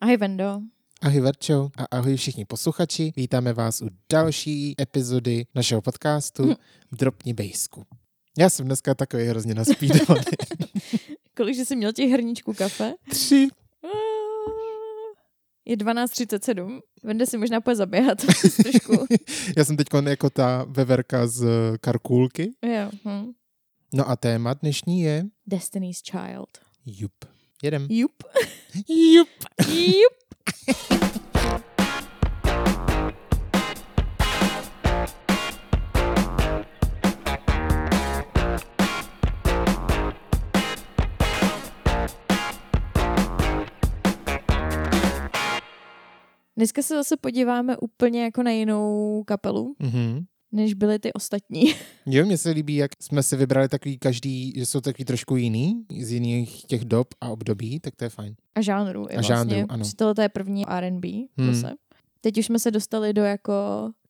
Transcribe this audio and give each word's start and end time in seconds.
Ahoj 0.00 0.16
Vendo. 0.16 0.60
Ahoj 1.02 1.20
Verčo 1.20 1.70
a 1.78 1.84
ahoj 1.90 2.16
všichni 2.16 2.44
posluchači. 2.44 3.12
Vítáme 3.16 3.52
vás 3.52 3.82
u 3.82 3.88
další 4.12 4.74
epizody 4.80 5.46
našeho 5.54 5.82
podcastu 5.82 6.42
Hm. 6.50 6.54
Dropni 6.92 7.34
bejsku. 7.34 7.86
Já 8.38 8.50
jsem 8.50 8.66
dneska 8.66 8.94
takový 8.94 9.24
hrozně 9.24 9.54
naspídovaný. 9.54 10.24
Kolik 11.36 11.56
jsi 11.56 11.76
měl 11.76 11.92
těch 11.92 12.10
hrníčků 12.10 12.52
kafe? 12.54 12.94
Tři. 13.10 13.48
Ah, 13.84 13.88
Je 15.64 15.76
12.37. 15.76 16.80
Vende 17.02 17.26
si 17.26 17.38
možná 17.38 17.60
půjde 17.60 17.76
zaběhat 17.76 18.18
trošku. 18.62 19.06
Já 19.56 19.64
jsem 19.64 19.76
teď 19.76 19.86
jako 20.08 20.30
ta 20.30 20.64
veverka 20.68 21.26
z 21.26 21.44
Karkulky. 21.80 22.50
Jo. 22.62 22.90
Hm. 23.08 23.32
No 23.94 24.08
a 24.08 24.16
téma 24.16 24.54
dnešní 24.54 25.00
je 25.00 25.24
Destiny's 25.46 26.02
Child. 26.02 26.58
Jup. 26.86 27.12
Jedem. 27.62 27.86
Jup. 27.90 28.12
Jup. 28.88 29.28
Jup. 29.68 30.14
Dneska 46.56 46.82
se 46.82 46.94
zase 46.94 47.16
podíváme 47.16 47.76
úplně 47.76 48.22
jako 48.24 48.42
na 48.42 48.50
jinou 48.50 49.22
kapelu, 49.26 49.74
Mhm. 49.78 50.24
Než 50.52 50.74
byly 50.74 50.98
ty 50.98 51.12
ostatní. 51.12 51.64
Jo, 52.06 52.26
mně 52.26 52.38
se 52.38 52.50
líbí, 52.50 52.76
jak 52.76 52.90
jsme 53.02 53.22
si 53.22 53.36
vybrali 53.36 53.68
takový 53.68 53.98
každý, 53.98 54.52
že 54.56 54.66
jsou 54.66 54.80
takový 54.80 55.04
trošku 55.04 55.36
jiný, 55.36 55.84
z 56.00 56.12
jiných 56.12 56.64
těch 56.64 56.84
dob 56.84 57.08
a 57.20 57.28
období, 57.28 57.80
tak 57.80 57.96
to 57.96 58.04
je 58.04 58.08
fajn. 58.10 58.34
A 58.54 58.60
žánru. 58.60 59.00
A 59.10 59.12
vlastně. 59.14 59.22
žánru, 59.36 59.66
ano. 59.68 59.84
Tohle 59.96 60.14
to 60.14 60.22
je 60.22 60.28
první 60.28 60.66
R&B 60.68 61.08
Hmm. 61.38 61.54
zase. 61.54 61.74
Teď 62.20 62.38
už 62.38 62.46
jsme 62.46 62.58
se 62.58 62.70
dostali 62.70 63.12
do 63.12 63.22
jako, 63.22 63.52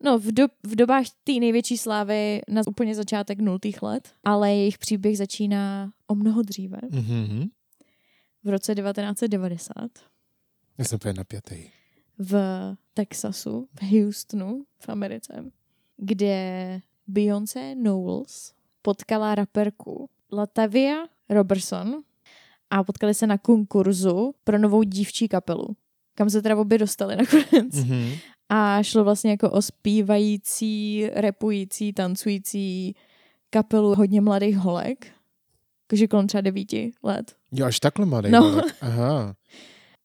no 0.04 0.18
v, 0.18 0.32
do, 0.32 0.46
v 0.66 0.76
dobách 0.76 1.04
té 1.24 1.32
největší 1.32 1.78
slávy 1.78 2.40
na 2.48 2.62
úplně 2.66 2.94
začátek 2.94 3.38
nultých 3.40 3.82
let, 3.82 4.08
ale 4.24 4.50
jejich 4.54 4.78
příběh 4.78 5.18
začíná 5.18 5.92
o 6.06 6.14
mnoho 6.14 6.42
dříve, 6.42 6.78
Mhm. 6.90 7.48
v 8.44 8.48
roce 8.48 8.74
1990 8.74 9.74
Já 10.78 10.84
jsem 10.84 10.96
úplně 10.96 11.14
napjatý. 11.14 11.56
v 12.18 12.34
Texasu, 12.94 13.68
v 13.80 13.82
Houstonu 14.04 14.64
v 14.78 14.88
Americe, 14.88 15.44
kde 16.00 16.80
Beyoncé 17.06 17.74
Knowles 17.74 18.52
potkala 18.82 19.34
raperku 19.34 20.08
Latavia 20.32 20.96
Robertson 21.28 22.02
a 22.70 22.84
potkali 22.84 23.14
se 23.14 23.26
na 23.26 23.38
konkurzu 23.38 24.34
pro 24.44 24.58
novou 24.58 24.82
dívčí 24.82 25.28
kapelu, 25.28 25.76
kam 26.14 26.30
se 26.30 26.42
teda 26.42 26.56
obě 26.56 26.78
dostali 26.78 27.16
nakonec. 27.16 27.74
Mhm. 27.74 28.12
A 28.48 28.82
šlo 28.82 29.04
vlastně 29.04 29.30
jako 29.30 29.50
o 29.50 29.62
zpívající, 29.62 31.06
repující, 31.14 31.92
tancující 31.92 32.94
kapelu 33.50 33.94
hodně 33.94 34.20
mladých 34.20 34.56
holek, 34.56 35.06
jakože 35.84 36.06
kolem 36.08 36.26
třeba 36.26 36.40
devíti 36.40 36.92
let. 37.02 37.36
Jo, 37.52 37.66
až 37.66 37.80
takhle 37.80 38.06
mladý. 38.06 38.30
No. 38.30 38.56
No. 38.56 38.62
Aha. 38.80 39.34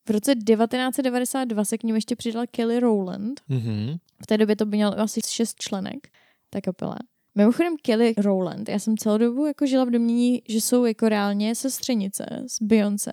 V 0.07 0.09
roce 0.09 0.35
1992 0.35 1.65
se 1.65 1.77
k 1.77 1.83
ním 1.83 1.95
ještě 1.95 2.15
přidala 2.15 2.45
Kelly 2.51 2.79
Rowland. 2.79 3.41
Mhm. 3.49 3.97
V 4.23 4.27
té 4.27 4.37
době 4.37 4.55
to 4.55 4.65
by 4.65 4.77
měl 4.77 4.95
asi 4.97 5.19
šest 5.27 5.55
členek, 5.59 6.07
ta 6.49 6.61
kapela. 6.61 6.97
Mimochodem 7.35 7.73
Kelly 7.81 8.13
Rowland, 8.17 8.69
já 8.69 8.79
jsem 8.79 8.97
celou 8.97 9.17
dobu 9.17 9.45
jako 9.45 9.65
žila 9.65 9.85
v 9.85 9.89
domění, 9.89 10.41
že 10.49 10.61
jsou 10.61 10.85
jako 10.85 11.09
reálně 11.09 11.55
sestřenice 11.55 12.25
s 12.47 12.61
Beyoncé, 12.61 13.11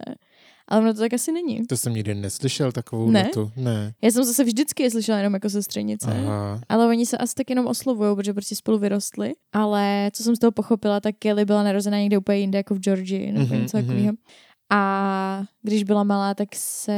ale 0.68 0.80
ono 0.80 0.94
to 0.94 1.00
tak 1.00 1.12
asi 1.14 1.32
není. 1.32 1.66
To 1.66 1.76
jsem 1.76 1.92
nikdy 1.94 2.14
neslyšel 2.14 2.72
takovou 2.72 3.10
Ne? 3.10 3.22
notu. 3.24 3.52
Ne. 3.56 3.94
Já 4.02 4.10
jsem 4.10 4.24
zase 4.24 4.44
vždycky 4.44 4.82
je 4.82 4.90
slyšela 4.90 5.18
jenom 5.18 5.34
jako 5.34 5.50
sestřenice. 5.50 6.10
Aha. 6.10 6.60
Ale 6.68 6.86
oni 6.86 7.06
se 7.06 7.18
asi 7.18 7.34
tak 7.34 7.50
jenom 7.50 7.66
oslovují, 7.66 8.16
protože 8.16 8.32
prostě 8.32 8.56
spolu 8.56 8.78
vyrostli. 8.78 9.32
Ale 9.52 10.10
co 10.14 10.22
jsem 10.22 10.36
z 10.36 10.38
toho 10.38 10.52
pochopila, 10.52 11.00
tak 11.00 11.14
Kelly 11.18 11.44
byla 11.44 11.62
narozená 11.62 11.98
někde 11.98 12.18
úplně 12.18 12.38
jinde, 12.38 12.58
jako 12.58 12.74
v 12.74 12.78
Georgii 12.78 13.32
nebo 13.32 13.46
Mhm, 13.46 13.62
něco 13.62 13.76
mhm. 13.76 13.86
takového. 13.86 14.12
A 14.74 15.44
když 15.62 15.84
byla 15.84 16.04
malá, 16.04 16.34
tak 16.34 16.48
se 16.54 16.92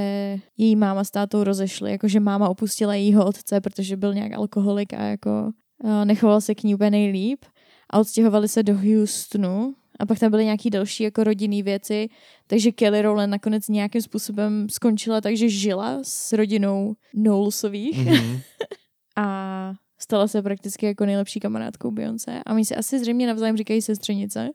její 0.56 0.76
máma 0.76 1.04
s 1.04 1.10
tátou 1.10 1.44
rozešly, 1.44 1.90
jakože 1.90 2.20
máma 2.20 2.48
opustila 2.48 2.94
jejího 2.94 3.26
otce, 3.26 3.60
protože 3.60 3.96
byl 3.96 4.14
nějak 4.14 4.32
alkoholik 4.32 4.92
a 4.92 5.02
jako 5.02 5.50
uh, 5.84 6.04
nechoval 6.04 6.40
se 6.40 6.54
k 6.54 6.62
ní 6.62 6.74
úplně 6.74 6.90
nejlíp. 6.90 7.44
A 7.90 7.98
odstěhovali 7.98 8.48
se 8.48 8.62
do 8.62 8.74
Houstonu 8.78 9.74
a 9.98 10.06
pak 10.06 10.18
tam 10.18 10.30
byly 10.30 10.44
nějaký 10.44 10.70
další 10.70 11.04
jako 11.04 11.24
rodinný 11.24 11.62
věci, 11.62 12.08
takže 12.46 12.72
Kelly 12.72 13.02
Rowland 13.02 13.30
nakonec 13.30 13.68
nějakým 13.68 14.02
způsobem 14.02 14.66
skončila 14.70 15.20
tak, 15.20 15.36
že 15.36 15.48
žila 15.48 15.98
s 16.02 16.32
rodinou 16.32 16.94
Knowlesových 17.10 18.06
Mhm. 18.06 18.40
a 19.16 19.72
stala 20.04 20.28
se 20.28 20.42
prakticky 20.42 20.86
jako 20.86 21.06
nejlepší 21.06 21.40
kamarádkou 21.40 21.90
Beyoncé. 21.90 22.40
A 22.46 22.52
oni 22.54 22.64
si 22.64 22.76
asi 22.76 23.00
zřejmě 23.00 23.26
navzájem 23.26 23.56
říkají 23.56 23.82
sestřenice, 23.82 24.48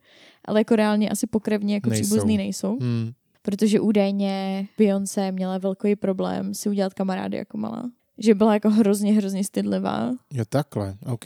ale 0.46 0.60
jako 0.60 0.76
reálně 0.76 1.10
asi 1.10 1.28
pokrevně 1.28 1.74
jako 1.74 1.90
Nejsou. 1.90 2.04
příbuzný 2.04 2.38
nejsou, 2.38 2.78
Hmm. 2.82 3.12
protože 3.42 3.80
údajně 3.80 4.68
Beyoncé 4.78 5.32
měla 5.32 5.58
velký 5.58 5.96
problém 5.96 6.54
si 6.54 6.70
udělat 6.70 6.94
kamarády 6.94 7.38
jako 7.38 7.58
malá. 7.58 7.90
Že 8.18 8.36
byla 8.36 8.54
jako 8.54 8.70
hrozně, 8.70 9.14
hrozně 9.14 9.44
stydlivá 9.44 10.12
Jo, 10.34 10.44
takhle, 10.50 10.96
OK. 11.06 11.26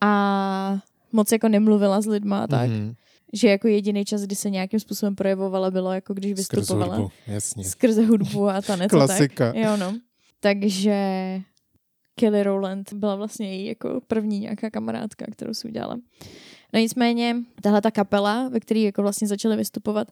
a 0.00 0.78
moc 1.12 1.32
jako 1.32 1.48
nemluvila 1.48 2.00
s 2.00 2.06
lidma 2.06 2.46
tak. 2.46 2.70
Mhm. 2.70 2.94
Že 3.32 3.48
jako 3.48 3.68
jediný 3.68 4.04
čas, 4.04 4.22
kdy 4.22 4.34
se 4.36 4.50
nějakým 4.50 4.80
způsobem 4.80 5.14
projevovala, 5.14 5.70
bylo 5.70 5.92
jako 5.92 6.14
když 6.14 6.32
vystupovala. 6.32 6.96
hudbu, 6.96 7.10
jasně. 7.26 7.64
Skrze 7.64 8.06
hudbu 8.06 8.48
a 8.48 8.62
tanec 8.62 8.92
a 8.92 8.98
tak. 8.98 9.06
Klasika. 9.06 9.52
Jo, 9.56 9.76
no. 9.76 9.94
Takže 10.40 10.96
Kelly 12.14 12.42
Rowland 12.42 12.92
byla 12.92 13.16
vlastně 13.16 13.56
její 13.56 13.66
jako 13.66 14.00
první 14.06 14.38
nějaká 14.40 14.70
kamarádka, 14.70 15.26
kterou 15.32 15.54
si 15.54 15.68
udělala. 15.68 15.96
No 16.72 16.80
nicméně, 16.80 17.36
tahle 17.62 17.80
ta 17.80 17.90
kapela, 17.90 18.48
ve 18.48 18.60
které 18.60 18.80
jako 18.80 19.02
vlastně 19.02 19.28
začaly 19.28 19.56
vystupovat, 19.56 20.08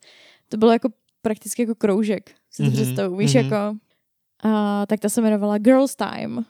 to 0.48 0.56
bylo 0.56 0.72
jako 0.72 0.88
prakticky 1.22 1.62
jako 1.62 1.74
kroužek, 1.74 2.30
si 2.50 2.62
to 2.62 2.62
Mhm, 2.62 2.72
představu. 2.72 3.16
Víš, 3.16 3.34
mhm. 3.34 3.44
jako, 3.44 3.78
a, 4.44 4.86
tak 4.86 5.00
ta 5.00 5.08
se 5.08 5.20
jmenovala 5.20 5.58
Girls 5.58 5.96
Time. 5.96 6.44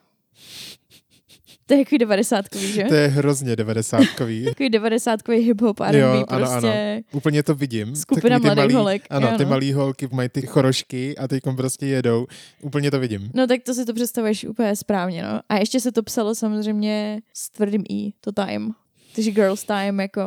To 1.72 1.76
je 1.78 1.84
takový 1.84 1.98
devadesátkový, 1.98 2.72
že? 2.72 2.84
To 2.84 2.94
je 2.94 3.08
hrozně 3.08 3.56
devadesátkový. 3.56 4.44
Takový 4.48 4.70
devadesátkový 4.70 5.52
hip-hop 5.52 5.84
R&B, 5.84 5.98
Jo, 5.98 6.24
ano, 6.28 6.46
prostě 6.46 7.02
Úplně 7.12 7.42
to 7.42 7.54
vidím. 7.54 7.96
skupina 7.96 8.38
mladých 8.38 8.56
malý, 8.56 8.74
holek. 8.74 9.02
Ano, 9.10 9.28
jo, 9.28 9.38
ty 9.38 9.44
no. 9.44 9.50
malý 9.50 9.72
holky 9.72 10.08
mají 10.12 10.28
ty 10.28 10.42
chorošky 10.42 11.16
a 11.16 11.28
teď 11.28 11.42
prostě 11.56 11.86
jedou. 11.86 12.26
Úplně 12.62 12.90
to 12.90 13.00
vidím. 13.00 13.30
No 13.34 13.46
tak 13.46 13.62
to 13.62 13.74
si 13.74 13.84
to 13.84 13.94
představuješ 13.94 14.44
úplně 14.44 14.76
správně, 14.76 15.22
no. 15.22 15.40
A 15.48 15.56
ještě 15.56 15.80
se 15.80 15.92
to 15.92 16.02
psalo 16.02 16.34
samozřejmě 16.34 17.20
s 17.34 17.50
tvrdým 17.50 17.84
i, 17.88 18.12
to 18.20 18.32
time. 18.32 18.72
Takže 19.14 19.30
girls 19.30 19.64
time 19.64 20.00
jako... 20.00 20.20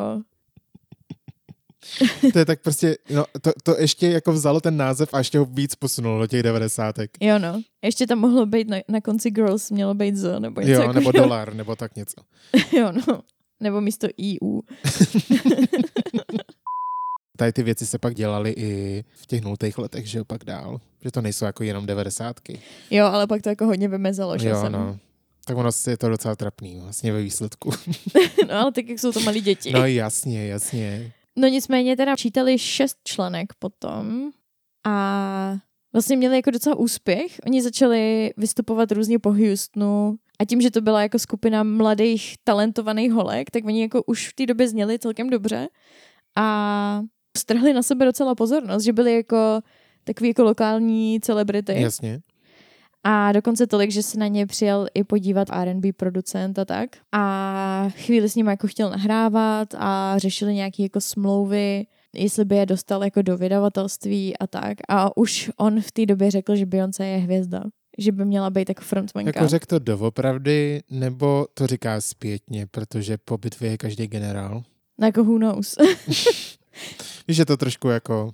To 2.34 2.40
je 2.40 2.46
tak 2.46 2.62
prostě, 2.62 2.98
no, 3.10 3.26
to, 3.42 3.52
to 3.64 3.76
ještě 3.80 4.08
jako 4.08 4.32
vzalo 4.34 4.62
ten 4.62 4.78
název 4.78 5.10
a 5.14 5.18
ještě 5.18 5.40
ho 5.40 5.46
víc 5.46 5.76
posunulo 5.76 6.20
do 6.20 6.28
těch 6.28 6.44
devadesátek. 6.44 7.12
Jo 7.22 7.40
no. 7.40 7.62
Ještě 7.84 8.08
tam 8.08 8.20
mohlo 8.20 8.46
být 8.46 8.68
na, 8.70 8.78
na 8.88 9.02
konci 9.02 9.32
girls, 9.32 9.72
mělo 9.72 9.94
být 9.94 10.16
z, 10.16 10.40
nebo 10.40 10.62
něco 10.62 10.74
Jo, 10.74 10.82
jako, 10.82 10.94
nebo 10.94 11.12
dolar, 11.12 11.54
nebo 11.54 11.76
tak 11.76 11.96
něco. 11.96 12.22
jo 12.78 12.92
no. 13.08 13.22
Nebo 13.60 13.82
místo 13.82 14.08
EU. 14.22 14.62
Tady 17.38 17.54
ty 17.54 17.64
věci 17.64 17.86
se 17.86 18.00
pak 18.00 18.16
dělaly 18.16 18.52
i 18.58 19.04
v 19.14 19.26
těch 19.26 19.42
nultých 19.42 19.78
letech, 19.78 20.06
že 20.08 20.18
jo, 20.18 20.26
pak 20.26 20.44
dál. 20.44 20.82
Že 21.04 21.12
to 21.12 21.22
nejsou 21.22 21.46
jako 21.46 21.64
jenom 21.64 21.86
devadesátky. 21.86 22.60
Jo, 22.92 23.06
ale 23.06 23.28
pak 23.28 23.42
to 23.42 23.50
jako 23.50 23.66
hodně 23.66 23.88
vymezalo, 23.88 24.38
že 24.38 24.50
Jo, 24.50 24.62
jsem. 24.62 24.72
no. 24.72 24.98
Tak 25.46 25.58
ono 25.58 25.70
je 25.88 25.98
to 25.98 26.10
docela 26.10 26.36
trapný 26.36 26.80
vlastně 26.80 27.14
ve 27.14 27.22
výsledku. 27.22 27.72
no 28.50 28.54
ale 28.54 28.72
tak 28.72 28.90
jak 28.90 29.00
jsou 29.00 29.12
to 29.12 29.20
malí 29.20 29.42
děti. 29.42 29.72
No 29.72 29.86
jasně, 29.86 30.48
jasně. 30.48 31.14
No 31.36 31.48
nicméně 31.48 31.98
teda 31.98 32.16
čítali 32.16 32.60
šest 32.60 32.98
členek 33.04 33.54
potom 33.60 34.30
a 34.86 35.58
vlastně 35.94 36.18
měli 36.18 36.36
jako 36.36 36.52
docela 36.52 36.76
úspěch. 36.76 37.40
Oni 37.46 37.62
začali 37.62 38.34
vystupovat 38.38 38.92
různě 38.92 39.20
po 39.20 39.32
Houstonu 39.34 40.16
a 40.40 40.46
tím, 40.46 40.62
že 40.62 40.72
to 40.72 40.82
byla 40.82 41.02
jako 41.02 41.20
skupina 41.20 41.64
mladých 41.64 42.36
talentovaných 42.44 43.12
holek, 43.12 43.52
tak 43.52 43.66
oni 43.66 43.82
jako 43.82 44.04
už 44.04 44.30
v 44.30 44.34
té 44.34 44.46
době 44.46 44.68
zněli 44.68 45.00
celkem 45.00 45.30
dobře 45.30 45.68
a 46.36 47.02
strhli 47.38 47.74
na 47.74 47.84
sebe 47.84 48.06
docela 48.06 48.36
pozornost, 48.36 48.84
že 48.84 48.94
byli 48.94 49.16
jako 49.16 49.62
takový 50.04 50.28
jako 50.28 50.44
lokální 50.44 51.20
celebrity. 51.22 51.82
Jasně. 51.82 52.22
A 53.08 53.32
dokonce 53.32 53.68
tolik, 53.68 53.92
že 53.92 54.04
se 54.04 54.20
na 54.20 54.28
ně 54.28 54.46
přijel 54.46 54.88
i 54.94 55.04
podívat 55.04 55.48
R&B 55.52 55.94
producent 55.94 56.60
a 56.60 56.66
tak. 56.66 56.90
A 57.12 57.88
chvíli 57.90 58.30
s 58.30 58.36
ním 58.36 58.48
jako 58.48 58.68
chtěl 58.68 58.90
nahrávat 58.90 59.76
a 59.78 60.18
řešili 60.18 60.54
nějaké 60.54 60.84
jako 60.84 61.02
smlouvy, 61.02 61.86
jestli 62.16 62.46
by 62.46 62.56
je 62.56 62.66
dostal 62.66 63.04
jako 63.04 63.22
do 63.22 63.38
vydavatelství 63.38 64.38
a 64.38 64.48
tak. 64.48 64.78
A 64.90 65.18
už 65.18 65.52
on 65.58 65.82
v 65.82 65.92
té 65.92 66.06
době 66.06 66.32
řekl, 66.32 66.56
že 66.56 66.66
Beyoncé 66.66 67.06
je 67.06 67.18
hvězda. 67.18 67.64
Že 67.98 68.12
by 68.12 68.26
měla 68.26 68.50
být 68.50 68.70
jako 68.70 68.82
frontmanka. 68.82 69.32
Jako 69.36 69.48
řekl 69.48 69.66
to 69.66 69.80
doopravdy, 69.80 70.84
nebo 70.90 71.48
to 71.54 71.68
říká 71.68 72.02
zpětně, 72.02 72.68
protože 72.68 73.18
po 73.18 73.38
bitvě 73.38 73.72
je 73.72 73.78
každý 73.78 74.08
generál. 74.08 74.64
No 74.98 75.08
jako 75.08 75.24
who 75.24 75.38
knows. 75.38 75.76
Víš, 77.28 77.38
je 77.38 77.46
to 77.46 77.58
trošku 77.58 77.88
jako, 77.90 78.32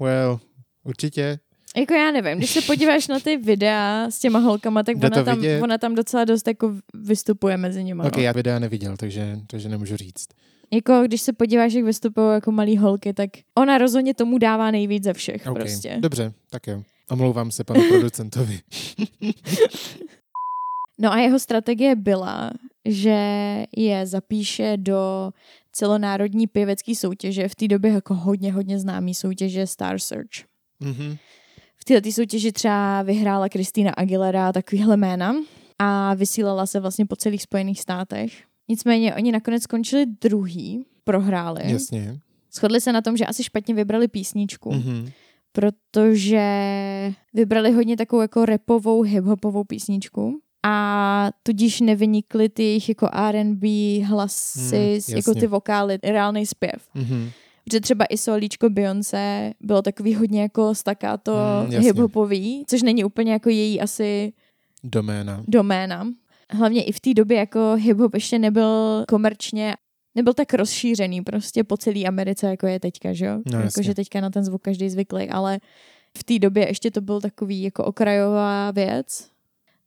well, 0.00 0.40
určitě. 0.84 1.38
Jako 1.76 1.94
já 1.94 2.10
nevím, 2.10 2.38
když 2.38 2.50
se 2.50 2.62
podíváš 2.62 3.08
na 3.08 3.20
ty 3.20 3.36
videa 3.36 4.06
s 4.10 4.18
těma 4.18 4.38
holkama, 4.38 4.82
tak 4.82 4.96
Jde 4.96 5.06
ona 5.10 5.24
tam, 5.24 5.36
vidět? 5.40 5.62
ona 5.62 5.78
tam 5.78 5.94
docela 5.94 6.24
dost 6.24 6.48
jako 6.48 6.74
vystupuje 6.94 7.56
mezi 7.56 7.84
nimi. 7.84 8.02
Ok, 8.06 8.16
no. 8.16 8.22
já 8.22 8.32
videa 8.32 8.58
neviděl, 8.58 8.96
takže, 8.96 9.38
takže 9.46 9.68
nemůžu 9.68 9.96
říct. 9.96 10.28
Jako 10.72 11.02
když 11.04 11.22
se 11.22 11.32
podíváš, 11.32 11.72
jak 11.72 11.84
vystupují 11.84 12.26
jako 12.32 12.52
malý 12.52 12.76
holky, 12.78 13.12
tak 13.12 13.30
ona 13.58 13.78
rozhodně 13.78 14.14
tomu 14.14 14.38
dává 14.38 14.70
nejvíc 14.70 15.04
ze 15.04 15.12
všech 15.12 15.46
Ok, 15.46 15.54
prostě. 15.58 15.96
dobře, 16.00 16.32
tak 16.50 16.66
jo. 16.66 16.82
Omlouvám 17.10 17.50
se 17.50 17.64
panu 17.64 17.82
producentovi. 17.88 18.60
No 20.98 21.12
a 21.12 21.18
jeho 21.18 21.38
strategie 21.38 21.96
byla, 21.96 22.50
že 22.84 23.18
je 23.76 24.06
zapíše 24.06 24.76
do 24.76 25.30
celonárodní 25.72 26.46
pěvecké 26.46 26.94
soutěže, 26.94 27.48
v 27.48 27.54
té 27.54 27.68
době 27.68 27.92
jako 27.92 28.14
hodně, 28.14 28.52
hodně 28.52 28.78
známý 28.78 29.14
soutěže 29.14 29.66
Star 29.66 29.98
Search. 29.98 30.28
Mhm. 30.80 31.16
V 31.86 31.88
této 31.88 32.12
soutěži 32.12 32.52
třeba 32.52 33.02
vyhrála 33.02 33.48
Kristýna 33.48 33.90
Aguilera 33.90 34.52
takovýhle 34.52 34.96
jména 34.96 35.34
a 35.78 36.14
vysílala 36.14 36.66
se 36.66 36.80
vlastně 36.80 37.06
po 37.06 37.16
celých 37.16 37.42
Spojených 37.42 37.80
státech. 37.80 38.32
Nicméně 38.68 39.14
oni 39.14 39.32
nakonec 39.32 39.62
skončili 39.62 40.06
druhý, 40.06 40.86
prohráli. 41.04 41.60
Jasně. 41.64 42.18
Shodli 42.52 42.80
se 42.80 42.92
na 42.92 43.00
tom, 43.00 43.16
že 43.16 43.26
asi 43.26 43.44
špatně 43.44 43.74
vybrali 43.74 44.08
písničku, 44.08 44.72
Mhm. 44.72 45.10
protože 45.52 46.42
vybrali 47.34 47.72
hodně 47.72 47.96
takovou 47.96 48.22
jako 48.22 48.44
repovou, 48.44 49.02
hiphopovou 49.02 49.64
písničku 49.64 50.40
a 50.62 51.30
tudíž 51.42 51.80
nevynikly 51.80 52.48
ty 52.48 52.62
jejich 52.62 52.88
jako 52.88 53.08
R&B 53.12 53.68
hlasy, 54.04 55.00
Hmm, 55.08 55.16
jako 55.16 55.34
ty 55.34 55.46
vokály, 55.46 55.98
reálný 56.02 56.46
zpěv. 56.46 56.88
Mhm. 56.94 57.30
Protože 57.68 57.80
třeba 57.80 58.04
i 58.04 58.18
solíčko 58.18 58.70
Beyoncé 58.70 59.52
bylo 59.60 59.82
takový 59.82 60.14
hodně 60.14 60.42
jako 60.42 60.74
staccato 60.74 61.34
Hmm, 61.62 61.72
jasně. 61.72 61.88
hiphopový, 61.88 62.64
což 62.66 62.82
není 62.82 63.04
úplně 63.04 63.32
jako 63.32 63.48
její 63.50 63.80
asi 63.80 64.32
Doména. 64.84 65.44
doména. 65.48 66.06
Hlavně 66.50 66.84
i 66.84 66.92
v 66.92 67.00
té 67.00 67.14
době 67.14 67.38
jako 67.38 67.58
hip-hop 67.58 68.10
ještě 68.14 68.38
nebyl 68.38 69.04
komerčně 69.08 69.74
nebyl 70.14 70.34
tak 70.34 70.54
rozšířený 70.54 71.22
prostě 71.22 71.64
po 71.64 71.76
celé 71.76 72.04
Americe, 72.04 72.46
jako 72.46 72.66
je 72.66 72.80
teďka, 72.80 73.12
že 73.12 73.26
jo? 73.26 73.38
No, 73.52 73.60
jako, 73.60 73.82
že 73.82 73.94
teďka 73.94 74.20
na 74.20 74.30
ten 74.30 74.44
zvuk 74.44 74.62
každý 74.62 74.90
zvyklý, 74.90 75.28
ale 75.28 75.58
v 76.18 76.24
té 76.24 76.38
době 76.38 76.68
ještě 76.68 76.90
to 76.90 77.00
byl 77.00 77.20
takový 77.20 77.62
jako 77.62 77.84
okrajová 77.84 78.70
věc, 78.70 79.28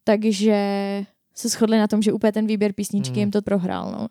takže 0.04 0.56
se 1.36 1.50
shodli 1.50 1.78
na 1.78 1.88
tom, 1.88 2.02
že 2.02 2.14
úplně 2.14 2.32
ten 2.32 2.48
výběr 2.48 2.74
písničky 2.74 3.12
Hmm. 3.14 3.20
jim 3.20 3.32
to 3.32 3.42
prohrál, 3.42 3.92
no. 3.92 4.08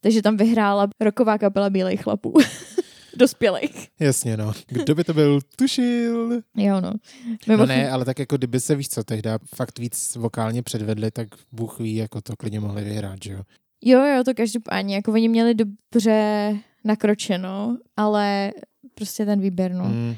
Takže 0.00 0.22
tam 0.22 0.36
vyhrála 0.36 0.88
roková 1.00 1.38
kapela 1.38 1.70
Bílých 1.70 2.02
chlapů. 2.02 2.34
Dospělých. 3.16 3.88
Jasně, 4.00 4.36
no. 4.36 4.52
Kdo 4.66 4.94
by 4.94 5.04
to 5.04 5.14
byl? 5.14 5.40
Tušil. 5.56 6.32
Jo, 6.56 6.80
no. 6.80 6.90
No 6.90 7.36
Mimochodem- 7.48 7.68
ne, 7.78 7.90
ale 7.90 8.04
tak 8.04 8.18
jako 8.18 8.36
kdyby 8.36 8.60
se, 8.60 8.76
víš 8.76 8.88
co, 8.88 9.04
tehdy 9.04 9.30
fakt 9.54 9.78
víc 9.78 10.16
vokálně 10.16 10.62
předvedli, 10.62 11.10
tak 11.10 11.28
Bůh 11.52 11.78
ví, 11.78 11.94
jako 11.96 12.20
to 12.20 12.36
klidně 12.36 12.60
mohli 12.60 12.84
vyhrát, 12.84 13.18
že 13.24 13.32
jo. 13.32 13.42
Jo, 13.84 14.04
jo, 14.04 14.24
to 14.24 14.34
každopádně, 14.34 14.94
jako 14.94 15.12
oni 15.12 15.28
měli 15.28 15.54
dobře 15.54 16.56
nakročeno, 16.84 17.78
ale 17.96 18.52
prostě 18.94 19.26
ten 19.26 19.40
výběr, 19.40 19.72
no. 19.74 19.84
Mm. 19.84 20.14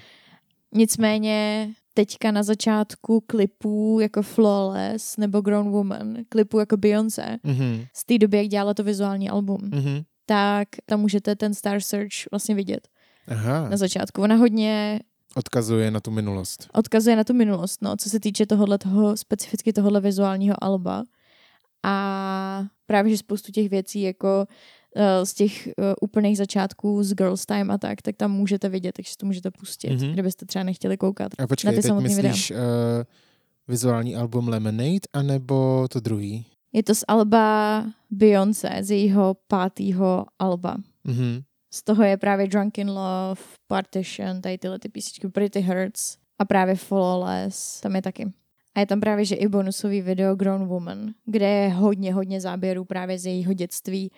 Nicméně 0.75 1.69
teďka 1.95 2.31
na 2.31 2.43
začátku 2.43 3.21
klipů 3.27 3.99
jako 4.03 4.23
Flawless 4.23 5.17
nebo 5.17 5.41
Grown 5.41 5.71
Woman, 5.71 6.17
klipů 6.29 6.59
jako 6.59 6.77
Beyoncé, 6.77 7.39
Mhm. 7.45 7.85
z 7.97 8.05
té 8.05 8.19
doby, 8.19 8.37
jak 8.37 8.47
dělala 8.47 8.75
to 8.75 8.85
vizuální 8.85 9.31
album, 9.31 9.59
Mhm. 9.63 10.03
Tak 10.31 10.69
tam 10.87 11.01
můžete 11.01 11.37
ten 11.37 11.55
Star 11.55 11.81
Search 11.81 12.31
vlastně 12.31 12.55
vidět 12.55 12.89
Aha, 13.29 13.69
na 13.69 13.77
začátku. 13.77 14.23
Ona 14.23 14.35
hodně 14.37 15.01
odkazuje 15.35 15.91
na 15.91 16.01
tu 16.01 16.11
minulost. 16.11 16.69
odkazuje 16.75 17.17
na 17.17 17.25
tu 17.25 17.35
minulost, 17.35 17.83
no, 17.83 17.97
co 17.97 18.11
se 18.11 18.21
týče 18.21 18.47
tohohle 18.47 18.79
toho, 18.79 19.17
specificky 19.17 19.73
tohohle 19.73 20.01
vizuálního 20.01 20.65
alba. 20.65 21.05
A 21.83 22.65
právě, 22.87 23.11
že 23.11 23.19
spoustu 23.19 23.53
těch 23.53 23.69
věcí, 23.71 24.03
jako 24.03 24.47
uh, 24.97 25.03
z 25.25 25.35
těch 25.35 25.67
uh, 25.67 25.85
úplných 26.01 26.37
začátků 26.37 27.03
z 27.05 27.15
Girls 27.15 27.47
Time 27.47 27.71
a 27.71 27.79
tak, 27.79 28.03
tak 28.03 28.17
tam 28.17 28.33
můžete 28.33 28.69
vidět, 28.69 28.93
takže 28.97 29.11
si 29.11 29.17
to 29.17 29.27
můžete 29.27 29.51
pustit, 29.51 29.91
Mhm. 29.91 29.99
mm-hmm. 29.99 30.13
kdybyste 30.13 30.47
třeba 30.47 30.63
nechtěli 30.63 30.97
koukat. 30.97 31.33
A 31.39 31.43
Na 31.43 31.47
počkej, 31.47 31.71
ty 31.71 31.77
teď 31.77 31.85
samotný 31.85 32.15
videa. 32.15 32.31
myslíš 32.33 32.51
uh, 32.51 32.57
vizuální 33.69 34.17
album 34.17 34.49
Lemonade, 34.49 35.01
anebo 35.13 35.87
to 35.91 36.01
druhý? 36.01 36.47
Je 36.73 36.83
to 36.83 36.95
z 36.95 37.05
alba 37.09 37.85
Beyoncé, 38.11 38.79
z 38.81 38.91
jejího 38.91 39.37
pátého 39.49 40.27
alba. 40.39 40.77
Mhm. 41.05 41.43
Z 41.73 41.83
toho 41.83 42.03
je 42.03 42.17
právě 42.17 42.47
Drunken 42.47 42.89
Love, 42.89 43.41
Partition, 43.67 44.41
tady 44.41 44.59
tyhle 44.59 44.79
ty 44.79 44.89
písničky, 44.89 45.29
Pretty 45.29 45.61
Hurts 45.61 46.17
a 46.39 46.45
právě 46.45 46.75
Flawless, 46.75 47.81
tam 47.81 47.97
je 47.97 48.03
taky. 48.03 48.33
A 48.75 48.81
je 48.81 48.87
tam 48.87 49.01
právě, 49.01 49.25
že 49.25 49.35
i 49.35 49.49
bonusový 49.49 50.01
video 50.01 50.35
Grown 50.35 50.67
Woman, 50.67 51.11
kde 51.25 51.49
je 51.49 51.69
hodně, 51.69 52.15
hodně 52.15 52.41
záběrů 52.41 52.85
právě 52.85 53.19
z 53.19 53.27
jejího 53.27 53.53
dětství 53.53 54.11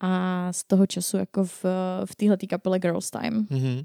a 0.00 0.52
z 0.52 0.64
toho 0.64 0.86
času 0.86 1.16
jako 1.16 1.44
v, 1.44 1.64
v 2.04 2.16
téhletý 2.16 2.46
kapele 2.46 2.78
Girls 2.78 3.10
Time. 3.10 3.46
Mhm. 3.50 3.82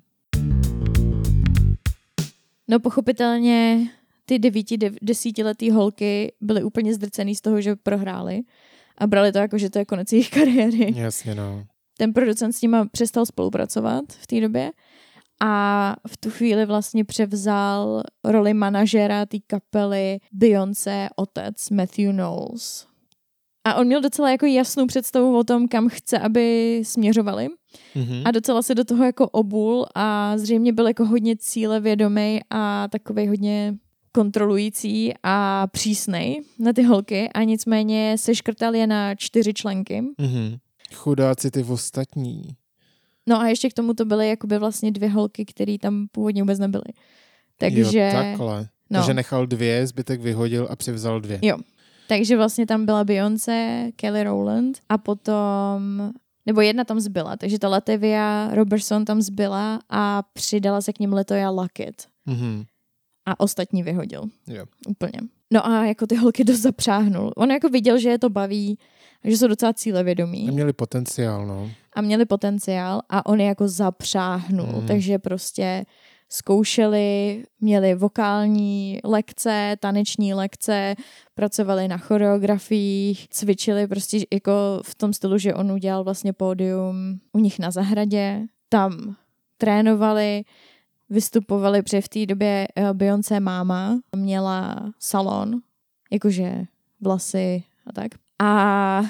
No 2.67 2.79
pochopitelně 2.79 3.89
ty 4.29 4.39
devíti, 4.39 4.77
dev, 4.77 4.93
desítiletý 5.01 5.71
holky 5.71 6.33
byly 6.41 6.63
úplně 6.63 6.93
zdrcený 6.93 7.35
z 7.35 7.41
toho, 7.41 7.61
že 7.61 7.75
prohrály 7.75 8.41
a 8.97 9.07
brali 9.07 9.31
to 9.31 9.37
jako, 9.37 9.57
že 9.57 9.69
to 9.69 9.79
je 9.79 9.85
konec 9.85 10.11
jejich 10.11 10.29
kariéry. 10.29 10.93
Jasně, 10.95 11.35
no. 11.35 11.63
ten 11.97 12.13
producent 12.13 12.55
s 12.55 12.61
nima 12.61 12.85
přestal 12.91 13.25
spolupracovat 13.25 14.03
v 14.09 14.27
té 14.27 14.41
době 14.41 14.71
a 15.41 15.95
v 16.07 16.17
tu 16.17 16.29
chvíli 16.29 16.65
vlastně 16.65 17.05
převzal 17.05 18.03
roli 18.23 18.53
manažera 18.53 19.25
té 19.25 19.37
kapely 19.47 20.19
Beyoncé 20.31 21.09
otec 21.15 21.69
Matthew 21.69 22.11
Knowles. 22.11 22.87
A 23.63 23.75
on 23.75 23.87
měl 23.87 24.01
docela 24.01 24.31
jako 24.31 24.45
jasnou 24.45 24.85
představu 24.87 25.37
o 25.37 25.43
tom, 25.43 25.67
kam 25.67 25.89
chce, 25.89 26.19
aby 26.19 26.79
směřovali. 26.85 27.47
Mhm. 27.95 28.21
A 28.25 28.31
docela 28.31 28.61
se 28.61 28.75
do 28.75 28.83
toho 28.83 29.05
jako 29.05 29.29
obul 29.29 29.85
a 29.95 30.37
zřejmě 30.37 30.73
byl 30.73 30.87
jako 30.87 31.05
hodně 31.05 31.35
cílevědomý 31.37 32.39
a 32.49 32.87
takový 32.87 33.27
hodně 33.27 33.77
kontrolující 34.11 35.13
a 35.23 35.67
přísnej 35.67 36.41
na 36.59 36.73
ty 36.73 36.83
holky 36.83 37.29
a 37.29 37.44
nicméně 37.44 38.15
se 38.17 38.35
škrtal 38.35 38.75
je 38.75 38.88
na 38.88 39.15
čtyři 39.15 39.53
členky 39.53 40.01
Mhm. 40.17 40.57
Chudáci 40.94 41.51
ty 41.51 41.63
ostatní. 41.63 42.41
No 43.27 43.39
a 43.41 43.47
ještě 43.47 43.69
k 43.69 43.73
tomu 43.73 43.94
to 43.94 44.06
byly 44.06 44.29
jakoby 44.29 44.57
vlastně 44.59 44.91
dvě 44.91 45.09
holky, 45.09 45.45
které 45.45 45.77
tam 45.81 46.07
původně 46.11 46.44
vůbec 46.44 46.59
nebyly. 46.59 46.83
Takže, 47.57 48.00
Jo, 48.00 48.11
takhle. 48.13 48.67
no, 48.89 49.00
Takže 49.00 49.13
nechal 49.13 49.47
dvě, 49.47 49.88
zbytek 49.88 50.21
vyhodil 50.21 50.67
a 50.69 50.75
přivzal 50.75 51.21
dvě. 51.21 51.39
Jo. 51.41 51.57
takže 52.07 52.37
vlastně 52.37 52.66
tam 52.66 52.85
byla 52.85 53.04
Beyoncé, 53.04 53.89
Kelly 53.95 54.23
Rowland 54.23 54.80
a 54.89 54.97
potom, 54.97 56.11
nebo 56.45 56.61
jedna 56.61 56.83
tam 56.83 56.99
zbyla, 56.99 57.37
takže 57.37 57.59
ta 57.59 57.68
Latavia 57.69 58.49
Robertson 58.54 59.06
tam 59.06 59.21
zbyla 59.21 59.80
a 59.89 60.23
přidala 60.33 60.81
se 60.81 60.94
k 60.94 60.99
ním 60.99 61.13
Letoya 61.13 61.49
Luckett 61.49 62.07
Mhm. 62.25 62.63
A 63.26 63.40
ostatní 63.40 63.83
vyhodil. 63.83 64.23
Jo. 64.47 64.66
Úplně. 64.88 65.19
No 65.54 65.68
a 65.68 65.85
jako 65.85 66.07
ty 66.07 66.16
holky 66.16 66.44
dost 66.44 66.59
zapřáhnul. 66.59 67.33
On 67.35 67.52
jako 67.52 67.69
viděl, 67.69 67.99
že 67.99 68.09
je 68.09 68.19
to 68.19 68.30
baví, 68.30 68.78
a 69.23 69.30
že 69.30 69.38
jsou 69.38 69.47
docela 69.47 69.73
cílevědomí. 69.73 70.52
Měli 70.52 70.73
potenciál, 70.73 71.45
no. 71.45 71.71
a 71.94 72.02
měli 72.02 72.26
potenciál 72.26 73.02
a 73.09 73.26
on 73.26 73.42
je 73.42 73.47
jako 73.47 73.68
zapřáhnul, 73.68 74.81
mm. 74.81 74.88
takže 74.88 75.19
prostě 75.19 75.85
zkoušeli, 76.30 77.44
měli 77.59 77.95
vokální 77.95 78.99
lekce, 79.04 79.76
taneční 79.80 80.33
lekce, 80.33 80.95
pracovali 81.35 81.88
na 81.88 81.97
choreografiích, 81.97 83.28
cvičili 83.30 83.88
prostě 83.88 84.19
jako 84.33 84.52
v 84.83 84.95
tom 84.95 85.14
stylu, 85.14 85.38
že 85.38 85.54
on 85.54 85.71
udělal 85.71 86.04
vlastně 86.04 86.33
pódium 86.33 87.19
u 87.31 87.40
nich 87.40 87.59
na 87.59 87.71
zahradě, 87.71 88.42
tam 88.69 89.16
trénovali, 89.57 90.44
vystupovali, 91.09 91.81
protože 91.81 92.01
v 92.01 92.09
té 92.09 92.25
době 92.25 92.68
eh, 92.75 92.94
Beyoncé 92.94 93.39
máma 93.39 93.99
měla 94.16 94.92
salon, 94.99 95.61
jakože 96.11 96.63
vlasy 97.01 97.63
a 97.85 97.94
tak. 97.94 98.11
A 98.39 99.01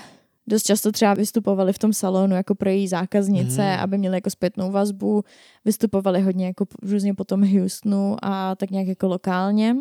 dost 0.48 0.64
často 0.64 0.92
třeba 0.92 1.14
vystupovali 1.14 1.74
v 1.74 1.80
tom 1.80 1.94
salonu 1.94 2.36
jako 2.36 2.56
pro 2.56 2.70
její 2.70 2.88
zákaznice, 2.88 3.62
mm. 3.62 3.80
aby 3.80 3.98
měli 3.98 4.18
jako 4.18 4.30
zpětnou 4.30 4.72
vazbu. 4.72 5.24
Vystupovali 5.66 6.22
hodně 6.22 6.46
jako 6.46 6.66
různě 6.84 7.14
po 7.14 7.24
tom 7.24 7.60
Houstonu 7.60 8.16
a 8.22 8.56
tak 8.56 8.72
nějak 8.72 8.88
jako 8.88 9.08
lokálně. 9.08 9.76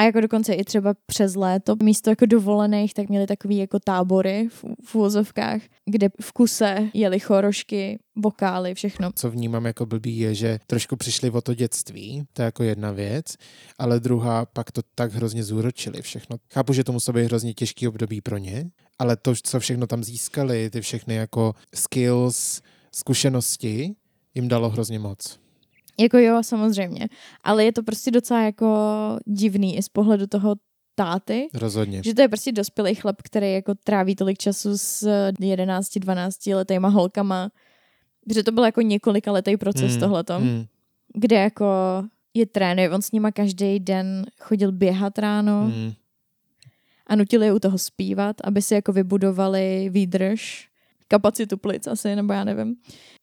A 0.00 0.02
jako 0.02 0.20
dokonce 0.20 0.54
i 0.54 0.64
třeba 0.64 0.94
přes 1.06 1.34
léto, 1.34 1.76
místo 1.82 2.10
jako 2.10 2.26
dovolených, 2.26 2.94
tak 2.94 3.08
měli 3.08 3.26
takový 3.26 3.56
jako 3.56 3.78
tábory 3.78 4.48
v, 4.48 4.64
v 4.84 4.94
úvozovkách, 4.94 5.62
kde 5.90 6.08
v 6.20 6.32
kuse 6.32 6.88
jeli 6.94 7.20
chorošky, 7.20 7.98
vokály, 8.16 8.74
všechno. 8.74 9.10
Co 9.14 9.30
vnímám 9.30 9.66
jako 9.66 9.86
blbý 9.86 10.18
je, 10.18 10.34
že 10.34 10.58
trošku 10.66 10.96
přišli 10.96 11.30
o 11.30 11.40
to 11.40 11.54
dětství, 11.54 12.22
to 12.32 12.42
je 12.42 12.44
jako 12.44 12.62
jedna 12.62 12.90
věc, 12.90 13.34
ale 13.78 14.00
druhá 14.00 14.46
pak 14.46 14.72
to 14.72 14.82
tak 14.94 15.12
hrozně 15.12 15.44
zúročili 15.44 16.02
všechno. 16.02 16.36
Chápu, 16.52 16.72
že 16.72 16.84
to 16.84 16.92
muselo 16.92 17.14
být 17.14 17.24
hrozně 17.24 17.54
těžký 17.54 17.88
období 17.88 18.20
pro 18.20 18.38
ně, 18.38 18.70
ale 18.98 19.16
to, 19.16 19.34
co 19.42 19.60
všechno 19.60 19.86
tam 19.86 20.04
získali, 20.04 20.70
ty 20.70 20.80
všechny 20.80 21.14
jako 21.14 21.54
skills, 21.74 22.62
zkušenosti, 22.94 23.94
jim 24.34 24.48
dalo 24.48 24.70
hrozně 24.70 24.98
moc. 24.98 25.40
Jako 26.00 26.18
jo, 26.18 26.42
samozřejmě. 26.42 27.08
Ale 27.44 27.64
je 27.64 27.72
to 27.72 27.82
prostě 27.82 28.10
docela 28.10 28.42
jako 28.42 28.76
divný 29.24 29.76
i 29.76 29.82
z 29.82 29.88
pohledu 29.88 30.26
toho 30.26 30.54
táty. 30.94 31.48
Rozhodně. 31.54 32.02
Že 32.04 32.14
to 32.14 32.22
je 32.22 32.28
prostě 32.28 32.52
dospělý 32.52 32.94
chlap, 32.94 33.22
který 33.22 33.52
jako 33.52 33.74
tráví 33.84 34.16
tolik 34.16 34.38
času 34.38 34.78
s 34.78 35.02
11-12 35.40 36.56
letýma 36.56 36.88
holkama. 36.88 37.50
Že 38.34 38.42
to 38.42 38.52
byl 38.52 38.64
jako 38.64 38.80
několika 38.80 39.32
letý 39.32 39.56
proces 39.56 39.94
Mm, 39.94 40.00
tohleto. 40.00 40.40
Mm. 40.40 40.64
Kde 41.14 41.36
jako 41.36 41.66
je 42.34 42.46
trénuje, 42.46 42.90
on 42.90 43.02
s 43.02 43.12
nima 43.12 43.30
každý 43.32 43.80
den 43.80 44.26
chodil 44.40 44.72
běhat 44.72 45.18
ráno 45.18 45.64
Mm. 45.64 45.92
a 47.06 47.16
nutili 47.16 47.46
je 47.46 47.52
u 47.52 47.58
toho 47.58 47.78
zpívat, 47.78 48.36
aby 48.44 48.62
si 48.62 48.74
jako 48.74 48.92
vybudovali 48.92 49.88
výdrž, 49.92 50.68
kapacitu 51.10 51.56
plic 51.56 51.86
asi, 51.86 52.16
nebo 52.16 52.32
já 52.32 52.44
nevím. 52.44 52.74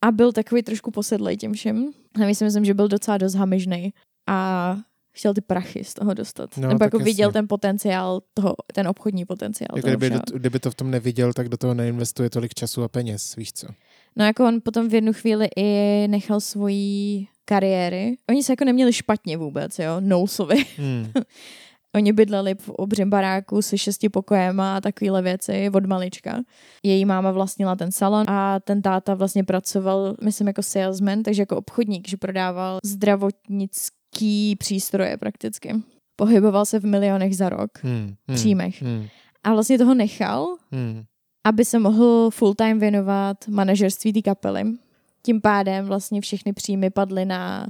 A 0.05 0.11
byl 0.11 0.31
takový 0.31 0.63
trošku 0.63 0.91
posedlej 0.91 1.37
tím 1.37 1.53
všem. 1.53 1.89
A 2.15 2.25
my 2.25 2.35
si 2.35 2.43
myslím, 2.43 2.65
že 2.65 2.73
byl 2.73 2.87
docela 2.87 3.17
dost 3.17 3.33
hamižnej 3.35 3.91
a 4.29 4.77
chtěl 5.11 5.33
ty 5.33 5.41
prachy 5.41 5.83
z 5.83 5.93
toho 5.93 6.13
dostat. 6.13 6.57
No, 6.57 6.67
nebo 6.67 6.83
jako 6.83 6.99
viděl 6.99 7.29
jasně. 7.29 7.33
ten 7.33 7.47
potenciál 7.47 8.21
toho, 8.33 8.55
ten 8.73 8.87
obchodní 8.87 9.25
potenciál 9.25 9.67
Jako 9.75 9.81
toho 9.87 9.97
kdyby, 9.97 10.09
všeho. 10.09 10.23
do, 10.31 10.39
kdyby 10.39 10.59
to 10.59 10.71
v 10.71 10.75
tom 10.75 10.91
neviděl, 10.91 11.33
tak 11.33 11.49
do 11.49 11.57
toho 11.57 11.73
neinvestuje 11.73 12.29
tolik 12.29 12.53
času 12.53 12.83
a 12.83 12.87
peněz, 12.87 13.35
víš 13.35 13.53
co? 13.53 13.67
No 14.15 14.25
jako 14.25 14.47
on 14.47 14.59
potom 14.63 14.89
v 14.89 14.93
jednu 14.93 15.13
chvíli 15.13 15.47
i 15.57 15.67
nechal 16.07 16.39
svoji 16.41 17.27
kariéry. 17.45 18.17
Oni 18.29 18.43
se 18.43 18.51
jako 18.51 18.65
neměli 18.65 18.93
špatně 18.93 19.37
vůbec, 19.37 19.79
jo, 19.79 19.95
Noulsovi. 19.99 20.65
Mm. 20.79 21.11
Oni 21.97 22.13
bydleli 22.13 22.55
v 22.55 22.69
obřím 22.69 23.09
baráku 23.09 23.61
se 23.61 23.77
šesti 23.77 24.09
pokojema 24.09 24.77
a 24.77 24.81
takovéhle 24.81 25.21
věci 25.21 25.69
od 25.73 25.85
malička. 25.85 26.39
Její 26.83 27.05
máma 27.05 27.31
vlastnila 27.31 27.75
ten 27.75 27.91
salon 27.91 28.29
a 28.29 28.59
ten 28.59 28.81
táta 28.81 29.13
vlastně 29.15 29.43
pracoval, 29.43 30.15
myslím, 30.23 30.47
jako 30.47 30.63
salesman, 30.63 31.23
takže 31.23 31.41
jako 31.41 31.57
obchodník, 31.57 32.07
že 32.07 32.17
prodával 32.17 32.77
zdravotnický 32.83 34.55
přístroje 34.55 35.17
prakticky. 35.17 35.75
Pohyboval 36.15 36.65
se 36.65 36.79
v 36.79 36.85
milionech 36.85 37.37
za 37.37 37.49
rok, 37.49 37.71
Mm. 37.83 38.15
Mm. 38.27 38.35
příjmech. 38.35 38.81
Mm. 38.81 39.05
A 39.43 39.53
vlastně 39.53 39.77
toho 39.77 39.93
nechal, 39.93 40.55
Mm. 40.71 41.03
aby 41.45 41.65
se 41.65 41.79
mohl 41.79 42.29
full 42.31 42.53
time 42.55 42.79
věnovat 42.79 43.47
manažerství 43.47 44.13
té 44.13 44.21
kapely. 44.21 44.63
Tím 45.23 45.41
pádem 45.41 45.85
vlastně 45.85 46.21
všechny 46.21 46.53
příjmy 46.53 46.89
padly 46.89 47.25
na 47.25 47.67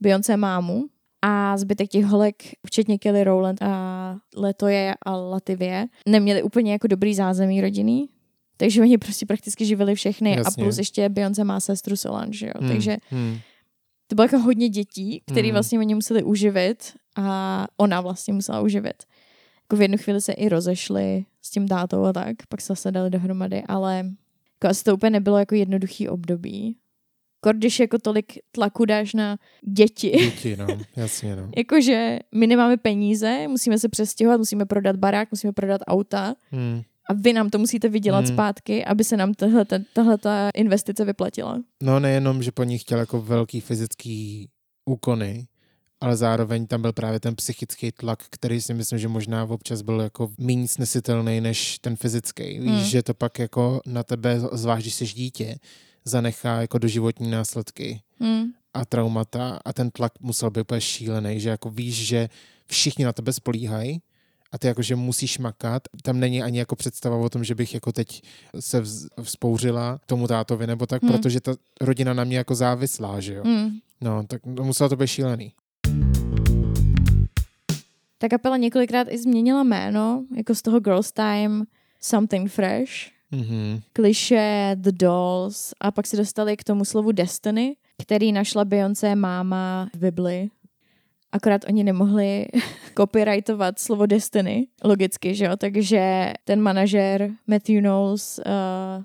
Beyoncé 0.00 0.36
mámu 0.36 0.84
a 1.22 1.56
zbytek 1.58 1.88
těch 1.88 2.04
holek, 2.04 2.42
včetně 2.66 2.98
Kelly 2.98 3.24
Rowland 3.24 3.62
a 3.62 4.16
Letoje 4.36 4.94
a 5.06 5.16
Lativie, 5.16 5.86
neměli 6.08 6.42
úplně 6.42 6.72
jako 6.72 6.86
dobrý 6.86 7.14
zázemí 7.14 7.60
rodinný. 7.60 8.08
Takže 8.56 8.80
oni 8.82 8.98
prostě 8.98 9.26
prakticky 9.26 9.64
živili 9.64 9.94
všechny 9.94 10.30
Jasně. 10.30 10.62
a 10.62 10.64
plus 10.64 10.78
ještě 10.78 11.08
Beyoncé 11.08 11.44
má 11.44 11.60
sestru 11.60 11.96
Solange, 11.96 12.46
jo. 12.46 12.52
Mm. 12.60 12.68
Takže 12.68 12.96
Mm. 13.10 13.38
to 14.06 14.14
bylo 14.14 14.24
jako 14.24 14.38
hodně 14.38 14.68
dětí, 14.68 15.22
který 15.32 15.48
Mm. 15.48 15.52
vlastně 15.52 15.78
oni 15.78 15.94
museli 15.94 16.22
uživit 16.22 16.92
a 17.16 17.66
ona 17.76 18.00
vlastně 18.00 18.34
musela 18.34 18.60
uživit. 18.60 19.02
Jako 19.64 19.76
v 19.76 19.82
jednu 19.82 19.98
chvíli 19.98 20.20
se 20.20 20.32
i 20.32 20.48
rozešli 20.48 21.24
s 21.42 21.50
tím 21.50 21.68
tátou 21.68 22.04
a 22.04 22.12
tak, 22.12 22.36
pak 22.48 22.60
se 22.60 22.66
zase 22.66 22.92
dali 22.92 23.10
dohromady, 23.10 23.62
ale 23.68 23.96
jako 24.62 24.70
asi 24.70 24.84
to 24.84 24.94
úplně 24.94 25.10
nebylo 25.10 25.38
jako 25.38 25.54
jednoduchý 25.54 26.08
období. 26.08 26.76
Kor, 27.40 27.56
když 27.56 27.80
jako 27.80 27.98
tolik 27.98 28.38
tlaku 28.52 28.84
dáš 28.84 29.14
na 29.14 29.38
děti, 29.68 30.10
Děti, 30.10 30.56
no, 30.56 30.66
jasně, 30.96 31.36
no. 31.36 31.50
jakože 31.56 32.18
my 32.34 32.46
nemáme 32.46 32.76
peníze, 32.76 33.48
musíme 33.48 33.78
se 33.78 33.88
přestěhovat, 33.88 34.38
musíme 34.38 34.66
prodat 34.66 34.96
barák, 34.96 35.28
musíme 35.30 35.52
prodat 35.52 35.80
auta 35.86 36.34
Mm. 36.52 36.82
a 37.08 37.12
vy 37.14 37.32
nám 37.32 37.50
to 37.50 37.58
musíte 37.58 37.88
vydělat 37.88 38.24
Hmm. 38.26 38.34
zpátky, 38.34 38.84
aby 38.84 39.04
se 39.04 39.16
nám 39.16 39.34
tahle, 39.34 39.64
tahle 39.92 40.18
ta 40.18 40.50
investice 40.54 41.04
vyplatila. 41.04 41.60
No 41.82 42.00
nejenom, 42.00 42.42
že 42.42 42.52
po 42.52 42.64
nich 42.64 42.80
chtěl 42.80 42.98
jako 42.98 43.22
velký 43.22 43.60
fyzický 43.60 44.48
úkony, 44.84 45.46
ale 46.00 46.16
zároveň 46.16 46.66
tam 46.66 46.82
byl 46.82 46.92
právě 46.92 47.20
ten 47.20 47.34
psychický 47.36 47.92
tlak, 47.92 48.18
který 48.30 48.60
si 48.60 48.74
myslím, 48.74 48.98
že 48.98 49.08
možná 49.08 49.44
občas 49.44 49.82
byl 49.82 50.00
jako 50.00 50.30
méně 50.38 50.68
snesitelný 50.68 51.40
než 51.40 51.78
ten 51.78 51.96
fyzický. 51.96 52.58
Víš, 52.58 52.70
Hmm. 52.70 52.84
že 52.84 53.02
to 53.02 53.14
pak 53.14 53.38
jako 53.38 53.80
na 53.86 54.02
tebe, 54.02 54.40
zvlášť 54.52 54.82
když 54.84 54.94
jsi 54.94 55.04
dítě, 55.06 55.56
zanechá 56.04 56.60
jako 56.60 56.78
doživotní 56.78 57.30
následky 57.30 58.00
Hmm. 58.20 58.44
a 58.74 58.84
traumata 58.84 59.60
a 59.64 59.72
ten 59.72 59.90
tlak 59.90 60.12
musel 60.20 60.50
být 60.50 60.60
úplně 60.60 60.80
šílený, 60.80 61.40
že 61.40 61.48
jako 61.48 61.70
víš, 61.70 62.06
že 62.06 62.28
všichni 62.66 63.04
na 63.04 63.12
tebe 63.12 63.32
spolíhají 63.32 64.02
a 64.52 64.58
ty 64.58 64.66
jakože 64.66 64.96
musíš 64.96 65.38
makat. 65.38 65.82
Tam 66.02 66.20
není 66.20 66.42
ani 66.42 66.58
jako 66.58 66.76
představa 66.76 67.16
o 67.16 67.28
tom, 67.28 67.44
že 67.44 67.54
bych 67.54 67.74
jako 67.74 67.92
teď 67.92 68.22
se 68.60 68.82
vz- 68.82 69.08
vzpouřila 69.22 70.00
tomu 70.06 70.26
tátovi 70.26 70.66
nebo 70.66 70.86
tak, 70.86 71.02
Hmm. 71.02 71.12
protože 71.12 71.40
ta 71.40 71.52
rodina 71.80 72.14
na 72.14 72.24
mě 72.24 72.36
jako 72.36 72.54
závislá, 72.54 73.20
že 73.20 73.34
jo. 73.34 73.42
Hmm. 73.44 73.70
No, 74.00 74.24
tak 74.26 74.42
to 74.56 74.64
muselo 74.64 74.88
to 74.88 74.96
být 74.96 75.06
šílený. 75.08 75.52
Ta 78.18 78.28
kapela 78.28 78.56
několikrát 78.56 79.06
i 79.10 79.18
změnila 79.18 79.62
jméno, 79.62 80.24
jako 80.36 80.54
z 80.54 80.62
toho 80.62 80.80
Girls 80.80 81.12
Time 81.12 81.64
Something 82.00 82.50
Fresh, 82.50 82.90
Mhm. 83.32 83.80
kliše 83.92 84.76
The 84.80 84.92
Dolls 84.92 85.74
a 85.80 85.90
pak 85.90 86.06
se 86.06 86.16
dostali 86.16 86.56
k 86.56 86.64
tomu 86.64 86.84
slovu 86.84 87.12
Destiny, 87.12 87.76
který 88.02 88.32
našla 88.32 88.64
Beyoncé 88.64 89.14
máma 89.16 89.90
v 89.94 89.98
Bibli. 89.98 90.50
Akorát 91.32 91.64
oni 91.68 91.84
nemohli 91.84 92.46
copyrightovat 92.96 93.78
slovo 93.78 94.06
Destiny, 94.06 94.66
logicky, 94.84 95.34
že 95.34 95.44
jo, 95.44 95.56
takže 95.56 96.32
ten 96.44 96.60
manažer 96.60 97.30
Matthew 97.46 97.78
Knowles 97.80 98.38
uh, 98.46 99.04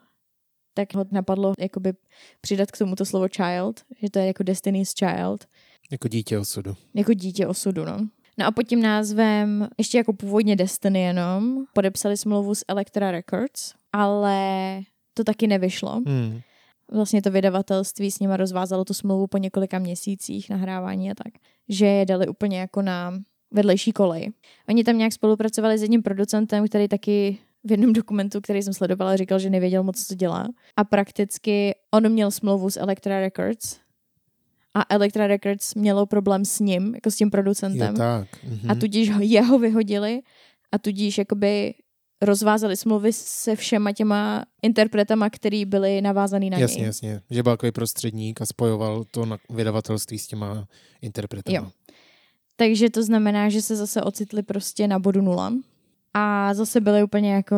tak 0.73 0.93
ho 0.93 1.05
napadlo 1.11 1.53
jakoby 1.59 1.93
přidat 2.41 2.71
k 2.71 2.77
tomuto 2.77 3.05
slovo 3.05 3.27
child, 3.27 3.81
že 4.01 4.09
to 4.09 4.19
je 4.19 4.25
jako 4.27 4.43
Destiny's 4.43 4.93
Child, 4.93 5.45
Jako 5.91 6.07
dítě 6.07 6.37
osudu. 6.39 6.75
jako 6.93 7.13
dítě 7.13 7.47
osudu, 7.47 7.85
no. 7.85 8.07
No 8.37 8.45
a 8.45 8.51
pod 8.51 8.63
tím 8.63 8.81
názvem, 8.81 9.67
ještě 9.77 9.97
jako 9.97 10.13
původně 10.13 10.55
Destiny 10.55 11.01
jenom, 11.01 11.65
podepsali 11.73 12.17
smlouvu 12.17 12.55
s 12.55 12.65
Elektra 12.67 13.11
Records, 13.11 13.73
ale 13.93 14.79
to 15.13 15.23
taky 15.23 15.47
nevyšlo. 15.47 16.01
Hmm. 16.07 16.39
Vlastně 16.91 17.21
to 17.21 17.31
vydavatelství 17.31 18.11
s 18.11 18.19
nima 18.19 18.37
rozvázalo 18.37 18.85
tu 18.85 18.93
smlouvu 18.93 19.27
po 19.27 19.37
několika 19.37 19.79
měsících 19.79 20.49
nahrávání 20.49 21.11
a 21.11 21.15
tak, 21.15 21.33
že 21.69 21.85
je 21.85 22.05
dali 22.05 22.27
úplně 22.27 22.59
jako 22.59 22.81
na 22.81 23.13
vedlejší 23.51 23.91
kolej. 23.91 24.31
Oni 24.69 24.83
tam 24.83 24.97
nějak 24.97 25.13
spolupracovali 25.13 25.77
s 25.77 25.81
jedním 25.81 26.03
producentem, 26.03 26.67
který 26.67 26.87
taky 26.87 27.37
v 27.63 27.71
jednom 27.71 27.93
dokumentu, 27.93 28.41
který 28.41 28.63
jsem 28.63 28.73
sledovala, 28.73 29.15
říkal, 29.15 29.39
že 29.39 29.49
nevěděl 29.49 29.83
moc, 29.83 30.07
co 30.07 30.15
dělá. 30.15 30.47
A 30.77 30.83
prakticky 30.83 31.75
on 31.91 32.09
měl 32.09 32.31
smlouvu 32.31 32.69
s 32.69 32.79
Elektra 32.79 33.19
Records 33.19 33.77
a 34.75 34.85
Elektra 34.89 35.27
Records 35.27 35.75
mělo 35.75 36.05
problém 36.05 36.45
s 36.45 36.59
ním, 36.59 36.95
jako 36.95 37.11
s 37.11 37.15
tím 37.15 37.27
Je 37.27 37.31
producentem. 37.31 37.95
tak. 37.95 38.27
Mhm. 38.43 38.71
A 38.71 38.75
tudíž 38.75 39.09
ho, 39.11 39.19
jeho 39.21 39.59
vyhodili 39.59 40.21
a 40.71 40.77
tudíž 40.77 41.17
jakoby 41.17 41.73
rozvázali 42.21 42.77
smlouvy 42.77 43.13
se 43.13 43.55
všema 43.55 43.91
těma 43.91 44.45
interpretama, 44.61 45.29
který 45.29 45.65
byli 45.65 46.01
navázaný 46.01 46.49
na 46.49 46.57
Jasně, 46.57 46.77
něj. 46.77 46.85
jasně. 46.85 47.21
Že 47.29 47.43
byl 47.43 47.53
takový 47.53 47.71
prostředník 47.71 48.41
a 48.41 48.45
spojoval 48.45 49.03
to 49.11 49.25
na 49.25 49.37
vydavatelství 49.49 50.19
s 50.19 50.27
těma 50.27 50.67
interpretama. 51.01 51.57
Jo. 51.57 51.71
Takže 52.55 52.89
to 52.89 53.03
znamená, 53.03 53.49
že 53.49 53.61
se 53.61 53.75
zase 53.75 54.01
ocitli 54.01 54.43
prostě 54.43 54.87
na 54.87 54.99
bodu 54.99 55.21
nula 55.21 55.53
a 56.13 56.53
zase 56.53 56.81
byli 56.81 57.03
úplně 57.03 57.33
jako 57.33 57.55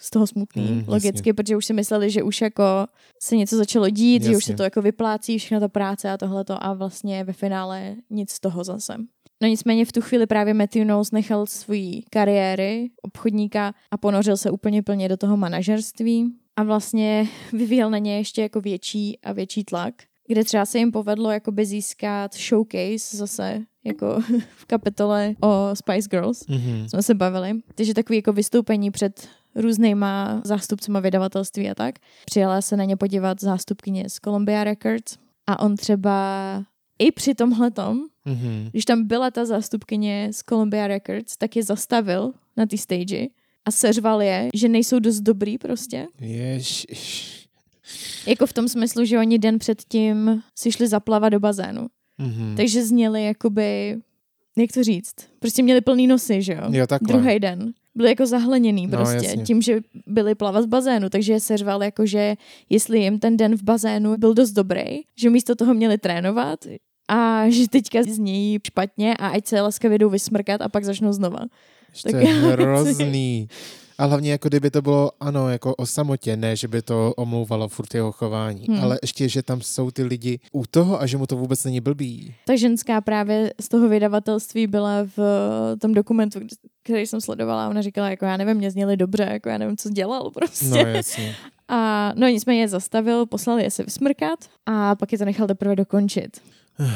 z 0.00 0.10
toho 0.10 0.26
smutný, 0.26 0.62
Mm, 0.62 0.68
mm, 0.70 0.78
jasně. 0.78 0.92
logicky, 0.94 1.32
protože 1.32 1.56
už 1.56 1.64
si 1.66 1.72
mysleli, 1.72 2.10
že 2.10 2.22
už 2.22 2.40
jako 2.40 2.62
se 3.22 3.36
něco 3.36 3.56
začalo 3.56 3.88
dít, 3.90 4.22
že 4.22 4.28
už 4.30 4.34
Jasně. 4.34 4.52
se 4.52 4.56
to 4.56 4.62
jako 4.62 4.82
vyplácí, 4.82 5.38
všechna 5.38 5.60
ta 5.60 5.68
práce 5.68 6.10
a 6.10 6.16
tohleto 6.16 6.64
a 6.64 6.72
vlastně 6.72 7.24
ve 7.24 7.32
finále 7.32 7.96
nic 8.10 8.30
z 8.30 8.40
toho 8.40 8.64
zase. 8.64 8.94
No 9.42 9.48
nicméně 9.48 9.84
v 9.84 9.92
tu 9.92 10.00
chvíli 10.00 10.26
právě 10.26 10.54
Matthew 10.54 10.84
Knowles 10.84 11.10
nechal 11.12 11.46
svůj 11.46 12.02
kariéry 12.10 12.90
obchodníka 13.02 13.74
a 13.90 13.96
ponořil 13.96 14.36
se 14.36 14.50
úplně 14.50 14.82
plně 14.82 15.08
do 15.08 15.16
toho 15.16 15.36
manažerství 15.36 16.32
a 16.56 16.62
vlastně 16.62 17.28
vyvíjel 17.52 17.90
na 17.90 17.98
ně 17.98 18.16
ještě 18.16 18.42
jako 18.42 18.60
větší 18.60 19.18
a 19.22 19.32
větší 19.32 19.64
tlak, 19.64 19.94
kde 20.28 20.44
třeba 20.44 20.66
se 20.66 20.78
jim 20.78 20.92
povedlo 20.92 21.30
jakoby 21.30 21.66
získat 21.66 22.34
showcase 22.36 23.16
zase 23.16 23.60
jako 23.84 24.20
v 24.56 24.64
kapitole 24.64 25.34
o 25.42 25.70
Spice 25.74 26.08
Girls 26.10 26.46
Mhm. 26.48 26.88
jsme 26.88 27.02
se 27.02 27.14
bavili. 27.14 27.52
Takže 27.74 27.94
takový 27.94 28.16
jako 28.18 28.32
vystoupení 28.32 28.90
před 28.90 29.28
různýma 29.54 30.40
zástupcema 30.44 31.00
vydavatelství 31.00 31.70
a 31.70 31.74
tak. 31.74 31.94
Přijela 32.26 32.62
se 32.62 32.76
na 32.76 32.84
ně 32.84 32.96
podívat 32.96 33.40
zástupkyně 33.40 34.10
z 34.10 34.14
Columbia 34.24 34.64
Records 34.64 35.16
a 35.46 35.60
on 35.60 35.76
třeba 35.76 36.64
i 36.98 37.12
při 37.12 37.34
tomhletom, 37.34 38.00
Mhm. 38.24 38.68
když 38.70 38.84
tam 38.84 39.06
byla 39.06 39.30
ta 39.30 39.44
zástupkyně 39.44 40.28
z 40.32 40.42
Columbia 40.48 40.86
Records, 40.86 41.36
tak 41.36 41.56
je 41.56 41.62
zastavil 41.62 42.32
na 42.56 42.66
té 42.66 42.76
stage 42.76 43.26
a 43.64 43.70
seřval 43.70 44.22
je, 44.22 44.48
že 44.54 44.68
nejsou 44.68 44.98
dost 44.98 45.20
dobrý 45.20 45.58
prostě. 45.58 46.06
Ježiš. 46.20 47.36
Jako 48.26 48.46
v 48.46 48.52
tom 48.52 48.68
smyslu, 48.68 49.04
že 49.04 49.18
oni 49.18 49.38
den 49.38 49.58
předtím 49.58 50.42
si 50.58 50.72
šli 50.72 50.88
zaplavat 50.88 51.32
do 51.32 51.40
bazénu. 51.40 51.86
Mhm. 52.18 52.54
Takže 52.56 52.84
zněli 52.84 53.24
jakoby, 53.24 53.98
jak 54.58 54.72
to 54.72 54.84
říct, 54.84 55.14
prostě 55.38 55.62
měli 55.62 55.80
plný 55.80 56.06
nosy, 56.06 56.42
že 56.42 56.52
jo? 56.52 56.62
Jo, 56.70 56.86
takhle. 56.86 57.08
Druhý 57.18 57.38
den. 57.40 57.72
Byli 57.94 58.08
jako 58.08 58.26
zahleněný 58.26 58.86
No, 58.86 58.98
prostě 58.98 59.26
jasně. 59.26 59.42
tím, 59.44 59.62
že 59.62 59.80
byli 60.06 60.34
plavat 60.34 60.64
v 60.64 60.68
bazénu, 60.68 61.08
takže 61.08 61.40
seřval 61.40 61.82
jako, 61.82 62.06
že 62.06 62.34
jestli 62.70 62.98
jim 63.00 63.18
ten 63.18 63.36
den 63.36 63.56
v 63.56 63.62
bazénu 63.62 64.16
byl 64.16 64.34
dost 64.34 64.50
dobrý, 64.50 64.84
že 65.16 65.30
místo 65.30 65.54
toho 65.54 65.74
měli 65.74 65.98
trénovat 65.98 66.58
a 67.08 67.48
že 67.48 67.68
teďka 67.68 68.02
znějí 68.02 68.58
špatně 68.66 69.16
a 69.16 69.28
ať 69.28 69.46
se 69.46 69.60
laskavě 69.60 69.98
jdou 69.98 70.10
vysmrkat 70.10 70.60
a 70.60 70.68
pak 70.68 70.84
začnou 70.84 71.12
znova. 71.12 71.38
To 72.02 72.12
Tak 72.12 72.14
hrozný. 72.14 73.48
A 74.00 74.04
hlavně 74.04 74.30
jako 74.30 74.48
kdyby 74.48 74.70
to 74.70 74.82
bylo, 74.82 75.10
ano, 75.20 75.48
jako 75.48 75.74
o 75.74 75.86
samotě, 75.86 76.36
ne, 76.36 76.56
že 76.56 76.68
by 76.68 76.82
to 76.82 77.14
omlouvalo 77.16 77.68
furt 77.68 77.94
jeho 77.94 78.12
chování, 78.12 78.64
Hmm. 78.68 78.80
ale 78.84 78.98
ještě, 79.02 79.28
že 79.28 79.42
tam 79.42 79.60
jsou 79.60 79.90
ty 79.90 80.02
lidi 80.02 80.38
u 80.52 80.64
toho 80.70 81.00
a 81.00 81.06
že 81.06 81.16
mu 81.16 81.26
to 81.26 81.36
vůbec 81.36 81.64
není 81.64 81.80
blbý. 81.80 82.34
Ta 82.46 82.56
ženská 82.56 83.00
právě 83.00 83.52
z 83.60 83.68
toho 83.68 83.88
vydavatelství 83.88 84.66
byla 84.66 85.06
v 85.16 85.20
tom 85.80 85.94
dokumentu, 85.94 86.40
který 86.82 87.06
jsem 87.06 87.20
sledovala. 87.20 87.68
Ona 87.68 87.82
říkala, 87.82 88.10
jako 88.10 88.24
já 88.24 88.36
nevím, 88.36 88.56
mě 88.56 88.70
zněli 88.70 88.96
dobře, 88.96 89.28
jako 89.32 89.48
já 89.48 89.58
nevím, 89.58 89.76
co 89.76 89.90
dělal 89.90 90.30
prostě. 90.34 90.64
No 90.66 90.76
jasně. 90.76 91.36
A 91.68 92.12
no 92.16 92.28
nicméně 92.28 92.60
je 92.60 92.68
zastavil, 92.68 93.26
poslal 93.26 93.58
je 93.58 93.70
se 93.70 93.82
vysmrkat 93.82 94.38
a 94.66 94.94
pak 94.94 95.12
je 95.12 95.18
to 95.18 95.24
nechal 95.24 95.46
teprve 95.46 95.76
dokončit. 95.76 96.40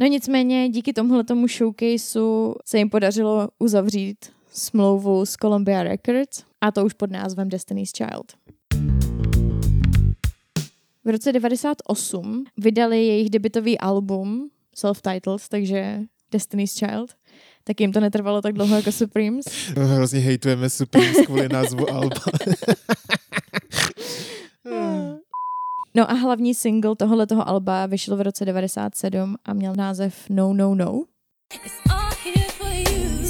No 0.00 0.06
nicméně 0.06 0.68
díky 0.68 0.92
tomuhle 0.92 1.24
tomu 1.24 1.46
showcaseu 1.48 2.54
se 2.66 2.78
jim 2.78 2.90
podařilo 2.90 3.48
uzavřít 3.58 4.16
smlouvu 4.52 5.26
s 5.26 5.36
Columbia 5.36 5.82
Records 5.82 6.44
a 6.60 6.70
to 6.70 6.84
už 6.84 6.92
pod 6.92 7.10
názvem 7.10 7.48
Destiny's 7.48 7.90
Child. 7.92 8.32
V 11.04 11.08
roce 11.08 11.32
98 11.32 12.44
vydali 12.58 13.06
jejich 13.06 13.30
debitový 13.30 13.78
album 13.78 14.50
Self-Titled, 14.76 15.48
takže 15.48 16.00
Destiny's 16.32 16.74
Child. 16.74 17.14
Tak 17.64 17.80
jim 17.80 17.92
to 17.92 18.00
netrvalo 18.00 18.42
tak 18.42 18.52
dlouho 18.54 18.76
jako 18.76 18.92
Supremes. 18.92 19.44
No, 19.76 19.86
hrozně 19.86 20.20
hejtujeme 20.20 20.70
Supremes 20.70 21.26
kvůli 21.26 21.48
názvu 21.48 21.90
Alba. 21.90 22.16
No 25.94 26.10
a 26.10 26.14
hlavní 26.14 26.54
single 26.54 26.96
tohohle 26.96 27.26
toho 27.26 27.48
alba 27.48 27.86
vyšel 27.86 28.16
v 28.16 28.20
roce 28.20 28.44
97 28.44 29.36
a 29.44 29.52
měl 29.52 29.74
název 29.76 30.14
No 30.30 30.52
No 30.52 30.74
No. 30.74 31.02
It's 31.54 31.74
all 31.90 32.10
here 32.24 32.46
for 32.58 32.68
you. 32.72 33.21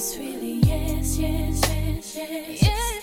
Really 0.00 0.60
yes, 0.66 1.18
yes, 1.18 1.60
yes, 1.68 2.16
yes. 2.16 2.62
Yes. 2.62 3.00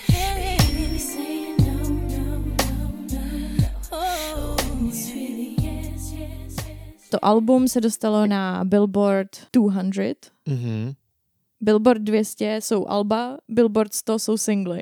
To 7.09 7.25
album 7.25 7.67
se 7.67 7.81
dostalo 7.81 8.27
na 8.27 8.65
Billboard 8.65 9.29
200. 9.53 10.15
Mhm. 10.45 10.93
Billboard 11.61 12.01
200 12.01 12.61
jsou 12.61 12.87
alba, 12.87 13.37
Billboard 13.47 13.93
100 13.93 14.19
jsou 14.19 14.37
singly. 14.37 14.81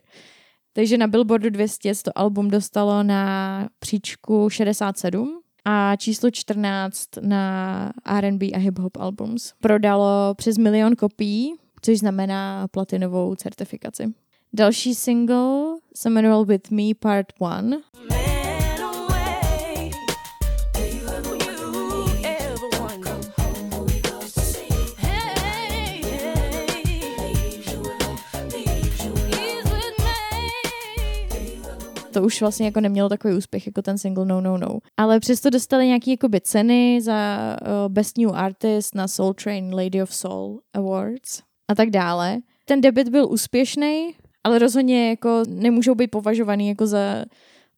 Takže 0.74 0.98
na 0.98 1.08
Billboardu 1.08 1.50
200 1.50 1.96
se 1.96 2.04
to 2.04 2.18
album 2.18 2.50
dostalo 2.50 3.04
na 3.04 3.68
příčku 3.80 4.50
67 4.50 5.42
a 5.66 5.96
číslo 5.96 6.32
14 6.32 7.10
na 7.22 7.94
R&B 8.06 8.46
a 8.46 8.58
hip-hop 8.58 8.98
albums. 9.00 9.54
Prodalo 9.62 10.34
přes 10.38 10.58
milion 10.58 10.96
kopií, 10.96 11.54
což 11.86 12.00
znamená 12.00 12.68
platinovou 12.68 13.36
certifikaci. 13.36 14.14
Další 14.54 14.96
single 14.96 15.78
se 15.96 16.10
jmenoval 16.10 16.46
With 16.46 16.72
Me 16.72 16.84
Part 17.00 17.28
1 17.42 17.62
Man 17.62 17.82
away. 18.82 19.92
Do 20.74 20.80
you 20.80 21.08
ever, 21.08 21.36
you 21.36 22.24
ever 22.24 22.80
wonder? 22.80 23.14
Holy 23.74 24.02
Ghost 24.02 24.60
to 32.12 32.24
už 32.24 32.42
vlastně 32.42 32.66
jako 32.66 32.82
nemělo 32.82 33.10
takový 33.10 33.34
úspěch 33.34 33.66
jako 33.66 33.82
ten 33.82 33.98
single 33.98 34.26
No 34.26 34.42
No 34.42 34.58
No. 34.58 34.80
Ale 34.98 35.20
přesto 35.20 35.50
dostali 35.50 35.88
nějaký 35.88 36.12
jakoby 36.12 36.42
ceny 36.42 37.02
za 37.02 37.58
uh, 37.62 37.94
Best 37.94 38.18
New 38.18 38.30
Artist 38.34 38.96
na 38.96 39.08
Soul 39.08 39.34
Train 39.34 39.74
Lady 39.76 40.04
of 40.04 40.16
Soul 40.16 40.62
Awards 40.74 41.42
a 41.68 41.76
tak 41.76 41.90
dále. 41.90 42.38
Ten 42.66 42.82
debut 42.82 43.10
byl 43.10 43.28
úspěšný, 43.32 44.16
ale 44.44 44.60
rozhodně 44.60 45.10
jako 45.10 45.44
nemůžou 45.48 45.96
být 45.96 46.08
považovaný 46.08 46.68
jako 46.68 46.88
za 46.88 47.26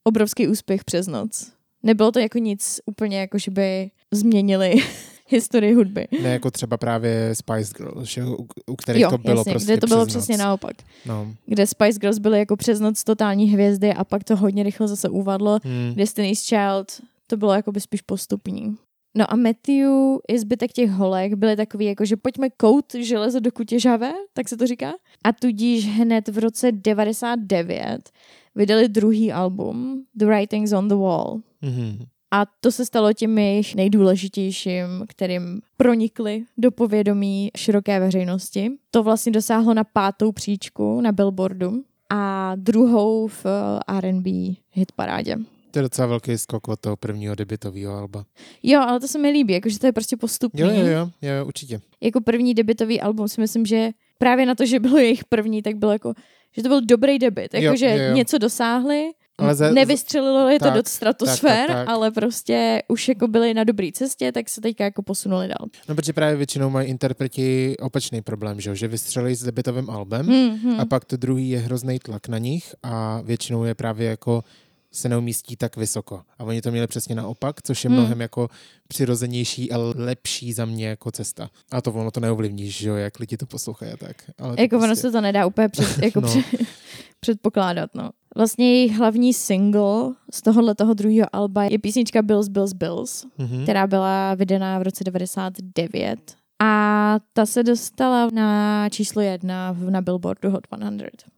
obrovský 0.04 0.48
úspěch 0.48 0.84
přes 0.84 1.08
noc. 1.08 1.52
Nebylo 1.84 2.12
to 2.12 2.20
jako 2.20 2.38
nic 2.38 2.80
úplně 2.86 3.20
jako, 3.20 3.38
že 3.38 3.52
by 3.52 3.92
změnili 4.12 4.76
historii 5.28 5.74
hudby. 5.74 6.08
Ne 6.24 6.30
jako 6.30 6.52
třeba 6.52 6.78
právě 6.78 7.36
Spice 7.36 7.74
Girls, 7.78 8.10
že, 8.10 8.26
u, 8.26 8.48
u 8.66 8.76
kterých 8.76 9.02
Jo, 9.02 9.10
to 9.10 9.18
bylo 9.18 9.40
jasně, 9.40 9.52
prostě 9.52 9.72
kde 9.72 9.78
to 9.82 9.88
bylo 9.88 10.06
přes 10.06 10.18
přesně 10.18 10.38
noc. 10.38 10.44
naopak. 10.44 10.76
No. 11.06 11.34
Kde 11.46 11.68
Spice 11.68 12.00
Girls 12.00 12.18
byly 12.18 12.40
jako 12.40 12.56
přes 12.56 12.80
noc 12.80 13.04
totální 13.04 13.50
hvězdy 13.50 13.94
a 13.94 14.04
pak 14.04 14.24
to 14.24 14.36
hodně 14.36 14.64
rychle 14.64 14.88
zase 14.88 15.10
uvadlo. 15.10 15.60
Hmm. 15.64 15.94
Destiny's 15.96 16.46
Child, 16.46 17.02
to 17.28 17.38
bylo 17.38 17.54
jako 17.54 17.72
by 17.72 17.82
spíš 17.82 18.02
postupní. 18.02 18.76
No 19.18 19.32
a 19.32 19.36
Matthew 19.36 19.90
i 20.28 20.40
zbytek 20.40 20.72
těch 20.72 20.92
holek 20.92 21.34
byli 21.34 21.56
takový 21.56 21.86
jako, 21.86 22.06
že 22.06 22.18
pojďme 22.18 22.50
kout 22.50 22.86
železo 23.00 23.40
do 23.40 23.52
kutě 23.52 23.80
žavé, 23.80 24.14
tak 24.34 24.50
se 24.50 24.58
to 24.58 24.68
říká. 24.68 24.94
A 25.24 25.34
tudíž 25.34 25.88
hned 25.88 26.28
v 26.28 26.38
roce 26.38 26.72
99 26.72 28.10
vydali 28.56 28.90
druhý 28.90 29.32
album 29.32 30.04
The 30.16 30.26
Writings 30.26 30.74
on 30.74 30.88
the 30.88 30.96
Wall. 30.96 31.42
Mhm. 31.62 32.06
A 32.32 32.44
to 32.62 32.72
se 32.72 32.86
stalo 32.86 33.14
tím 33.14 33.38
jejich 33.38 33.76
nejdůležitějším, 33.76 35.06
kterým 35.08 35.62
pronikli 35.78 36.44
do 36.58 36.72
povědomí 36.72 37.52
široké 37.58 38.00
veřejnosti. 38.00 38.72
To 38.92 39.04
vlastně 39.04 39.32
dosáhlo 39.32 39.74
na 39.74 39.84
pátou 39.84 40.32
příčku 40.32 41.02
na 41.02 41.12
Billboardu 41.12 41.84
a 42.10 42.54
druhou 42.56 43.28
v 43.28 43.46
R&B 43.88 44.30
hitparádě. 44.72 45.38
To 45.78 45.80
je 45.80 45.84
docela 45.84 46.08
velký 46.08 46.38
skok 46.38 46.68
od 46.68 46.80
toho 46.80 46.96
prvního 46.98 47.36
debitového 47.36 47.94
alba. 47.94 48.26
Jo, 48.64 48.82
ale 48.82 49.00
to 49.00 49.08
se 49.08 49.20
mi 49.20 49.30
líbí, 49.30 49.54
jakože 49.54 49.80
to 49.80 49.86
je 49.86 49.92
prostě 49.94 50.18
postupný. 50.18 50.62
Jo, 50.62 50.68
jo, 50.70 50.86
jo, 50.88 51.10
jo, 51.22 51.46
určitě. 51.46 51.82
Jako 52.02 52.22
první 52.22 52.54
debitový 52.54 53.02
album 53.02 53.28
si 53.28 53.42
myslím, 53.42 53.66
že 53.66 53.90
právě 54.18 54.46
na 54.46 54.56
to, 54.56 54.66
že 54.66 54.80
bylo 54.80 54.98
jejich 54.98 55.26
první, 55.26 55.62
tak 55.62 55.76
bylo 55.76 55.92
jako, 55.92 56.14
že 56.56 56.64
to 56.64 56.70
byl 56.70 56.82
dobrý 56.82 57.20
debit. 57.20 57.54
Jakože 57.54 58.12
něco 58.14 58.38
dosáhli, 58.38 59.12
Ale 59.38 59.56
za- 59.56 59.72
nevystřelilo 59.72 60.50
je 60.50 60.60
to 60.60 60.66
tak, 60.66 60.74
do 60.74 60.82
stratosfér, 60.86 61.68
tak, 61.68 61.76
tak. 61.78 61.90
ale 61.90 62.12
prostě 62.12 62.84
už 62.88 63.08
jako 63.08 63.28
byli 63.28 63.54
na 63.54 63.64
dobré 63.64 63.90
cestě, 63.94 64.32
tak 64.32 64.50
se 64.50 64.62
teďka 64.62 64.84
jako 64.84 65.02
posunuli 65.02 65.48
dál. 65.48 65.68
No, 65.90 65.96
protože 65.96 66.14
právě 66.14 66.36
většinou 66.36 66.70
mají 66.70 66.88
interpreti 66.90 67.76
opačný 67.80 68.22
problém, 68.22 68.62
že, 68.62 68.70
jo? 68.70 68.76
že 68.76 68.88
vystřelí 68.88 69.36
s 69.36 69.44
debitovým 69.44 69.90
albem 69.90 70.26
Hmm, 70.26 70.58
hmm. 70.58 70.80
a 70.80 70.86
pak 70.86 71.06
to 71.06 71.18
druhý 71.18 71.50
je 71.50 71.60
hrozný 71.60 72.00
tlak 72.00 72.28
na 72.28 72.38
nich 72.38 72.76
a 72.84 73.22
většinou 73.22 73.64
je 73.64 73.76
právě 73.76 74.10
jako 74.10 74.44
se 74.94 75.10
neumístí 75.10 75.56
tak 75.56 75.78
vysoko. 75.78 76.22
A 76.40 76.44
oni 76.44 76.62
to 76.62 76.72
měli 76.72 76.88
přesně 76.88 77.16
naopak, 77.16 77.62
což 77.62 77.84
je 77.84 77.90
Hmm. 77.90 78.00
mnohem 78.00 78.22
jako 78.22 78.50
přirozenější 78.88 79.72
a 79.72 79.78
lepší 79.96 80.54
za 80.54 80.66
mě 80.66 80.88
jako 80.88 81.12
cesta. 81.12 81.50
A 81.72 81.82
to 81.82 81.92
ono 81.94 82.12
to 82.12 82.20
neovlivníš, 82.20 82.78
že 82.78 82.90
jo, 82.90 82.96
jak 82.96 83.20
lidi 83.20 83.38
to 83.38 83.46
poslouchají 83.46 83.92
a 83.92 83.98
tak. 83.98 84.16
Ale 84.38 84.56
Jako 84.60 84.76
ono 84.78 84.86
prostě... 84.88 85.02
se 85.02 85.12
to 85.12 85.22
nedá 85.22 85.46
úplně 85.46 85.70
před, 85.70 85.98
jako 86.04 86.22
No. 86.22 86.36
no. 86.36 86.42
předpokládat, 87.20 87.90
no. 87.96 88.10
Vlastně 88.36 88.74
jejich 88.74 88.92
hlavní 88.98 89.34
single 89.34 90.14
z 90.34 90.42
tohohle 90.42 90.76
toho 90.76 90.94
druhého 90.94 91.28
alba 91.36 91.64
je 91.64 91.80
písnička 91.80 92.22
Bills, 92.22 92.48
Bills, 92.48 92.74
Bills, 92.74 93.26
Mhm. 93.38 93.64
která 93.64 93.88
byla 93.88 94.36
vydaná 94.36 94.80
v 94.80 94.82
roce 94.82 95.04
99. 95.04 96.20
A 96.62 97.16
ta 97.34 97.46
se 97.46 97.64
dostala 97.64 98.30
na 98.34 98.90
číslo 98.90 99.22
jedna 99.22 99.72
v- 99.72 99.90
na 99.90 100.02
Billboardu 100.02 100.50
Hot 100.52 100.68
100. 100.68 101.37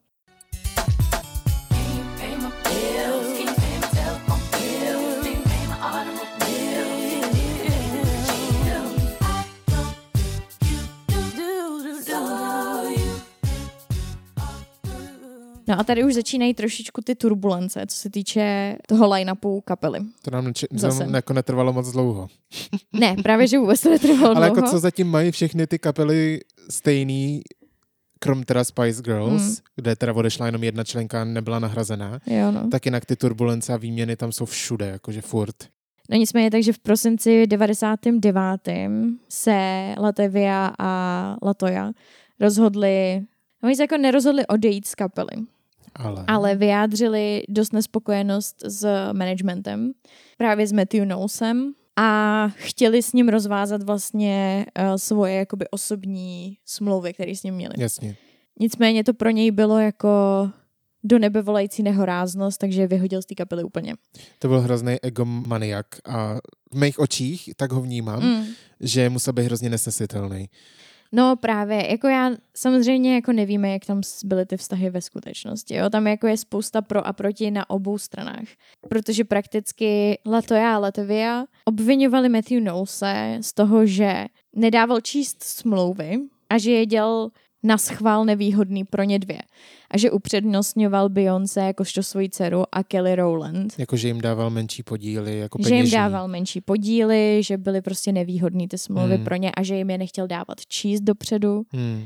No 15.69 15.79
a 15.79 15.84
tady 15.84 16.03
už 16.03 16.13
začínají 16.13 16.53
trošičku 16.53 17.01
ty 17.01 17.15
turbulence, 17.15 17.86
co 17.88 17.97
se 17.97 18.10
týče 18.10 18.75
toho 18.88 19.10
line-upu 19.10 19.62
kapely. 19.62 19.99
To 20.21 20.32
nám, 20.32 20.45
neči- 20.47 20.67
Zase. 20.71 21.03
nám 21.05 21.13
jako 21.15 21.34
netrvalo 21.34 21.73
moc 21.73 21.91
dlouho. 21.91 22.27
Ne, 22.93 23.15
právě, 23.23 23.47
že 23.47 23.60
vůbec 23.60 23.82
to 23.82 23.89
netrvalo 23.89 24.25
Ale 24.25 24.36
dlouho. 24.36 24.45
jako 24.58 24.71
co 24.71 24.79
zatím 24.79 25.08
mají 25.08 25.32
všechny 25.32 25.67
ty 25.67 25.79
kapely 25.79 26.39
stejný, 26.69 27.41
krom 28.19 28.43
teda 28.43 28.63
Spice 28.63 29.01
Girls, 29.01 29.41
Mm. 29.41 29.55
kde 29.75 29.95
teda 29.95 30.13
odešla 30.13 30.45
jenom 30.45 30.63
jedna 30.63 30.84
členka, 30.84 31.23
nebyla 31.23 31.60
nahrazená, 31.60 32.19
Jo, 32.25 32.51
no. 32.51 32.67
tak 32.71 32.86
jinak 32.86 33.05
ty 33.05 33.15
turbulence 33.15 33.73
a 33.73 33.77
výměny 33.77 34.15
tam 34.15 34.32
jsou 34.32 34.45
všude, 34.45 34.86
jakože 34.86 35.21
furt. 35.21 35.55
No 36.12 36.17
nicméně, 36.17 36.51
takže 36.51 36.73
v 36.73 36.79
prosinci 36.79 37.47
99. 37.47 38.89
se 39.29 39.93
Latevia 39.97 40.73
a 40.79 41.36
Latoja 41.43 41.91
rozhodli, 42.39 43.21
no 43.63 43.67
oni 43.67 43.75
se 43.75 43.84
jako 43.84 43.97
nerozhodli 43.97 44.47
odejít 44.47 44.88
z 44.88 44.95
kapely, 44.95 45.32
Ale, 45.99 46.23
ale 46.27 46.55
vyjádřili 46.55 47.43
dost 47.49 47.73
nespokojenost 47.73 48.55
s 48.65 48.88
managementem, 49.13 49.91
právě 50.38 50.67
s 50.67 50.71
Matthew 50.71 51.03
Knowlesem 51.05 51.73
a 51.95 52.47
chtěli 52.55 53.01
s 53.03 53.13
ním 53.13 53.29
rozvázat 53.29 53.83
vlastně 53.83 54.65
uh, 54.79 54.95
svoje 54.95 55.33
jakoby 55.35 55.65
osobní 55.71 56.57
smlouvy, 56.65 57.13
které 57.13 57.31
s 57.35 57.43
ním 57.43 57.53
měli. 57.53 57.73
Jasně. 57.77 58.15
Nicméně 58.59 59.03
to 59.03 59.13
pro 59.13 59.29
něj 59.29 59.51
bylo 59.51 59.79
jako 59.79 60.09
do 61.03 61.19
nebe 61.19 61.41
volající 61.41 61.83
nehoráznost, 61.83 62.57
takže 62.59 62.88
vyhodil 62.88 63.21
z 63.21 63.25
té 63.25 63.35
kapely 63.35 63.63
úplně. 63.63 63.93
To 64.39 64.47
byl 64.47 64.62
hrozný 64.62 64.95
egomaniak 65.01 65.85
a 66.05 66.35
v 66.71 66.75
mých 66.75 66.99
očích 66.99 67.49
tak 67.55 67.71
ho 67.71 67.81
vnímám, 67.81 68.23
Mm. 68.23 68.45
že 68.79 69.09
musel 69.09 69.33
být 69.33 69.43
hrozně 69.43 69.69
nesnesitelný. 69.69 70.49
No 71.11 71.35
právě, 71.35 71.91
jako 71.91 72.07
já 72.07 72.31
samozřejmě 72.55 73.15
jako 73.15 73.31
nevíme, 73.31 73.69
jak 73.69 73.85
tam 73.85 74.01
byly 74.23 74.45
ty 74.45 74.57
vztahy 74.57 74.89
ve 74.89 75.01
skutečnosti. 75.01 75.75
Jo? 75.75 75.89
Tam 75.89 76.07
jako 76.07 76.27
je 76.27 76.37
spousta 76.37 76.81
pro 76.81 77.07
a 77.07 77.13
proti 77.13 77.51
na 77.51 77.69
obou 77.69 77.97
stranách. 77.97 78.47
Protože 78.89 79.23
prakticky 79.23 80.19
Latoya 80.25 80.75
a 80.75 80.79
Latvia 80.79 81.45
obvinovali 81.65 82.29
Matthew 82.29 82.61
Knowlese 82.61 83.37
z 83.41 83.53
toho, 83.53 83.85
že 83.85 84.25
nedával 84.55 85.01
číst 85.01 85.43
smlouvy 85.43 86.19
a 86.49 86.57
že 86.57 86.71
je 86.71 86.85
dělal 86.85 87.29
na 87.63 87.77
schvál 87.77 88.25
nevýhodný 88.25 88.83
pro 88.83 89.03
ně 89.03 89.19
dvě. 89.19 89.39
A 89.91 89.97
že 89.97 90.11
upřednostňoval 90.11 91.09
Beyoncé 91.09 91.61
jakožto 91.61 92.03
svoji 92.03 92.29
dceru 92.29 92.63
a 92.71 92.83
Kelly 92.83 93.15
Rowland. 93.15 93.73
Jakože 93.77 94.07
jim 94.07 94.21
dával 94.21 94.49
menší 94.49 94.83
podíly, 94.83 95.37
jako 95.37 95.57
Že 95.61 95.69
jim 95.69 95.77
peněžní. 95.77 95.91
dával 95.97 96.27
menší 96.27 96.61
podíly, 96.61 97.41
že 97.43 97.57
byly 97.57 97.81
prostě 97.81 98.11
nevýhodný 98.11 98.67
ty 98.67 98.77
smlouvy 98.77 99.15
Hmm. 99.15 99.23
pro 99.25 99.35
ně 99.35 99.51
a 99.51 99.63
že 99.63 99.75
jim 99.75 99.89
je 99.89 99.97
nechtěl 99.97 100.27
dávat 100.27 100.57
číst 100.67 101.01
dopředu 101.01 101.61
Hmm. 101.71 102.05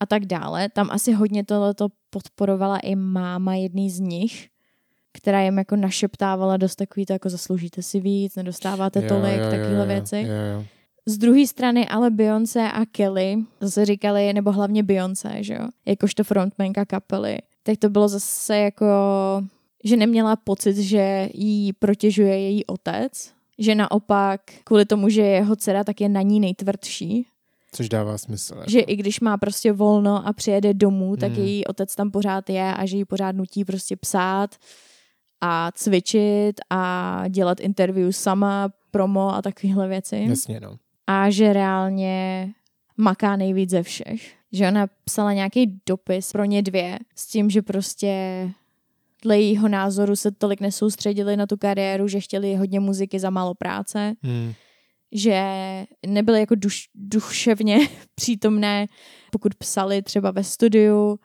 a 0.00 0.06
tak 0.06 0.26
dále. 0.26 0.68
Tam 0.68 0.88
asi 0.90 1.12
hodně 1.12 1.44
tohleto 1.44 1.88
podporovala 2.10 2.78
i 2.78 2.96
máma 2.96 3.54
jedný 3.54 3.90
z 3.90 4.00
nich, 4.00 4.48
která 5.12 5.42
jim 5.42 5.58
jako 5.58 5.76
našeptávala 5.76 6.56
dost 6.56 6.76
takový 6.76 7.06
to, 7.06 7.12
jako 7.12 7.28
zasloužíte 7.28 7.82
si 7.82 8.00
víc, 8.00 8.36
nedostáváte 8.36 9.02
Jo, 9.02 9.08
tolik, 9.08 9.36
jo, 9.38 9.44
jo, 9.44 9.50
takovéhle 9.50 9.78
jo, 9.80 9.86
věci. 9.86 10.16
Jo, 10.16 10.34
jo. 10.58 10.64
Z 11.06 11.18
druhé 11.18 11.46
strany 11.46 11.88
ale 11.88 12.10
Beyoncé 12.10 12.70
a 12.72 12.86
Kelly 12.86 13.36
zase 13.60 13.84
říkali, 13.84 14.32
nebo 14.32 14.52
hlavně 14.52 14.82
Beyoncé, 14.82 15.36
že 15.40 15.54
jo, 15.54 15.68
jakožto 15.86 16.24
frontmanka 16.24 16.84
kapely, 16.84 17.38
tak 17.62 17.78
to 17.78 17.88
bylo 17.90 18.08
zase 18.08 18.56
jako, 18.58 18.86
že 19.84 19.96
neměla 19.96 20.36
pocit, 20.36 20.76
že 20.76 21.28
jí 21.34 21.72
protěžuje 21.72 22.38
její 22.40 22.66
otec, 22.66 23.32
že 23.58 23.74
naopak 23.74 24.40
kvůli 24.64 24.84
tomu, 24.84 25.08
že 25.08 25.20
je 25.22 25.30
jeho 25.34 25.56
dcera, 25.56 25.84
tak 25.84 26.00
je 26.00 26.08
na 26.08 26.22
ní 26.22 26.40
nejtvrdší, 26.40 27.26
Což 27.72 27.88
dává 27.88 28.18
smysl. 28.18 28.54
že 28.66 28.78
jako. 28.78 28.90
i 28.92 28.96
když 28.96 29.20
má 29.20 29.36
prostě 29.36 29.72
volno 29.72 30.26
a 30.28 30.32
přijede 30.32 30.74
domů, 30.74 31.16
tak 31.16 31.32
Hmm. 31.32 31.44
její 31.44 31.64
otec 31.66 31.94
tam 31.94 32.10
pořád 32.10 32.50
je 32.50 32.74
a 32.74 32.86
že 32.86 32.96
ji 32.96 33.04
pořád 33.04 33.32
nutí 33.36 33.64
prostě 33.64 33.96
psát 33.96 34.56
a 35.40 35.70
cvičit 35.74 36.60
a 36.70 37.24
dělat 37.28 37.60
interview 37.60 38.12
sama, 38.12 38.68
promo 38.90 39.34
a 39.34 39.42
takovéhle 39.42 39.88
věci. 39.88 40.24
Jasně, 40.28 40.60
no. 40.60 40.76
A 41.06 41.30
že 41.30 41.52
reálně 41.52 42.48
maká 42.96 43.36
nejvíc 43.36 43.70
ze 43.70 43.82
všech. 43.82 44.34
Že 44.52 44.68
ona 44.68 44.86
psala 45.04 45.32
nějaký 45.32 45.80
dopis 45.86 46.32
pro 46.32 46.44
ně 46.44 46.62
dvě 46.62 46.98
s 47.16 47.26
tím, 47.26 47.50
že 47.50 47.62
prostě 47.62 48.50
dle 49.22 49.40
jejího 49.40 49.68
názoru 49.68 50.16
se 50.16 50.30
tolik 50.30 50.60
nesoustředili 50.60 51.36
na 51.36 51.46
tu 51.46 51.56
kariéru, 51.56 52.08
že 52.08 52.20
chtěli 52.20 52.54
hodně 52.56 52.80
muziky 52.80 53.20
za 53.20 53.30
málo 53.30 53.54
práce 53.54 54.14
Hmm. 54.22 54.52
že 55.12 55.42
nebyly 56.06 56.40
jako 56.40 56.54
duš, 56.54 56.88
duševně 56.94 57.78
přítomné, 58.14 58.86
pokud 59.30 59.54
psali 59.54 60.02
třeba 60.02 60.30
ve 60.30 60.44
studiu, 60.44 61.18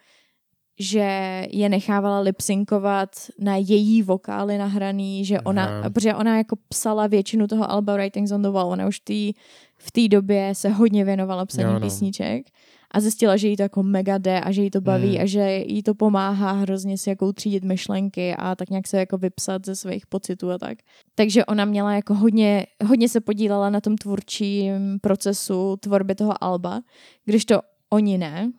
že 0.80 1.48
je 1.52 1.70
nechávala 1.70 2.20
lipsynkovat 2.20 3.10
na 3.40 3.56
její 3.56 4.04
vokály 4.04 4.58
nahraný, 4.58 5.26
že 5.26 5.42
ona, 5.42 5.66
Aha. 5.66 5.90
protože 5.90 6.16
ona 6.16 6.38
jako 6.38 6.56
psala 6.70 7.08
většinu 7.08 7.48
toho 7.48 7.72
Alba 7.72 7.96
Writings 7.96 8.32
on 8.32 8.42
the 8.42 8.50
Wall, 8.50 8.70
ona 8.72 8.88
už 8.88 9.00
tý, 9.00 9.34
v 9.82 9.92
té 9.92 10.08
době 10.08 10.56
se 10.56 10.70
hodně 10.70 11.06
věnovala 11.06 11.46
psaní 11.46 11.68
Jo, 11.68 11.74
no. 11.74 11.80
písniček 11.80 12.46
a 12.92 13.00
zjistila, 13.00 13.38
že 13.38 13.48
jí 13.48 13.58
to 13.58 13.64
jako 13.64 13.84
mega 13.84 14.18
jde 14.18 14.42
a 14.42 14.52
že 14.52 14.62
jí 14.62 14.70
to 14.70 14.82
baví 14.82 15.10
Hmm. 15.14 15.22
a 15.22 15.26
že 15.26 15.64
jí 15.66 15.84
to 15.84 15.96
pomáhá 15.96 16.52
hrozně 16.52 16.98
si 16.98 17.10
jako 17.10 17.28
utřídit 17.28 17.64
myšlenky 17.64 18.36
a 18.36 18.56
tak 18.56 18.70
nějak 18.70 18.88
se 18.88 18.98
jako 18.98 19.18
vypsat 19.18 19.66
ze 19.66 19.76
svých 19.76 20.08
pocitů 20.08 20.52
a 20.52 20.58
tak. 20.58 20.78
Takže 21.16 21.46
ona 21.46 21.66
měla 21.66 21.94
jako 21.94 22.14
hodně, 22.14 22.66
hodně 22.86 23.10
se 23.10 23.22
podílela 23.22 23.70
na 23.70 23.82
tom 23.82 23.98
tvůrčím 23.98 25.00
procesu 25.02 25.76
tvorby 25.80 26.16
toho 26.16 26.44
alba, 26.44 26.82
když 27.26 27.46
to 27.46 27.62
oni 27.90 28.18
ne. 28.18 28.52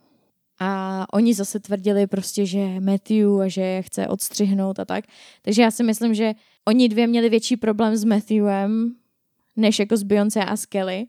A 0.62 1.06
oni 1.12 1.35
zase 1.35 1.61
tvrdili 1.61 2.06
prostě, 2.06 2.46
že 2.46 2.80
Matthew 2.80 3.40
a 3.40 3.48
že 3.48 3.61
je 3.62 3.83
chce 3.83 4.09
odstřihnout 4.09 4.78
a 4.80 4.85
tak. 4.85 5.04
Takže 5.42 5.62
já 5.62 5.70
si 5.70 5.83
myslím, 5.83 6.14
že 6.14 6.33
oni 6.68 6.88
dvě 6.88 7.06
měli 7.06 7.28
větší 7.28 7.56
problém 7.56 7.96
s 7.96 8.04
Matthewem, 8.04 8.94
než 9.61 9.79
jako 9.79 9.96
s 9.96 10.03
Beyoncé 10.03 10.44
a 10.44 10.57
s 10.57 10.66
Kelly, 10.66 11.07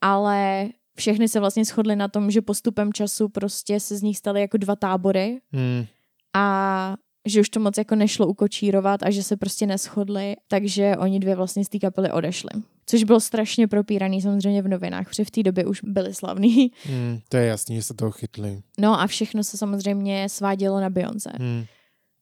ale 0.00 0.68
všechny 0.96 1.28
se 1.28 1.40
vlastně 1.40 1.64
shodly 1.64 1.96
na 1.96 2.08
tom, 2.08 2.30
že 2.30 2.42
postupem 2.42 2.92
času 2.92 3.28
prostě 3.28 3.80
se 3.80 3.96
z 3.96 4.02
nich 4.02 4.18
staly 4.18 4.40
jako 4.40 4.56
dva 4.56 4.76
tábory 4.76 5.40
Hmm. 5.52 5.84
a 6.36 6.94
že 7.26 7.40
už 7.40 7.48
to 7.48 7.60
moc 7.60 7.78
jako 7.78 7.94
nešlo 7.94 8.26
ukočírovat 8.26 9.02
a 9.02 9.10
že 9.10 9.22
se 9.22 9.36
prostě 9.36 9.66
neschodli, 9.66 10.36
takže 10.48 10.96
oni 10.98 11.20
dvě 11.20 11.36
vlastně 11.36 11.64
z 11.64 11.68
té 11.68 11.78
kapely 11.78 12.10
odešly. 12.12 12.50
Což 12.86 13.04
bylo 13.04 13.20
strašně 13.20 13.68
propíraný 13.68 14.22
samozřejmě 14.22 14.62
v 14.62 14.68
novinách, 14.68 15.08
protože 15.08 15.24
v 15.24 15.30
té 15.30 15.42
době 15.42 15.66
už 15.66 15.80
byli 15.84 16.14
slavní. 16.14 16.70
Hmm. 16.84 17.18
To 17.28 17.36
je 17.36 17.46
jasný, 17.46 17.76
že 17.76 17.82
se 17.82 17.94
toho 17.94 18.10
chytli. 18.10 18.60
No 18.78 19.00
a 19.00 19.06
všechno 19.06 19.44
se 19.44 19.56
samozřejmě 19.56 20.28
svádělo 20.28 20.80
na 20.80 20.90
Beyoncé. 20.90 21.30
Hmm. 21.38 21.64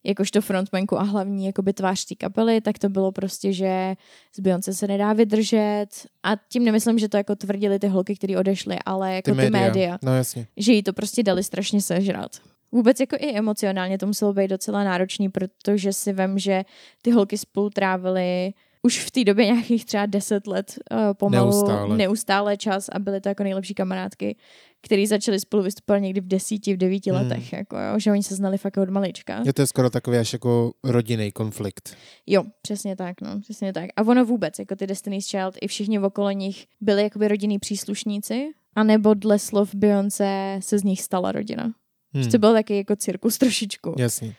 Jakožto 0.07 0.41
frontmanku 0.41 0.99
a 1.01 1.03
hlavní 1.03 1.47
jakoby 1.47 1.73
tvář 1.73 2.05
té 2.05 2.15
kapely, 2.15 2.61
tak 2.61 2.79
to 2.79 2.89
bylo 2.89 3.13
prostě, 3.13 3.53
že 3.53 3.95
z 4.35 4.41
Beyoncé 4.41 4.75
se 4.75 4.87
nedá 4.87 5.13
vydržet 5.13 5.87
a 6.23 6.31
tím 6.49 6.65
nemyslím, 6.65 6.99
že 6.99 7.09
to 7.09 7.17
jako 7.17 7.37
tvrdili 7.37 7.79
ty 7.79 7.89
holky, 7.89 8.17
které 8.17 8.39
odešly, 8.39 8.77
ale 8.87 9.15
jako 9.15 9.31
ty, 9.35 9.37
ty 9.41 9.51
média 9.51 9.99
No 10.03 10.17
jasně. 10.17 10.47
že 10.57 10.73
jí 10.73 10.83
to 10.83 10.93
prostě 10.93 11.23
dali 11.23 11.45
strašně 11.45 11.81
sežrat. 11.81 12.31
Vůbec 12.73 13.01
jako 13.01 13.17
i 13.21 13.33
emocionálně 13.39 13.99
to 13.99 14.07
muselo 14.07 14.33
být 14.33 14.49
docela 14.49 14.85
náročný, 14.85 15.29
protože 15.29 15.93
si 15.93 16.13
vem, 16.13 16.39
že 16.39 16.65
ty 17.03 17.11
holky 17.11 17.39
spolu 17.39 17.71
trávily 17.71 18.53
už 18.87 19.05
v 19.05 19.11
té 19.11 19.25
době 19.25 19.45
nějakých 19.47 19.85
třeba 19.85 20.07
deset 20.07 20.47
let 20.47 20.75
uh, 20.93 20.99
pomalu 21.13 21.51
Neustále. 21.51 21.97
neustále 21.97 22.57
čas 22.57 22.89
a 22.93 22.99
byly 22.99 23.21
to 23.21 23.29
jako 23.29 23.43
nejlepší 23.43 23.75
kamarádky, 23.75 24.37
který 24.83 25.07
začaly 25.07 25.41
spolu 25.41 25.63
vystupovat 25.63 26.03
někdy 26.03 26.21
v 26.21 26.27
desíti, 26.27 26.75
v 26.75 26.77
devíti 26.77 27.11
Hmm. 27.11 27.23
letech, 27.23 27.53
jako 27.53 27.77
jo, 27.79 27.99
že 27.99 28.13
oni 28.13 28.23
se 28.23 28.35
znali 28.35 28.59
fakt 28.59 28.77
od 28.77 28.91
malička. 28.91 29.43
Je 29.45 29.53
to 29.53 29.63
je 29.63 29.67
skoro 29.67 29.91
takový 29.91 30.19
až 30.19 30.33
jako 30.33 30.73
rodinný 30.85 31.33
konflikt. 31.33 31.97
Jo, 32.27 32.45
přesně 32.63 32.97
tak, 32.97 33.21
no, 33.21 33.41
přesně 33.41 33.73
tak. 33.73 33.85
A 33.97 34.03
ono 34.03 34.25
vůbec, 34.25 34.59
jako 34.59 34.77
ty 34.77 34.87
Destiny's 34.87 35.27
Child, 35.27 35.55
i 35.61 35.69
všichni 35.69 35.99
okolo 35.99 36.31
nich 36.31 36.67
byli 36.81 37.03
jakoby 37.03 37.29
rodinní 37.29 37.59
příslušníci, 37.59 38.51
anebo 38.77 39.15
dle 39.15 39.39
slov 39.39 39.75
Beyoncé 39.75 40.59
se 40.63 40.79
z 40.79 40.83
nich 40.85 41.03
stala 41.03 41.33
rodina. 41.33 41.73
Hmm. 42.15 42.31
To 42.31 42.39
byl 42.39 42.53
taky 42.53 42.77
jako 42.77 42.97
cirkus 42.97 43.39
trošičku. 43.39 43.95
Jasně. 43.99 44.35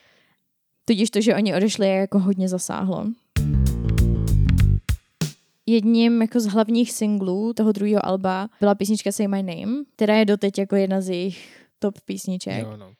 Tudíž 0.86 1.10
to, 1.10 1.21
že 1.21 1.36
oni 1.36 1.55
odešli, 1.55 1.88
je 1.88 1.93
jako 1.95 2.19
hodně 2.19 2.47
zasáhlo. 2.49 3.05
Jedním 5.69 6.21
jako 6.21 6.39
z 6.39 6.45
hlavních 6.45 6.91
singlů 6.91 7.53
toho 7.53 7.71
druhého 7.71 8.06
alba 8.06 8.49
byla 8.60 8.75
písnička 8.75 9.12
Say 9.12 9.27
My 9.27 9.43
Name, 9.43 9.84
která 9.95 10.15
je 10.15 10.25
doteď 10.25 10.58
jako 10.58 10.75
jedna 10.75 11.01
z 11.01 11.10
jejich 11.10 11.67
top 11.80 12.01
písniček. 12.06 12.60
Jo, 12.60 12.77
no. 12.77 12.91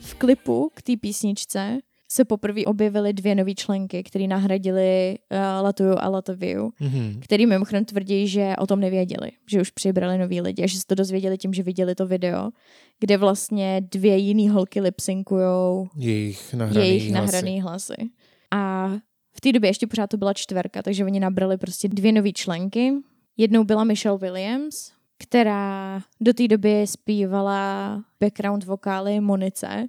V 0.00 0.14
klipu 0.14 0.70
k 0.74 0.82
té 0.82 0.96
písničce 0.96 1.78
se 2.12 2.24
poprvé 2.24 2.64
objevily 2.64 3.12
dvě 3.12 3.34
nové 3.34 3.54
členky, 3.54 4.02
které 4.02 4.26
nahradily 4.26 5.18
uh, 5.32 5.64
Latuju 5.64 5.94
a 5.98 6.08
Lataviu, 6.08 6.72
Mhm. 6.80 7.20
který 7.20 7.46
mimochodem 7.46 7.84
tvrdí, 7.84 8.28
že 8.28 8.54
o 8.58 8.66
tom 8.66 8.80
nevěděli, 8.80 9.30
že 9.50 9.60
už 9.60 9.70
přibrali 9.70 10.18
noví 10.18 10.40
lidi 10.40 10.62
a 10.62 10.66
že 10.66 10.78
se 10.78 10.86
to 10.86 10.94
dozvěděli 10.94 11.38
tím, 11.38 11.52
že 11.54 11.62
viděli 11.62 11.94
to 11.94 12.06
video, 12.06 12.50
kde 13.00 13.16
vlastně 13.16 13.80
dvě 13.92 14.16
jiný 14.16 14.48
holky 14.48 14.80
lipsynkujou 14.80 15.88
Jejich 15.96 16.54
nahraný 16.54 16.88
jejich 16.88 17.02
hlasy. 17.10 17.12
nahraný 17.32 17.60
hlasy. 17.60 17.94
A 18.50 18.90
v 19.36 19.40
té 19.40 19.52
době 19.52 19.70
ještě 19.70 19.86
pořád 19.86 20.06
to 20.10 20.16
byla 20.16 20.32
čtverka, 20.32 20.82
takže 20.82 21.04
oni 21.04 21.20
nabrali 21.20 21.56
prostě 21.58 21.88
dvě 21.88 22.12
nové 22.12 22.32
členky. 22.32 22.92
Jednou 23.36 23.64
byla 23.64 23.84
Michelle 23.84 24.18
Williams, 24.18 24.92
která 25.18 26.02
do 26.20 26.32
té 26.32 26.48
doby 26.48 26.86
zpívala 26.86 28.02
background 28.20 28.64
vokály 28.64 29.20
Monice, 29.20 29.86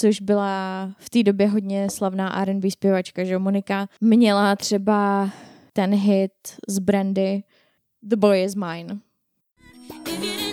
což 0.00 0.20
byla 0.20 0.90
v 0.98 1.10
té 1.10 1.22
době 1.22 1.48
hodně 1.48 1.90
slavná 1.90 2.42
R&B 2.42 2.70
zpěvačka, 2.70 3.24
že? 3.24 3.38
Monika 3.38 3.88
měla 4.00 4.56
třeba 4.56 5.30
ten 5.72 5.94
hit 5.94 6.32
z 6.68 6.78
Brandy 6.78 7.42
The 8.02 8.16
Boy 8.16 8.42
Is 8.42 8.54
Mine. 8.54 8.98
Mine. 10.20 10.48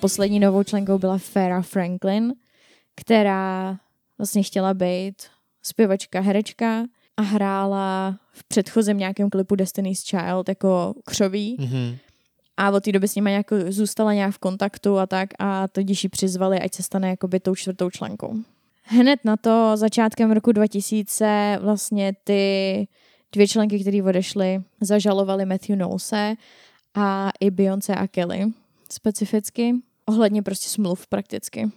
poslední 0.00 0.40
novou 0.40 0.62
členkou 0.62 0.98
byla 0.98 1.18
Farah 1.18 1.66
Franklin, 1.66 2.34
která 2.94 3.78
vlastně 4.18 4.42
chtěla 4.42 4.74
být 4.74 5.14
zpěvačka, 5.62 6.20
herečka 6.20 6.84
a 7.16 7.22
hrála 7.22 8.16
v 8.32 8.44
předchozím 8.44 8.98
nějakém 8.98 9.30
klipu 9.30 9.54
Destiny's 9.54 10.02
Child 10.04 10.48
jako 10.48 10.94
křoví 11.04 11.56
Mhm. 11.60 11.96
a 12.56 12.70
od 12.70 12.84
té 12.84 12.92
doby 12.92 13.08
s 13.08 13.14
nimi 13.14 13.32
jako 13.32 13.56
zůstala 13.68 14.12
nějak 14.14 14.34
v 14.34 14.38
kontaktu 14.38 14.98
a 14.98 15.06
tak 15.06 15.28
a 15.38 15.68
tudíž 15.68 16.04
ji 16.04 16.10
přizvali, 16.10 16.60
ať 16.60 16.74
se 16.74 16.82
stane 16.82 17.08
jakoby 17.10 17.40
tou 17.40 17.54
čtvrtou 17.54 17.90
členkou. 17.90 18.34
Hned 18.82 19.20
na 19.24 19.36
to 19.36 19.72
začátkem 19.76 20.32
roku 20.32 20.52
2000 20.52 21.58
vlastně 21.62 22.12
ty 22.24 22.88
dvě 23.32 23.48
členky, 23.48 23.80
které 23.80 24.02
odešly, 24.02 24.62
zažalovali 24.80 25.46
Matthew 25.46 25.76
Knowlese 25.76 26.34
a 26.94 27.30
i 27.40 27.50
Beyoncé 27.50 27.94
a 27.94 28.06
Kelly 28.06 28.44
specificky, 28.90 29.74
ohledně 30.06 30.42
prostě 30.42 30.68
smluv 30.68 31.06
prakticky, 31.06 31.70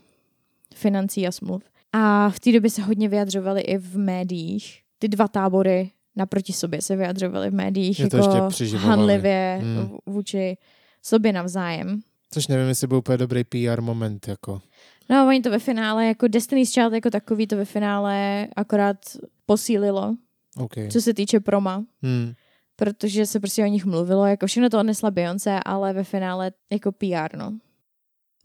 financí 0.76 1.28
a 1.28 1.32
smluv. 1.32 1.64
A 1.94 2.30
v 2.30 2.40
té 2.40 2.52
době 2.52 2.70
se 2.70 2.82
hodně 2.82 3.10
vyjadřovali 3.10 3.62
i 3.62 3.78
v 3.78 3.98
médiích. 3.98 4.80
Ty 5.00 5.08
dva 5.08 5.28
tábory 5.28 5.92
naproti 6.16 6.54
sobě 6.54 6.82
se 6.82 6.96
vyjadřovali 6.96 7.50
v 7.50 7.54
médiích 7.54 7.98
Že 7.98 8.08
to 8.08 8.18
ještě 8.18 8.66
jako 8.66 8.88
hanlivě 8.88 9.60
Hmm. 9.62 9.98
vůči 10.06 10.58
sobě 11.04 11.34
navzájem. 11.34 12.00
Což 12.32 12.48
nevím, 12.48 12.68
jestli 12.68 12.88
byl 12.88 12.98
úplně 12.98 13.18
dobrý 13.18 13.44
PR 13.44 13.82
moment, 13.82 14.28
jako. 14.28 14.62
No, 15.10 15.28
oni 15.28 15.42
to 15.42 15.50
ve 15.52 15.60
finále, 15.60 16.06
jako 16.08 16.28
Destiny's 16.28 16.74
Child 16.74 16.94
jako 16.94 17.10
takový 17.10 17.48
to 17.48 17.58
ve 17.58 17.66
finále 17.66 18.48
akorát 18.56 18.98
posílilo, 19.46 20.16
OK. 20.58 20.74
co 20.92 21.02
se 21.02 21.14
týče 21.14 21.40
proma, 21.40 21.84
Hmm. 22.04 22.34
protože 22.76 23.26
se 23.26 23.40
prostě 23.40 23.64
o 23.64 23.68
nich 23.68 23.86
mluvilo, 23.86 24.26
jako 24.26 24.48
všechno 24.48 24.70
to 24.70 24.80
odnesla 24.80 25.12
Beyoncé, 25.12 25.60
ale 25.66 25.94
ve 25.94 26.04
finále 26.04 26.52
jako 26.72 26.92
PR, 26.92 27.38
no. 27.38 27.54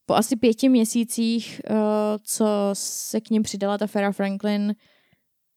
Po 0.07 0.15
asi 0.15 0.37
pěti 0.37 0.69
měsících, 0.69 1.61
uh, 1.71 1.77
co 2.23 2.47
se 2.73 3.21
k 3.21 3.31
ním 3.31 3.43
přidala 3.43 3.79
ta 3.79 3.87
Farah 3.87 4.17
Franklin, 4.17 4.75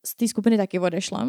z 0.06 0.16
té 0.16 0.28
skupiny 0.28 0.58
taky 0.58 0.80
odešla, 0.80 1.28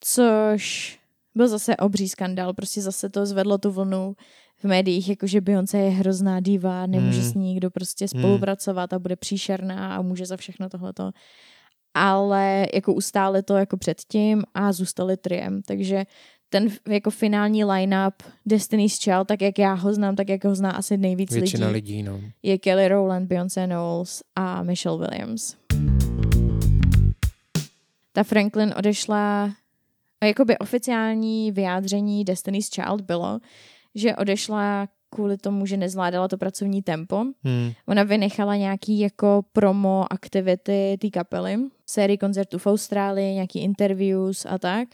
což 0.00 0.98
byl 1.34 1.48
zase 1.48 1.76
obří 1.76 2.08
skandál, 2.08 2.54
prostě 2.54 2.82
zase 2.82 3.08
to 3.08 3.26
zvedlo 3.26 3.58
tu 3.58 3.70
vlnu 3.70 4.16
v 4.58 4.64
médiích, 4.64 5.08
jakože 5.08 5.40
Beyoncé 5.40 5.78
je 5.78 5.90
hrozná 5.90 6.40
diva, 6.40 6.86
nemůže 6.86 7.20
Hmm. 7.20 7.30
s 7.30 7.34
ní 7.34 7.42
nikdo 7.42 7.70
prostě 7.70 8.08
spolupracovat 8.08 8.92
a 8.92 8.98
bude 8.98 9.16
příšerná 9.16 9.96
a 9.96 10.02
může 10.02 10.26
za 10.26 10.36
všechno 10.36 10.68
tohleto. 10.68 11.10
Ale 11.94 12.66
jako 12.74 12.94
ustáli 12.94 13.42
to 13.42 13.56
jako 13.56 13.76
předtím 13.76 14.44
a 14.54 14.72
zůstali 14.72 15.16
triem, 15.16 15.62
takže 15.62 16.04
ten 16.56 16.68
jako 16.88 17.10
finální 17.10 17.64
line-up 17.64 18.14
Destiny's 18.46 18.98
Child, 18.98 19.28
tak 19.28 19.42
jak 19.42 19.58
já 19.58 19.74
ho 19.74 19.94
znám, 19.94 20.16
tak 20.16 20.28
jak 20.28 20.44
ho 20.44 20.54
zná 20.54 20.70
asi 20.70 20.96
nejvíc 20.96 21.32
Většina 21.32 21.68
lidí, 21.68 21.92
lidí, 21.92 22.02
no. 22.02 22.20
je 22.42 22.58
Kelly 22.58 22.88
Rowland, 22.88 23.28
Beyoncé 23.28 23.66
Knowles 23.66 24.22
a 24.36 24.62
Michelle 24.62 24.98
Williams. 24.98 25.56
Ta 28.12 28.22
Franklin 28.22 28.74
odešla 28.78 29.50
a 30.20 30.26
jakoby 30.26 30.58
oficiální 30.58 31.52
vyjádření 31.52 32.24
Destiny's 32.24 32.70
Child 32.70 33.00
bylo, 33.00 33.38
že 33.94 34.16
odešla 34.16 34.88
kvůli 35.10 35.36
tomu, 35.36 35.66
že 35.66 35.76
nezvládala 35.76 36.28
to 36.28 36.38
pracovní 36.38 36.82
tempo. 36.82 37.24
Hmm. 37.44 37.72
Ona 37.86 38.02
vynechala 38.02 38.56
nějaký 38.56 38.98
jako 38.98 39.42
promo 39.52 40.12
aktivity 40.12 40.96
té 41.00 41.10
kapely, 41.10 41.56
sérii 41.86 42.18
koncertů 42.18 42.58
v 42.58 42.66
Austrálii, 42.66 43.34
nějaký 43.34 43.60
interviews 43.60 44.46
a 44.48 44.58
tak. 44.58 44.88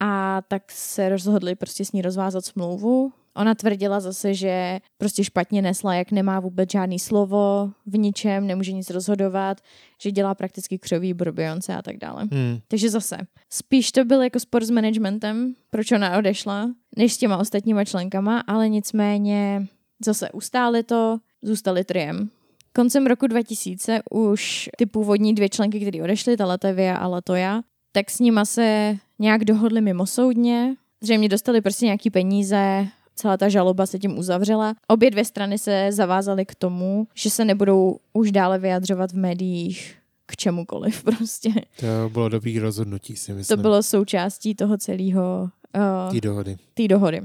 A 0.00 0.42
tak 0.48 0.62
se 0.72 1.08
rozhodli 1.08 1.54
prostě 1.54 1.84
s 1.84 1.92
ní 1.92 2.02
rozvázat 2.02 2.44
smlouvu. 2.44 3.12
Ona 3.36 3.54
tvrdila 3.54 4.00
zase, 4.00 4.34
že 4.34 4.80
prostě 4.98 5.24
špatně 5.24 5.62
nesla, 5.62 5.94
jak 5.94 6.12
nemá 6.12 6.40
vůbec 6.40 6.70
žádný 6.70 6.98
slovo 6.98 7.70
v 7.86 7.98
ničem, 7.98 8.46
nemůže 8.46 8.72
nic 8.72 8.90
rozhodovat, 8.90 9.60
že 10.02 10.10
dělá 10.10 10.34
prakticky 10.34 10.78
křoví 10.78 11.14
pro 11.14 11.32
Beyoncé 11.32 11.76
a 11.76 11.82
tak 11.82 11.96
dále. 11.96 12.28
Hmm. 12.32 12.58
Takže 12.68 12.90
zase, 12.90 13.18
spíš 13.50 13.92
to 13.92 14.04
byl 14.04 14.22
jako 14.22 14.40
spor 14.40 14.64
s 14.64 14.70
managementem, 14.70 15.54
proč 15.70 15.92
ona 15.92 16.18
odešla, 16.18 16.70
než 16.96 17.12
s 17.12 17.18
těma 17.18 17.36
ostatníma 17.36 17.84
členkama, 17.84 18.40
ale 18.40 18.68
nicméně 18.68 19.66
zase 20.04 20.30
ustáli 20.30 20.82
to, 20.82 21.18
zůstali 21.42 21.84
triem. 21.84 22.30
Koncem 22.74 23.06
roku 23.06 23.26
2000 23.26 24.00
už 24.10 24.68
ty 24.76 24.86
původní 24.86 25.34
dvě 25.34 25.48
členky, 25.48 25.80
které 25.80 26.02
odešly, 26.02 26.36
ta 26.36 26.46
Latavia 26.46 26.96
a 26.96 27.06
Latoja, 27.06 27.62
tak 27.92 28.10
s 28.10 28.18
nima 28.20 28.44
se 28.44 28.96
nějak 29.18 29.44
dohodli 29.44 29.80
mimosoudně, 29.80 30.74
zřejmě 31.00 31.28
dostali 31.28 31.60
prostě 31.60 31.84
nějaký 31.84 32.10
peníze, 32.10 32.86
celá 33.14 33.36
ta 33.36 33.48
žaloba 33.48 33.86
se 33.86 33.98
tím 33.98 34.18
uzavřela. 34.18 34.74
Obě 34.88 35.10
dvě 35.10 35.24
strany 35.24 35.58
se 35.58 35.88
zavázaly 35.92 36.46
k 36.46 36.54
tomu, 36.54 37.06
že 37.14 37.30
se 37.30 37.44
nebudou 37.44 37.98
už 38.12 38.32
dále 38.32 38.58
vyjadřovat 38.58 39.12
v 39.12 39.16
médiích 39.16 39.96
k 40.26 40.36
čemukoliv 40.36 41.02
prostě. 41.04 41.50
To 41.80 42.10
bylo 42.12 42.28
dobrý 42.28 42.58
rozhodnutí, 42.58 43.16
si 43.16 43.32
myslím. 43.32 43.56
To 43.56 43.62
bylo 43.62 43.82
součástí 43.82 44.54
toho 44.54 44.78
celého 44.78 45.48
uh, 45.76 46.12
Té 46.14 46.20
dohody. 46.20 46.56
té 46.74 46.88
dohody. 46.88 47.20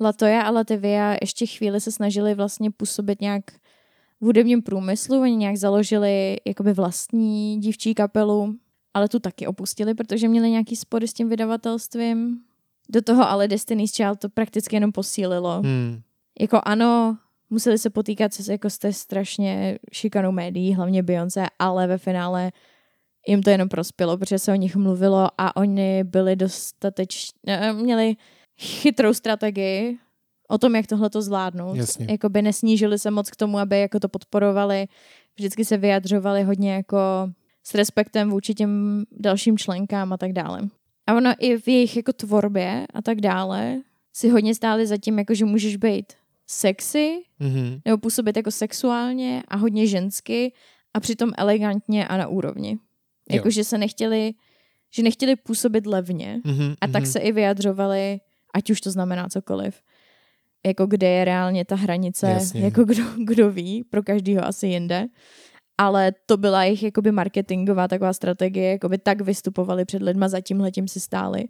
Latoja 0.00 0.42
a 0.42 0.50
Lativia 0.50 1.16
ještě 1.20 1.46
chvíli 1.46 1.80
se 1.80 1.92
snažili 1.92 2.34
vlastně 2.34 2.70
působit 2.70 3.20
nějak 3.20 3.44
v 4.20 4.24
hudebním 4.24 4.62
průmyslu, 4.62 5.20
oni 5.20 5.36
nějak 5.36 5.56
založili 5.56 6.36
jakoby 6.44 6.72
vlastní 6.72 7.60
dívčí 7.60 7.94
kapelu, 7.94 8.54
ale 8.96 9.08
tu 9.08 9.18
taky 9.18 9.46
opustili, 9.46 9.94
protože 9.94 10.28
měli 10.28 10.50
nějaký 10.50 10.76
spory 10.76 11.08
s 11.08 11.12
tím 11.12 11.28
vydavatelstvím. 11.28 12.40
Do 12.88 13.02
toho 13.02 13.28
ale 13.28 13.48
Destiny's 13.48 13.92
Child 13.92 14.18
to 14.18 14.28
prakticky 14.28 14.76
jenom 14.76 14.92
posílilo. 14.92 15.62
Hmm. 15.62 16.00
Jako 16.40 16.60
ano, 16.64 17.18
museli 17.50 17.78
se 17.78 17.90
potýkat 17.90 18.34
se 18.34 18.52
jako 18.52 18.70
s 18.70 18.78
té 18.78 18.92
strašně 18.92 19.78
šikanou 19.92 20.32
médií, 20.32 20.74
hlavně 20.74 21.02
Beyoncé, 21.02 21.46
ale 21.58 21.86
ve 21.86 21.98
finále 21.98 22.52
jim 23.28 23.42
to 23.42 23.50
jenom 23.50 23.68
prospělo, 23.68 24.18
protože 24.18 24.38
se 24.38 24.52
o 24.52 24.54
nich 24.54 24.76
mluvilo 24.76 25.28
a 25.38 25.56
oni 25.56 26.04
byli 26.04 26.36
dostatečně, 26.36 27.72
měli 27.72 28.16
chytrou 28.58 29.14
strategii 29.14 29.98
o 30.48 30.58
tom, 30.58 30.76
jak 30.76 30.86
tohle 30.86 31.10
to 31.10 31.22
zvládnout. 31.22 31.76
Jasně. 31.76 32.06
Jakoby 32.10 32.42
nesnížili 32.42 32.98
se 32.98 33.10
moc 33.10 33.30
k 33.30 33.36
tomu, 33.36 33.58
aby 33.58 33.80
jako 33.80 34.00
to 34.00 34.08
podporovali, 34.08 34.86
vždycky 35.36 35.64
se 35.64 35.76
vyjadřovali 35.76 36.42
hodně 36.42 36.74
jako 36.74 36.98
s 37.66 37.74
respektem 37.74 38.30
vůči 38.30 38.54
těm 38.54 39.04
dalším 39.12 39.58
členkám 39.58 40.12
a 40.12 40.16
tak 40.16 40.32
dále. 40.32 40.60
A 41.06 41.14
ono 41.14 41.32
i 41.38 41.56
v 41.58 41.68
jejich 41.68 41.96
jako 41.96 42.12
tvorbě 42.12 42.86
a 42.94 43.02
tak 43.02 43.20
dále 43.20 43.76
si 44.12 44.28
hodně 44.28 44.54
stáli 44.54 44.86
za 44.86 44.96
tím, 44.96 45.18
jako 45.18 45.34
že 45.34 45.44
můžeš 45.44 45.76
být 45.76 46.12
sexy 46.46 47.22
Mhm. 47.40 47.80
nebo 47.84 47.98
působit 47.98 48.36
jako 48.36 48.50
sexuálně 48.50 49.42
a 49.48 49.56
hodně 49.56 49.86
žensky 49.86 50.52
a 50.94 51.00
přitom 51.00 51.30
elegantně 51.36 52.08
a 52.08 52.16
na 52.16 52.26
úrovni. 52.28 52.70
Jo. 52.70 53.36
Jako, 53.36 53.50
že 53.50 53.64
se 53.64 53.78
nechtěli, 53.78 54.34
že 54.90 55.02
nechtěli 55.02 55.36
působit 55.36 55.86
levně 55.86 56.40
Mhm. 56.44 56.74
a 56.80 56.86
tak 56.86 57.02
mhm. 57.02 57.12
se 57.12 57.18
i 57.18 57.32
vyjadřovali, 57.32 58.20
ať 58.54 58.70
už 58.70 58.80
to 58.80 58.90
znamená 58.90 59.28
cokoliv. 59.28 59.80
Jako 60.66 60.86
kde 60.86 61.08
je 61.08 61.24
reálně 61.24 61.64
ta 61.64 61.74
hranice, 61.76 62.26
Jasně. 62.30 62.60
jako 62.60 62.84
kdo, 62.84 63.02
kdo 63.24 63.50
ví, 63.50 63.84
pro 63.84 64.02
každýho 64.02 64.44
asi 64.44 64.66
jinde. 64.66 65.06
Ale 65.78 66.12
to 66.26 66.36
byla 66.36 66.64
jejich 66.64 66.82
jakoby 66.82 67.12
marketingová 67.12 67.88
taková 67.88 68.12
strategie, 68.12 68.70
jakoby 68.70 68.98
tak 68.98 69.20
vystupovali 69.20 69.84
před 69.84 70.02
lidma, 70.02 70.28
za 70.28 70.40
tímhletím 70.40 70.88
si 70.88 71.00
stáli. 71.00 71.44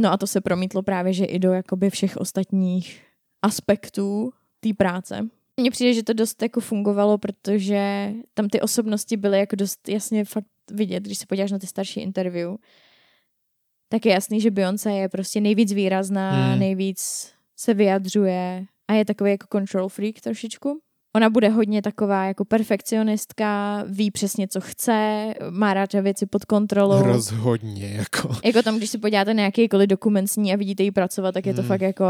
No 0.00 0.12
a 0.12 0.16
to 0.16 0.26
se 0.26 0.40
promítlo 0.40 0.82
právě, 0.82 1.12
že 1.12 1.24
i 1.24 1.38
do 1.38 1.52
jakoby 1.52 1.90
všech 1.90 2.16
ostatních 2.16 3.02
aspektů 3.42 4.32
té 4.60 4.68
práce. 4.74 5.28
Mně 5.56 5.70
přijde, 5.70 5.94
že 5.94 6.02
to 6.02 6.12
dost 6.12 6.42
jako 6.42 6.60
fungovalo, 6.60 7.18
protože 7.18 8.12
tam 8.34 8.48
ty 8.48 8.60
osobnosti 8.60 9.16
byly 9.16 9.38
jako 9.38 9.56
dost 9.56 9.88
jasně 9.88 10.24
fakt 10.24 10.46
vidět, 10.70 11.02
když 11.02 11.18
se 11.18 11.26
podíváš 11.26 11.50
na 11.50 11.58
ty 11.58 11.66
starší 11.66 12.00
interview, 12.00 12.54
tak 13.88 14.06
je 14.06 14.12
jasný, 14.12 14.40
že 14.40 14.50
Beyoncé 14.50 14.92
je 14.92 15.08
prostě 15.08 15.40
nejvíc 15.40 15.72
výrazná, 15.72 16.30
Hmm. 16.32 16.50
hmm. 16.50 16.58
nejvíc 16.60 17.32
se 17.56 17.74
vyjadřuje 17.74 18.64
a 18.88 18.92
je 18.92 19.04
takový 19.04 19.30
jako 19.30 19.46
control 19.52 19.88
freak 19.88 20.20
trošičku. 20.20 20.80
Ona 21.16 21.30
bude 21.30 21.48
hodně 21.48 21.82
taková 21.82 22.24
jako 22.24 22.44
perfekcionistka, 22.44 23.82
ví 23.88 24.10
přesně, 24.10 24.48
co 24.48 24.60
chce, 24.60 25.26
má 25.50 25.74
ráda 25.74 26.00
věci 26.00 26.26
pod 26.26 26.44
kontrolou. 26.44 27.02
Rozhodně, 27.02 27.86
jako. 27.88 28.36
Jako 28.44 28.62
tam, 28.62 28.76
když 28.76 28.90
si 28.90 28.98
podíváte 28.98 29.34
na 29.34 29.42
jakýkoliv 29.42 29.88
dokument 29.88 30.26
s 30.28 30.36
ní 30.36 30.52
a 30.52 30.56
vidíte 30.56 30.82
jí 30.82 30.90
pracovat, 30.90 31.32
tak 31.32 31.46
je 31.46 31.54
to 31.54 31.60
Hmm. 31.62 31.68
fakt 31.68 31.80
jako 31.80 32.04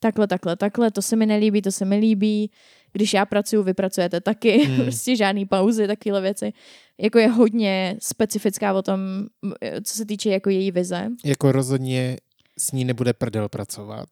takhle, 0.00 0.26
takhle, 0.26 0.56
takhle, 0.56 0.90
to 0.90 1.02
se 1.02 1.16
mi 1.16 1.26
nelíbí, 1.26 1.62
to 1.62 1.72
se 1.72 1.84
mi 1.84 1.96
líbí. 1.96 2.50
Když 2.92 3.14
já 3.14 3.26
pracuju, 3.26 3.62
vy 3.62 3.74
pracujete 3.74 4.20
taky, 4.20 4.58
Hmm. 4.64 4.76
prostě 4.82 5.16
žádný 5.16 5.46
pauzy, 5.46 5.86
takovéhle 5.86 6.20
věci. 6.20 6.52
Jako 6.98 7.18
je 7.18 7.28
hodně 7.28 7.96
specifická 8.02 8.72
o 8.74 8.82
tom, 8.82 9.00
co 9.84 9.94
se 9.94 10.06
týče 10.06 10.30
jako 10.30 10.50
její 10.50 10.70
vize. 10.70 11.08
Jako 11.24 11.52
rozhodně 11.52 12.16
s 12.58 12.72
ní 12.72 12.84
nebude 12.84 13.12
prdel 13.12 13.48
pracovat. 13.48 14.08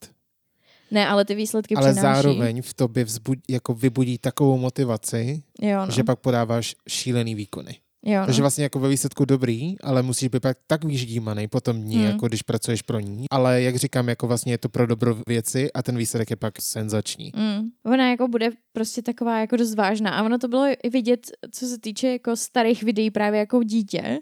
Ne, 0.91 1.09
ale 1.09 1.25
ty 1.25 1.35
výsledky 1.35 1.75
ale 1.75 1.93
přináší. 1.93 2.23
zároveň 2.23 2.63
v 2.63 2.75
tobě 2.75 3.05
vzbud, 3.05 3.39
jako 3.49 3.75
vybudí 3.75 4.19
takovou 4.19 4.59
motivaci, 4.59 5.43
jo, 5.63 5.87
no. 5.87 5.93
že 5.93 6.05
pak 6.05 6.19
podáváš 6.19 6.75
šílený 6.89 7.35
výkony. 7.35 7.77
Jo, 8.05 8.23
Takže 8.27 8.41
no. 8.41 8.43
vlastně 8.45 8.65
jako 8.65 8.79
ve 8.79 8.89
výsledku 8.89 9.25
dobrý, 9.25 9.75
ale 9.83 10.03
musíš 10.03 10.29
být 10.29 10.43
pak 10.43 10.57
tak 10.67 10.85
vyždímaný 10.85 11.49
po 11.49 11.61
tom 11.61 11.81
dní, 11.81 11.97
Hmm. 11.97 12.05
jako 12.07 12.29
když 12.29 12.43
pracuješ 12.43 12.83
pro 12.83 13.01
ní. 13.01 13.27
Ale 13.31 13.63
jak 13.63 13.77
říkám, 13.77 14.09
jako 14.09 14.27
vlastně 14.27 14.53
je 14.53 14.59
to 14.59 14.69
pro 14.69 14.87
dobro 14.87 15.17
věci 15.27 15.73
a 15.73 15.83
ten 15.83 15.97
výsledek 15.97 16.31
je 16.31 16.37
pak 16.37 16.55
senzační. 16.63 17.33
Mm. 17.37 17.69
Ona 17.93 18.11
jako 18.11 18.29
bude 18.29 18.51
prostě 18.73 19.03
taková 19.03 19.41
jako 19.41 19.57
dost 19.57 19.75
vážná. 19.75 20.11
A 20.11 20.23
ono 20.23 20.39
to 20.39 20.49
bylo 20.49 20.67
i 20.83 20.91
vidět, 20.91 21.27
co 21.53 21.67
se 21.67 21.79
týče 21.79 22.09
jako 22.09 22.37
starých 22.37 22.83
videí 22.83 23.11
právě 23.11 23.39
jako 23.41 23.63
dítě, 23.63 24.19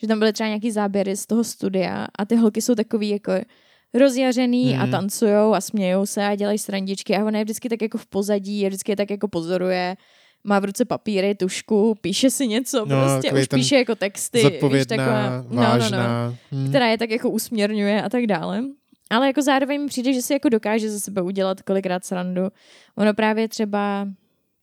že 0.00 0.06
tam 0.08 0.18
byly 0.18 0.32
třeba 0.32 0.48
nějaký 0.48 0.70
záběry 0.70 1.16
z 1.16 1.26
toho 1.26 1.44
studia 1.44 2.06
a 2.18 2.24
ty 2.24 2.36
holky 2.36 2.62
jsou 2.62 2.74
takový 2.74 3.08
jako 3.08 3.32
rozjařený 3.94 4.72
Mhm. 4.74 4.82
a 4.82 4.86
tancujou 4.86 5.54
a 5.54 5.60
smějou 5.60 6.06
se 6.06 6.24
a 6.24 6.34
dělají 6.34 6.58
srandičky 6.58 7.16
a 7.16 7.24
ona 7.24 7.38
je 7.38 7.44
vždycky 7.44 7.68
tak 7.68 7.82
jako 7.82 7.98
v 7.98 8.06
pozadí 8.06 8.64
a 8.64 8.68
vždycky 8.68 8.92
je 8.92 8.96
tak 8.96 9.10
jako 9.10 9.28
pozoruje 9.28 9.96
má 10.46 10.58
v 10.58 10.64
ruce 10.64 10.84
papíry, 10.84 11.34
tušku, 11.34 11.94
píše 12.00 12.30
si 12.30 12.46
něco, 12.46 12.84
No, 12.88 13.02
prostě 13.04 13.32
už 13.32 13.46
píše 13.48 13.76
jako 13.76 13.94
texty. 13.94 14.42
víš, 14.72 14.86
taková, 14.86 15.44
no, 15.50 15.62
vážná. 15.62 16.34
hm. 16.52 16.68
která 16.68 16.86
je 16.86 16.98
tak 16.98 17.10
jako 17.10 17.30
usměrňuje 17.30 18.02
a 18.02 18.08
tak 18.08 18.26
dále. 18.26 18.62
Ale 19.10 19.26
jako 19.26 19.42
zároveň 19.42 19.80
mi 19.80 19.86
přijde, 19.86 20.12
že 20.12 20.22
si 20.22 20.32
jako 20.32 20.48
dokáže 20.48 20.90
ze 20.90 21.00
sebe 21.00 21.22
udělat 21.22 21.62
kolikrát 21.62 22.04
srandu. 22.04 22.42
Ono 22.96 23.14
právě 23.14 23.48
třeba 23.48 24.08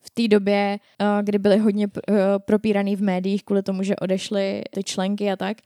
v 0.02 0.10
té 0.10 0.28
době, 0.28 0.80
eh, 1.02 1.06
kdy 1.24 1.40
byly 1.40 1.58
hodně 1.58 1.88
eh, 2.10 2.14
propíraný 2.38 2.96
v 2.96 3.02
médiích 3.02 3.44
kvůli 3.44 3.64
tomu, 3.64 3.84
že 3.84 3.96
odešly 3.96 4.62
ty 4.74 4.84
členky 4.84 5.32
a 5.32 5.36
tak, 5.36 5.58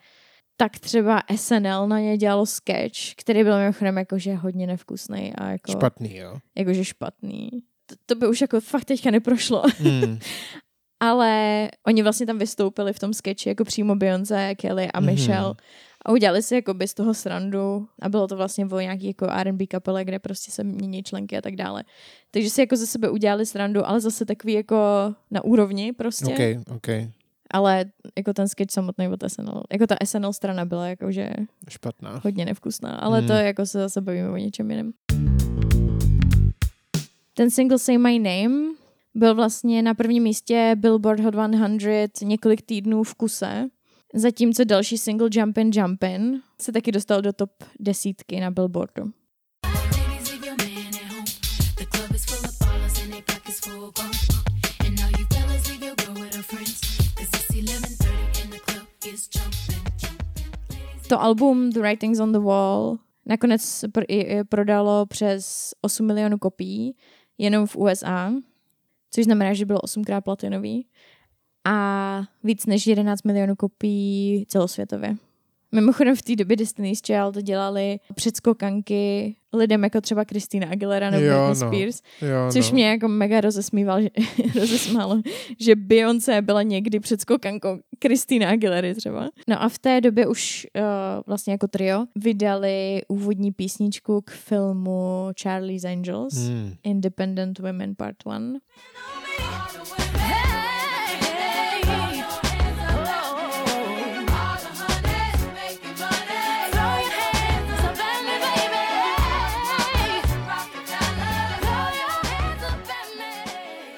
tak 0.58 0.80
třeba 0.80 1.22
SNL 1.36 1.88
na 1.88 2.00
ně 2.00 2.18
dělalo 2.18 2.46
sketch, 2.46 3.14
který 3.16 3.44
byl 3.44 3.60
mimochodem 3.60 3.98
jakože 3.98 4.34
hodně 4.36 4.68
nevkusný 4.68 5.34
a 5.36 5.50
jako, 5.50 5.72
Špatný, 5.72 6.16
jo. 6.18 6.38
jakože 6.58 6.86
špatný. 6.86 7.50
To, 7.86 7.96
to 8.06 8.16
by 8.16 8.28
už 8.28 8.42
jako 8.42 8.62
fakt 8.62 8.86
teďka 8.86 9.12
neprošlo. 9.12 9.64
Hmm. 9.80 10.20
Ale 11.00 11.70
oni 11.88 12.04
vlastně 12.04 12.26
tam 12.26 12.38
vystoupili 12.38 12.94
v 12.94 13.00
tom 13.00 13.14
sketchi 13.14 13.50
jako 13.50 13.64
přímo 13.66 13.96
Beyoncé, 13.96 14.56
Kelly 14.56 14.92
a 14.92 15.00
Mhm. 15.00 15.10
Michelle 15.12 15.54
a 16.06 16.12
udělali 16.12 16.44
si 16.44 16.56
jako 16.56 16.74
z 16.86 16.94
toho 16.94 17.14
srandu 17.14 17.88
a 18.02 18.10
bylo 18.10 18.28
to 18.28 18.36
vlastně 18.36 18.66
o 18.66 18.80
nějaký 18.80 19.08
jako 19.08 19.26
R&B 19.30 19.68
kapele, 19.68 20.06
kde 20.06 20.20
prostě 20.20 20.52
se 20.52 20.64
mění 20.64 21.04
členky 21.04 21.38
a 21.38 21.42
tak 21.42 21.56
dále. 21.56 21.84
Takže 22.32 22.50
si 22.50 22.62
jako 22.62 22.76
ze 22.76 22.88
sebe 22.88 23.10
udělali 23.10 23.46
srandu, 23.46 23.88
ale 23.88 24.00
zase 24.00 24.26
takový 24.26 24.54
jako 24.54 24.76
na 25.32 25.44
úrovni 25.44 25.94
prostě. 25.94 26.26
OK, 26.26 26.76
OK. 26.76 26.88
Ale 27.52 27.86
jako 28.18 28.34
ten 28.34 28.48
sketch 28.48 28.72
samotný 28.74 29.08
od 29.08 29.20
SNL, 29.28 29.64
jako 29.72 29.88
ta 29.88 29.96
SNL 30.06 30.34
strana 30.34 30.66
byla 30.66 30.88
jakože 30.88 31.30
Špatná. 31.70 32.22
hodně 32.24 32.46
nevkusná, 32.46 32.96
ale 32.96 33.18
Hmm. 33.20 33.28
to 33.28 33.34
jako 33.34 33.66
se 33.66 33.80
zase 33.80 34.02
bavíme 34.02 34.30
o 34.30 34.38
něčem 34.38 34.72
jiném. 34.72 34.92
Ten 37.34 37.52
single 37.52 37.80
Say 37.80 37.98
My 37.98 38.20
Name 38.20 38.74
byl 39.16 39.36
vlastně 39.36 39.82
na 39.82 39.94
prvním 39.94 40.24
místě 40.24 40.72
Billboard 40.76 41.20
Hot 41.20 41.34
100 42.16 42.26
několik 42.26 42.62
týdnů 42.62 43.04
v 43.04 43.14
kuse, 43.16 43.68
zatímco 44.14 44.64
další 44.64 44.98
single 44.98 45.30
Jumpin' 45.32 45.70
Jumpin' 45.74 46.42
se 46.62 46.72
taky 46.72 46.92
dostal 46.92 47.22
do 47.22 47.34
top 47.34 47.52
desítky 47.80 48.40
na 48.40 48.52
Billboardu. 48.52 49.04
To 61.10 61.22
album 61.22 61.70
The 61.70 61.80
Writings 61.80 62.20
on 62.20 62.32
the 62.32 62.40
Wall 62.40 62.98
nakonec 63.26 63.84
pr- 63.88 64.06
i- 64.08 64.22
i 64.38 64.44
prodalo 64.44 65.06
přes 65.06 65.74
8 65.82 66.06
milionů 66.06 66.38
kopií 66.38 66.96
jenom 67.38 67.68
v 67.68 67.76
USA, 67.76 68.34
což 69.12 69.24
znamená, 69.26 69.54
že 69.54 69.66
bylo 69.66 69.80
8krát 69.80 70.22
platinový 70.22 70.88
a 71.66 72.22
víc 72.44 72.66
než 72.66 72.88
11 72.88 73.24
milionů 73.24 73.56
kopií 73.56 74.46
celosvětově. 74.46 75.16
Mimochodem 75.76 76.16
v 76.16 76.22
té 76.22 76.36
době 76.36 76.58
Destiny's 76.58 77.02
Child 77.02 77.34
to 77.34 77.42
dělali 77.42 78.00
předskokanky 78.16 79.36
lidem 79.54 79.84
jako 79.84 80.02
třeba 80.02 80.24
Christina 80.24 80.68
Aguilera 80.68 81.10
nebo 81.10 81.26
Jo, 81.26 81.34
Britney 81.48 81.50
no. 81.50 81.56
Spears, 81.56 82.02
Jo, 82.22 82.52
což 82.52 82.70
no. 82.70 82.74
mě 82.74 82.90
jako 82.90 83.08
mega 83.08 83.42
rozesmíval, 83.42 84.02
že, 84.02 84.10
rozesmálo, 84.60 85.22
že 85.60 85.76
Beyoncé 85.76 86.42
byla 86.42 86.62
někdy 86.64 87.00
předskokankou 87.00 87.78
Christina 88.04 88.50
Aguilery 88.50 88.96
třeba. 88.96 89.30
No 89.48 89.64
a 89.64 89.70
v 89.70 89.80
té 89.80 90.02
době 90.02 90.28
už 90.28 90.68
uh, 90.78 90.84
vlastně 91.28 91.52
jako 91.54 91.68
trio 91.68 92.06
vydali 92.16 93.02
úvodní 93.08 93.52
písničku 93.52 94.22
k 94.22 94.32
filmu 94.32 95.28
Charlie's 95.42 95.84
Angels, 95.84 96.34
Hmm. 96.34 96.74
Independent 96.84 97.60
Women 97.60 97.96
Part 97.96 98.16
1. 98.34 98.54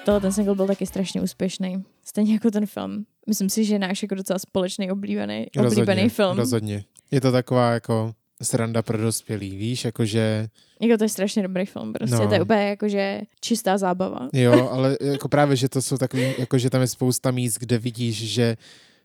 Tohle 0.08 0.20
ten 0.20 0.32
single 0.32 0.54
byl 0.54 0.66
taky 0.66 0.86
strašně 0.86 1.22
úspěšný. 1.22 1.84
Stejně 2.04 2.32
jako 2.34 2.50
ten 2.50 2.66
film. 2.66 3.04
Myslím 3.26 3.50
si, 3.50 3.64
že 3.64 3.74
je 3.74 3.78
náš 3.78 4.02
jako 4.02 4.14
docela 4.14 4.38
společný 4.38 4.90
oblíbený, 4.90 5.46
oblíbený 5.66 6.08
film. 6.08 6.36
Rozhodně. 6.36 6.84
Je 7.10 7.20
to 7.20 7.32
taková 7.32 7.70
jako 7.72 8.12
sranda 8.42 8.82
pro 8.82 8.98
dospělý, 8.98 9.56
víš, 9.56 9.84
jakože 9.84 10.48
Jako 10.80 10.98
to 10.98 11.04
je 11.04 11.08
strašně 11.08 11.42
dobrý 11.42 11.66
film, 11.66 11.92
prostě 11.92 12.16
No. 12.16 12.28
to 12.28 12.34
je 12.34 12.42
úplně 12.42 12.68
jakože 12.68 13.20
čistá 13.40 13.78
zábava. 13.78 14.28
jo, 14.32 14.68
ale 14.72 14.96
jako 15.00 15.28
právě, 15.28 15.56
že 15.56 15.68
to 15.68 15.82
jsou 15.82 15.98
takový, 15.98 16.34
jako 16.38 16.58
že 16.58 16.70
tam 16.70 16.80
je 16.80 16.86
spousta 16.86 17.30
míst, 17.30 17.58
kde 17.58 17.78
vidíš, 17.78 18.16
že 18.32 18.56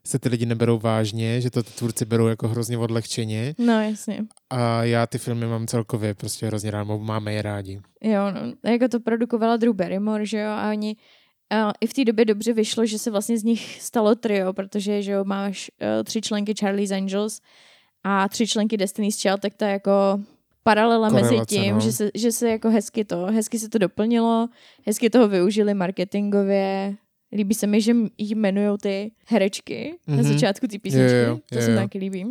se 0.08 0.20
ty 0.20 0.30
lidi 0.30 0.46
neberou 0.46 0.80
vážně, 0.80 1.42
že 1.42 1.50
to 1.52 1.64
ty 1.64 1.72
tvůrci 1.72 2.06
berou 2.06 2.28
jako 2.28 2.48
hrozně 2.48 2.78
odlehčeně 2.78 3.56
No 3.58 3.82
jasně. 3.82 4.26
a 4.50 4.84
já 4.84 5.08
ty 5.08 5.18
filmy 5.18 5.46
mám 5.46 5.68
celkově 5.68 6.14
prostě 6.14 6.46
hrozně 6.46 6.72
rád, 6.72 6.84
máme 6.84 7.34
je 7.34 7.42
rádi. 7.42 7.82
Jo, 8.02 8.32
no. 8.32 8.72
Jako 8.72 8.88
to 8.88 9.00
produkovala 9.00 9.58
Drew 9.58 9.74
Barrymore, 9.74 10.26
že 10.26 10.40
jo, 10.40 10.50
a 10.50 10.70
oni 10.70 10.96
a 11.50 11.72
i 11.82 11.88
v 11.88 11.94
té 11.94 12.06
době 12.06 12.26
dobře 12.26 12.54
vyšlo, 12.54 12.86
že 12.86 13.00
se 13.00 13.12
vlastně 13.12 13.38
z 13.38 13.44
nich 13.44 13.82
stalo 13.82 14.16
trio, 14.16 14.54
protože, 14.54 15.02
že 15.02 15.12
jo, 15.12 15.24
máš 15.24 15.72
uh, 15.82 16.04
tři 16.04 16.22
členky 16.22 16.54
Charlie's 16.60 16.92
Angels 16.92 17.42
a 18.04 18.30
tři 18.30 18.48
členky 18.48 18.78
Destiny's 18.78 19.22
Child, 19.22 19.42
tak 19.42 19.54
to 19.54 19.66
je 19.66 19.72
jako 19.72 20.20
paralela 20.64 21.10
mezi 21.10 21.24
Korelace, 21.24 21.56
tím, 21.56 21.74
no. 21.74 21.80
že, 21.80 21.92
se, 21.92 22.12
že 22.16 22.32
se 22.32 22.50
jako 22.50 22.70
hezky 22.70 23.06
to, 23.06 23.26
hezky 23.26 23.60
se 23.60 23.70
to 23.70 23.78
doplnilo, 23.78 24.50
hezky 24.86 25.10
toho 25.10 25.28
využili 25.28 25.74
marketingově. 25.74 26.96
Líbí 27.36 27.54
se 27.56 27.68
mi, 27.68 27.82
že 27.82 27.92
jí 28.18 28.30
jmenují 28.30 28.78
ty 28.82 29.12
herečky 29.28 29.94
mm-hmm. 30.08 30.16
na 30.16 30.22
Mhm. 30.24 30.34
začátku 30.34 30.68
té 30.68 30.80
písničky. 30.80 31.16
Jo, 31.18 31.28
jo, 31.30 31.40
to 31.50 31.56
jo, 31.56 31.62
se 31.62 31.70
mi 31.72 31.76
taky 31.78 31.98
líbí. 31.98 32.26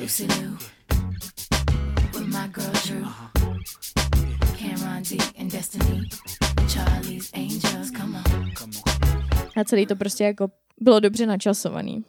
Lucy 0.00 0.22
Liu 0.26 0.56
with 2.12 2.26
my 2.26 2.48
girl 2.54 2.72
Drew. 2.86 3.06
Cameron 4.58 5.02
D 5.10 5.16
and 5.40 5.52
Destiny. 5.52 6.00
Charlie's 6.68 7.30
Angels, 7.34 7.90
come 7.90 8.18
on. 8.18 8.70
A 9.56 9.64
celý 9.64 9.86
to 9.86 9.96
prostě 9.96 10.24
jako 10.24 10.48
bylo 10.80 11.00
dobře 11.00 11.26
načasovaný. 11.26 12.04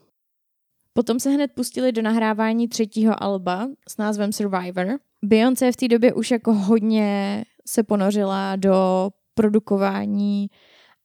Potom 0.93 1.19
se 1.19 1.29
hned 1.29 1.51
pustili 1.55 1.91
do 1.91 2.01
nahrávání 2.01 2.67
třetího 2.67 3.23
alba 3.23 3.67
s 3.89 3.97
názvem 3.97 4.31
Survivor. 4.31 4.99
Beyoncé 5.23 5.71
v 5.71 5.75
té 5.75 5.87
době 5.87 6.13
už 6.13 6.31
jako 6.31 6.53
hodně 6.53 7.43
se 7.67 7.83
ponořila 7.83 8.55
do 8.55 9.09
produkování 9.33 10.47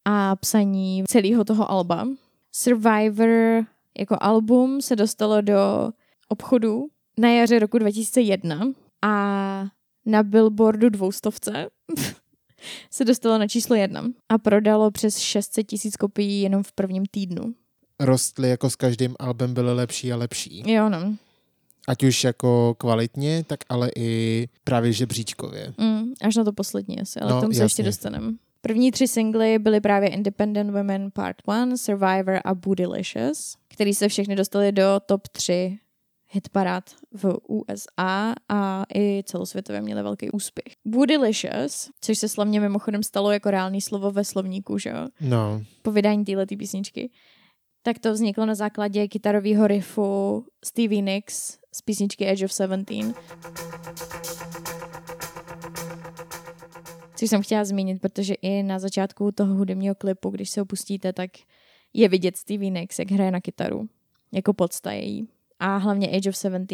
a 0.04 0.36
psaní 0.36 1.04
celého 1.08 1.44
toho 1.44 1.70
alba. 1.70 2.08
Survivor 2.52 3.64
jako 3.98 4.16
album 4.20 4.82
se 4.82 4.96
dostalo 4.96 5.40
do 5.40 5.90
obchodu 6.28 6.86
na 7.18 7.28
jaře 7.28 7.58
roku 7.58 7.78
2001 7.78 8.60
a 9.02 9.10
na 10.06 10.22
Billboardu 10.22 10.88
dvoustovce 10.88 11.66
se 12.90 13.04
dostalo 13.04 13.38
na 13.38 13.48
číslo 13.48 13.76
jedna 13.76 14.04
a 14.28 14.38
prodalo 14.38 14.90
přes 14.90 15.18
600 15.18 15.66
tisíc 15.66 15.96
kopií 15.96 16.42
jenom 16.42 16.62
v 16.62 16.72
prvním 16.72 17.06
týdnu. 17.10 17.54
Rostly 18.00 18.48
jako 18.48 18.70
s 18.70 18.76
každým 18.76 19.14
albem 19.18 19.54
byly 19.54 19.74
lepší 19.74 20.12
a 20.12 20.16
lepší. 20.16 20.62
Jo, 20.72 20.88
no. 20.88 21.14
Ať 21.88 22.02
už 22.02 22.24
jako 22.24 22.74
kvalitně, 22.78 23.44
tak 23.46 23.60
ale 23.68 23.90
i 23.96 24.48
právě 24.64 24.92
žebříčkově. 24.92 25.74
Mm, 25.78 26.12
až 26.22 26.36
na 26.36 26.44
to 26.44 26.52
poslední 26.52 27.00
asi, 27.00 27.20
ale 27.20 27.30
No, 27.32 27.38
k 27.38 27.40
tomu 27.40 27.52
se 27.52 27.56
jasně. 27.56 27.64
ještě 27.64 27.82
dostaneme. 27.82 28.32
První 28.60 28.90
tři 28.90 29.08
singly 29.08 29.58
byly 29.58 29.80
právě 29.80 30.08
Independent 30.08 30.70
Women 30.70 31.10
Part 31.10 31.36
1, 31.48 31.76
Survivor 31.76 32.40
a 32.44 32.54
Bootylicious, 32.54 33.56
který 33.68 33.94
se 33.94 34.08
všechny 34.08 34.36
dostali 34.36 34.72
do 34.72 35.00
top 35.06 35.28
3 35.28 35.78
hitparád 36.32 36.84
v 37.14 37.38
USA 37.48 38.34
a 38.48 38.84
i 38.94 39.22
celosvětově 39.26 39.80
měli 39.80 40.02
velký 40.02 40.30
úspěch. 40.30 40.74
Bootylicious, 40.84 41.90
což 42.00 42.18
se 42.18 42.28
slavně 42.28 42.60
mimochodem 42.60 43.02
stalo 43.02 43.30
jako 43.30 43.50
reálný 43.50 43.80
slovo 43.80 44.10
ve 44.10 44.24
slovníku, 44.24 44.78
že 44.78 44.90
jo? 44.90 45.08
No, 45.20 45.62
po 45.82 45.92
vydání 45.92 46.24
této 46.24 46.56
písničky, 46.56 47.10
tak 47.82 47.98
to 47.98 48.12
vzniklo 48.12 48.46
na 48.46 48.54
základě 48.54 49.08
kytarového 49.08 49.66
riffu 49.66 50.44
Stevie 50.64 51.02
Nicks 51.02 51.58
z 51.74 51.82
písničky 51.82 52.28
Edge 52.28 52.44
of 52.44 52.52
Seventeen. 52.52 53.14
Což 57.20 57.30
jsem 57.30 57.42
chtěla 57.42 57.64
zmínit, 57.64 58.00
protože 58.00 58.34
i 58.34 58.62
na 58.62 58.78
začátku 58.78 59.32
toho 59.32 59.54
hudebního 59.54 59.94
klipu, 59.94 60.30
když 60.30 60.50
se 60.50 60.60
ho 60.60 60.66
pustíte, 60.66 61.12
tak 61.12 61.30
je 61.92 62.08
vidět 62.08 62.36
Stevie 62.36 62.70
Nicks, 62.70 62.98
jak 62.98 63.10
hraje 63.10 63.30
na 63.30 63.40
kytaru. 63.40 63.88
Jako 64.32 64.52
podsta 64.52 64.92
její. 64.92 65.28
A 65.58 65.76
hlavně 65.76 66.08
Age 66.08 66.28
of 66.28 66.36
17 66.36 66.68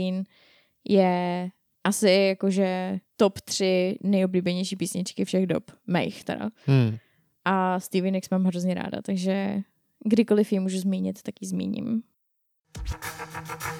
je 0.84 1.50
asi 1.84 2.10
jakože 2.10 2.98
top 3.16 3.40
3 3.40 3.98
nejoblíbenější 4.02 4.76
písničky 4.76 5.24
všech 5.24 5.46
dob. 5.46 5.70
Mých 5.86 6.24
teda. 6.24 6.50
Hmm. 6.66 6.96
A 7.44 7.80
Stevie 7.80 8.10
Nicks 8.10 8.30
mám 8.30 8.44
hrozně 8.44 8.74
ráda, 8.74 9.02
takže 9.02 9.60
kdykoliv 10.04 10.52
ji 10.52 10.60
můžu 10.60 10.78
zmínit, 10.78 11.22
tak 11.22 11.34
ji 11.40 11.48
zmíním. 11.48 12.02
Kelly, 12.72 13.75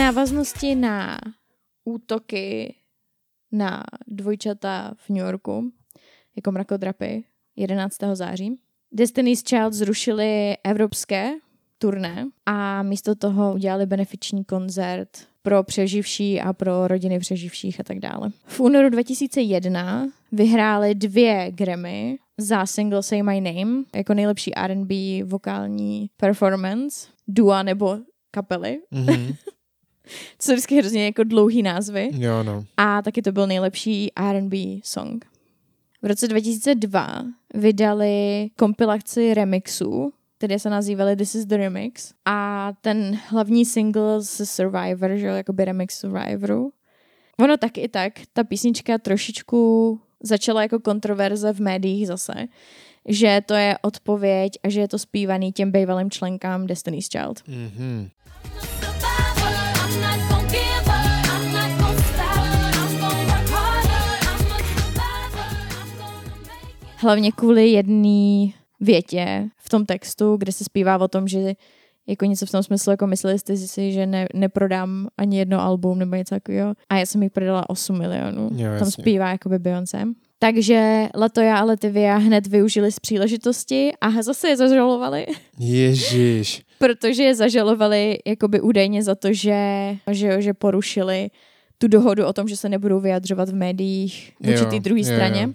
návaznosti 0.00 0.74
na 0.74 1.18
útoky 1.84 2.74
na 3.52 3.84
dvojčata 4.08 4.92
v 4.96 5.08
New 5.08 5.24
Yorku, 5.24 5.72
jako 6.36 6.52
mrakodrapy, 6.52 7.24
11. 7.56 7.96
září, 8.12 8.58
Destiny's 8.92 9.42
Child 9.42 9.72
zrušili 9.72 10.56
evropské 10.64 11.30
turné 11.78 12.26
a 12.46 12.82
místo 12.82 13.14
toho 13.14 13.54
udělali 13.54 13.86
benefiční 13.86 14.44
koncert 14.44 15.08
pro 15.42 15.62
přeživší 15.62 16.40
a 16.40 16.52
pro 16.52 16.88
rodiny 16.88 17.18
přeživších 17.18 17.80
a 17.80 17.82
tak 17.82 17.98
dále. 17.98 18.30
V 18.46 18.60
únoru 18.60 18.88
2001 18.88 20.08
vyhráli 20.32 20.94
dvě 20.94 21.50
Grammy 21.50 22.18
za 22.38 22.66
single 22.66 23.02
Say 23.02 23.22
My 23.22 23.40
Name 23.40 23.82
jako 23.94 24.14
nejlepší 24.14 24.54
R&B 24.56 24.94
vokální 25.24 26.10
performance, 26.16 27.08
dua 27.28 27.62
nebo 27.62 27.98
kapely, 28.30 28.80
Mhm. 28.90 29.34
co 30.38 30.46
jsou 30.46 30.52
vždycky 30.52 30.76
hrozně 30.76 31.04
jako 31.04 31.24
dlouhý 31.24 31.62
názvy. 31.62 32.10
Jo, 32.12 32.42
no. 32.42 32.64
A 32.76 33.02
taky 33.02 33.22
to 33.22 33.32
byl 33.32 33.46
nejlepší 33.46 34.12
R&B 34.16 34.56
song. 34.84 35.24
V 36.02 36.06
roce 36.06 36.28
2002 36.28 37.24
vydali 37.54 38.50
kompilaci 38.56 39.34
remixů, 39.34 40.12
které 40.38 40.58
se 40.58 40.70
nazývaly 40.70 41.16
This 41.16 41.34
is 41.34 41.46
the 41.46 41.56
Remix. 41.56 42.12
A 42.24 42.72
ten 42.80 43.18
hlavní 43.28 43.64
single 43.64 44.22
z 44.22 44.46
Survivor, 44.46 45.10
že 45.16 45.26
jakoby 45.26 45.64
remix 45.64 45.98
Survivoru. 45.98 46.72
Ono 47.40 47.56
tak 47.56 47.78
i 47.78 47.88
tak, 47.88 48.12
ta 48.32 48.44
písnička 48.44 48.98
trošičku 48.98 50.00
začala 50.22 50.62
jako 50.62 50.80
kontroverze 50.80 51.52
v 51.52 51.60
médiích 51.60 52.06
zase, 52.06 52.34
že 53.08 53.40
to 53.46 53.54
je 53.54 53.78
odpověď 53.82 54.52
a 54.62 54.68
že 54.68 54.80
je 54.80 54.88
to 54.88 54.98
zpívaný 54.98 55.52
těm 55.52 55.72
bývalým 55.72 56.10
členkám 56.10 56.66
Destiny's 56.66 57.08
Child. 57.08 57.42
Mhm. 57.48 58.08
Hlavně 67.02 67.32
kvůli 67.32 67.68
jedné 67.68 68.52
větě 68.80 69.48
v 69.58 69.68
tom 69.68 69.86
textu, 69.86 70.36
kde 70.36 70.52
se 70.52 70.64
zpívá 70.64 70.98
o 70.98 71.08
tom, 71.08 71.28
že 71.28 71.54
jako 72.06 72.24
něco 72.24 72.46
v 72.46 72.50
tom 72.50 72.62
smyslu, 72.62 72.90
jako 72.90 73.06
mysleli 73.06 73.38
jste 73.38 73.56
si, 73.56 73.92
že 73.92 74.06
ne, 74.06 74.26
neprodám 74.34 75.08
ani 75.18 75.38
jedno 75.38 75.60
album 75.60 75.98
nebo 75.98 76.16
něco 76.16 76.34
takového. 76.34 76.74
A 76.88 76.96
já 76.96 77.06
jsem 77.06 77.22
jich 77.22 77.32
prodala 77.32 77.70
8 77.70 77.98
milionů. 77.98 78.50
Jo, 78.52 78.64
Tam 78.64 78.72
jasně. 78.72 79.02
zpívá 79.02 79.30
jakoby 79.30 79.58
Beyoncé. 79.58 80.02
Takže 80.38 81.08
Latoya 81.14 81.56
a 81.58 81.64
Lativia 81.64 82.16
hned 82.16 82.46
využili 82.46 82.92
z 82.92 83.00
příležitosti 83.00 83.92
a 84.00 84.22
zase 84.22 84.48
je 84.48 84.56
zažalovali, 84.56 85.26
Ježíš. 85.58 86.62
protože 86.78 87.22
je 87.22 87.34
zažalovali 87.34 88.18
jakoby 88.26 88.60
údajně 88.60 89.02
za 89.02 89.14
to, 89.14 89.32
že, 89.32 89.96
že, 90.10 90.42
že 90.42 90.54
porušili 90.54 91.30
tu 91.78 91.88
dohodu 91.88 92.26
o 92.26 92.32
tom, 92.32 92.48
že 92.48 92.56
se 92.56 92.68
nebudou 92.68 93.00
vyjadřovat 93.00 93.48
v 93.48 93.54
médiích 93.54 94.32
vůči 94.40 94.64
té 94.66 94.80
druhé 94.80 95.04
straně. 95.04 95.42
jo. 95.42 95.52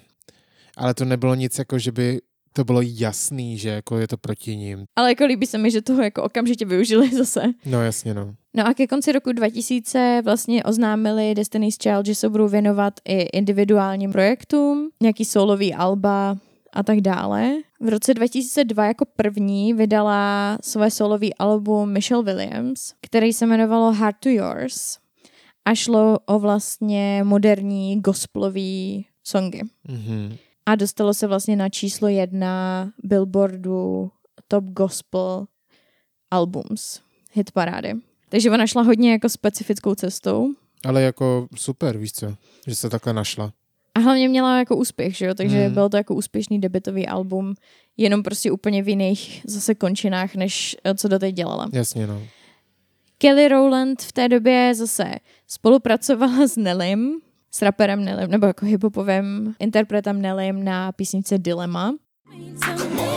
Ale 0.78 0.94
to 0.94 1.06
nebylo 1.06 1.36
nic 1.36 1.58
jako, 1.60 1.80
že 1.80 1.92
by 1.92 2.22
to 2.54 2.64
bylo 2.64 2.82
jasný, 2.84 3.58
že 3.58 3.70
jako 3.70 3.98
je 3.98 4.08
to 4.08 4.18
proti 4.18 4.56
ním. 4.56 4.86
Ale 4.96 5.10
jako 5.10 5.26
líbí 5.26 5.46
se 5.46 5.58
mi, 5.58 5.72
že 5.72 5.82
toho 5.82 6.02
jako 6.04 6.24
okamžitě 6.24 6.66
využili 6.66 7.10
zase. 7.16 7.42
No 7.66 7.82
jasně, 7.82 8.14
no. 8.14 8.36
No 8.54 8.68
a 8.68 8.74
ke 8.74 8.88
konci 8.88 9.12
roku 9.12 9.32
2000 9.32 10.22
vlastně 10.26 10.64
oznámili 10.64 11.36
Destiny's 11.36 11.78
Child, 11.78 12.06
že 12.06 12.16
se 12.16 12.30
budou 12.30 12.48
věnovat 12.48 12.94
i 13.06 13.22
individuálním 13.22 14.12
projektům, 14.12 14.90
nějaký 15.02 15.26
solový 15.26 15.74
alba 15.74 16.38
a 16.74 16.84
tak 16.84 17.02
dále. 17.02 17.52
V 17.82 17.90
roce 17.90 18.14
2002 18.14 18.86
jako 18.86 19.06
první 19.16 19.74
vydala 19.74 20.58
své 20.62 20.92
solový 20.92 21.34
album 21.34 21.94
Michelle 21.94 22.24
Williams, 22.24 22.94
který 23.02 23.34
se 23.34 23.46
jmenovalo 23.46 23.92
Hard 23.92 24.16
to 24.20 24.30
Yours 24.30 24.98
a 25.66 25.76
šlo 25.76 26.20
o 26.26 26.40
vlastně 26.40 27.22
moderní 27.24 28.02
gospelový 28.02 29.06
songy. 29.24 29.62
Mhm. 29.88 30.36
A 30.66 30.76
dostalo 30.76 31.14
se 31.14 31.28
vlastně 31.28 31.56
na 31.56 31.70
číslo 31.70 32.08
jedna 32.08 32.90
Billboardu 33.04 34.12
Top 34.48 34.64
Gospel 34.66 35.46
Albums, 36.32 37.00
hit 37.34 37.52
parády. 37.52 37.94
Takže 38.30 38.52
ona 38.52 38.68
šla 38.68 38.82
hodně 38.82 39.12
jako 39.12 39.30
specifickou 39.30 39.96
cestou 39.96 40.48
Ale 40.86 41.02
jako 41.02 41.48
super, 41.56 41.98
víš 41.98 42.12
co, 42.14 42.36
že 42.68 42.76
se 42.76 42.90
takhle 42.90 43.14
našla. 43.14 43.54
a 43.96 44.00
hlavně 44.00 44.30
měla 44.30 44.60
jako 44.60 44.76
úspěch, 44.78 45.18
že 45.18 45.26
jo? 45.26 45.34
takže 45.34 45.64
Hmm. 45.66 45.74
byl 45.74 45.90
to 45.90 45.98
jako 45.98 46.16
úspěšný 46.16 46.60
debitový 46.62 47.08
album, 47.08 47.54
jenom 47.98 48.24
prostě 48.24 48.52
úplně 48.52 48.84
v 48.84 48.90
jiných 48.90 49.42
zase 49.46 49.76
končinách, 49.76 50.36
než 50.36 50.78
eh, 50.84 50.96
co 50.96 51.08
doteď 51.08 51.36
dělala. 51.36 51.70
Jasně, 51.74 52.08
no. 52.08 52.22
Kelly 53.18 53.48
Rowland 53.48 54.02
v 54.02 54.12
té 54.12 54.30
době 54.30 54.74
zase 54.76 55.12
spolupracovala 55.48 56.48
s 56.48 56.58
Nellym, 56.58 57.20
s 57.56 57.62
raperem 57.62 58.06
Nellym, 58.06 58.32
nebo 58.32 58.48
jako 58.48 58.66
hiphopovým 58.66 59.56
interpretem 59.60 60.22
Nellym 60.22 60.64
na 60.64 60.92
písnice 60.92 61.38
Dilemma. 61.38 61.96
To 62.78 62.90
me, 62.90 63.15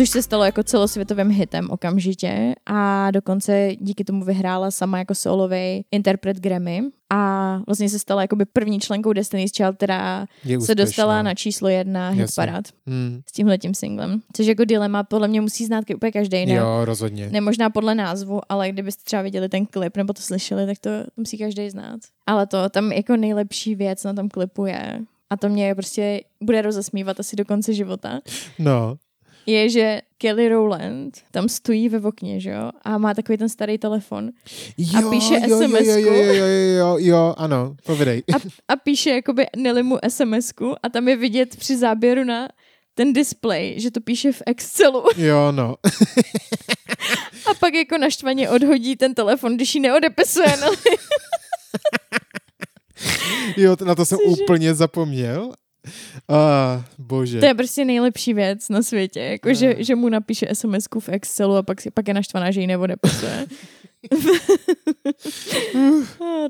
což 0.00 0.08
se 0.10 0.22
stalo 0.22 0.44
jako 0.44 0.62
celosvětovým 0.62 1.28
hitem 1.30 1.70
okamžitě 1.70 2.54
a 2.66 3.10
dokonce 3.10 3.70
díky 3.80 4.04
tomu 4.04 4.24
vyhrála 4.24 4.70
sama 4.70 4.98
jako 4.98 5.14
solový 5.14 5.84
interpret 5.90 6.36
Grammy 6.36 6.82
a 7.10 7.58
vlastně 7.66 7.88
se 7.88 7.98
stala 7.98 8.22
jakoby 8.22 8.44
první 8.44 8.80
členkou 8.80 9.12
Destiny's 9.12 9.52
Child, 9.52 9.76
která 9.76 10.26
Je 10.44 10.60
se 10.60 10.74
dostala 10.74 11.22
na 11.22 11.34
číslo 11.34 11.68
jedna 11.68 12.08
hit 12.10 12.20
Jasně. 12.20 12.40
parád 12.40 12.64
Hmm. 12.86 13.20
s 13.28 13.32
tímhletím 13.32 13.74
singlem. 13.74 14.22
Což 14.36 14.46
jako 14.46 14.64
dilema 14.64 15.02
podle 15.02 15.28
mě 15.28 15.40
musí 15.40 15.66
znát 15.66 15.84
úplně 15.94 16.12
každý. 16.12 16.46
Ne, 16.46 16.52
Jo, 16.54 16.84
rozhodně. 16.84 17.28
ne 17.30 17.40
možná 17.40 17.70
podle 17.70 17.94
názvu, 17.94 18.40
ale 18.48 18.68
kdybyste 18.72 19.02
třeba 19.04 19.22
viděli 19.22 19.48
ten 19.48 19.66
klip 19.66 19.96
nebo 19.96 20.12
to 20.12 20.22
slyšeli, 20.22 20.66
tak 20.66 20.78
to 20.78 20.90
musí 21.16 21.38
každý 21.38 21.70
znát. 21.70 22.00
Ale 22.26 22.46
to 22.46 22.68
tam 22.68 22.92
jako 22.92 23.16
nejlepší 23.16 23.74
věc 23.74 24.04
na 24.04 24.12
tom 24.14 24.28
klipu 24.28 24.66
je 24.66 25.00
a 25.30 25.36
to 25.36 25.48
mě 25.48 25.74
prostě 25.74 26.20
bude 26.42 26.62
rozesmívat 26.62 27.20
asi 27.20 27.36
do 27.36 27.44
konce 27.44 27.74
života, 27.74 28.20
No. 28.58 28.96
Je, 29.50 29.68
že 29.68 30.00
Kelly 30.18 30.48
Rowland 30.48 31.18
tam 31.30 31.48
stojí 31.48 31.88
ve 31.88 31.98
okně, 32.00 32.40
že 32.40 32.50
jo, 32.50 32.70
a 32.82 32.98
má 32.98 33.14
takový 33.14 33.38
ten 33.38 33.48
starý 33.48 33.78
telefon 33.78 34.30
Jo, 34.78 35.10
píše 35.10 35.34
jo, 35.34 35.60
jo, 35.60 35.68
jo, 35.70 35.80
jo, 35.80 36.12
jo, 36.12 36.34
jo, 36.34 36.46
jo, 36.78 36.96
jo, 36.98 37.34
ano, 37.38 37.76
povidej. 37.86 38.22
a, 38.34 38.36
a 38.68 38.76
píše 38.76 39.10
jakoby 39.10 39.46
Nellymu 39.56 39.98
SMSku 40.08 40.74
a 40.82 40.88
tam 40.88 41.08
je 41.08 41.16
vidět 41.16 41.56
při 41.56 41.76
záběru 41.76 42.24
na 42.24 42.48
ten 42.94 43.12
display, 43.12 43.74
že 43.80 43.90
to 43.90 44.00
píše 44.00 44.32
v 44.32 44.42
Excelu 44.46 45.04
Jo, 45.16 45.52
no. 45.52 45.74
a 47.50 47.54
pak 47.54 47.74
jako 47.74 47.98
naštvaně 47.98 48.50
odhodí 48.50 48.96
ten 48.96 49.14
telefon, 49.14 49.56
když 49.56 49.74
ji 49.74 49.80
neodepisuje. 49.80 50.56
No. 50.60 50.70
Jo, 53.56 53.76
na 53.84 53.94
to 53.94 54.04
jsem 54.04 54.18
Cože? 54.18 54.42
úplně 54.42 54.74
zapomněl. 54.74 55.52
Ah, 56.28 56.84
bože. 56.98 57.40
To 57.40 57.46
je 57.46 57.54
prostě 57.54 57.84
nejlepší 57.84 58.34
věc 58.34 58.68
na 58.68 58.82
světě, 58.82 59.20
jako 59.20 59.54
že, 59.54 59.74
že 59.78 59.94
mu 59.94 60.08
napíše 60.08 60.46
SMSku 60.52 61.00
v 61.00 61.08
Excelu 61.08 61.56
a 61.56 61.62
pak, 61.62 61.80
si, 61.80 61.90
pak 61.90 62.08
je 62.08 62.14
naštvaná, 62.14 62.50
že 62.50 62.60
ji 62.60 62.66
neodepisuje. 62.66 63.46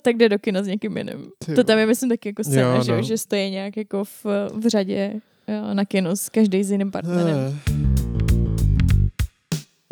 Tak 0.02 0.16
jde 0.16 0.28
do 0.28 0.38
kina 0.38 0.62
s 0.62 0.66
někým 0.66 0.96
jiným. 0.96 1.30
Ty 1.46 1.54
To 1.54 1.64
tam 1.64 1.78
je, 1.78 1.86
myslím, 1.86 2.10
taky 2.10 2.28
jako 2.28 2.44
scéna, 2.44 2.74
Jo, 2.76 2.82
že, 2.82 2.92
no. 2.92 3.02
že 3.02 3.18
stojí 3.18 3.50
nějak 3.50 3.76
jako 3.76 4.04
v, 4.04 4.24
v 4.54 4.68
řadě 4.68 5.12
jo, 5.48 5.74
na 5.74 5.84
kino 5.84 6.16
s 6.16 6.28
každý 6.28 6.64
s 6.64 6.70
jiným 6.70 6.90
partnerem. 6.90 7.36
Ah, 7.68 7.80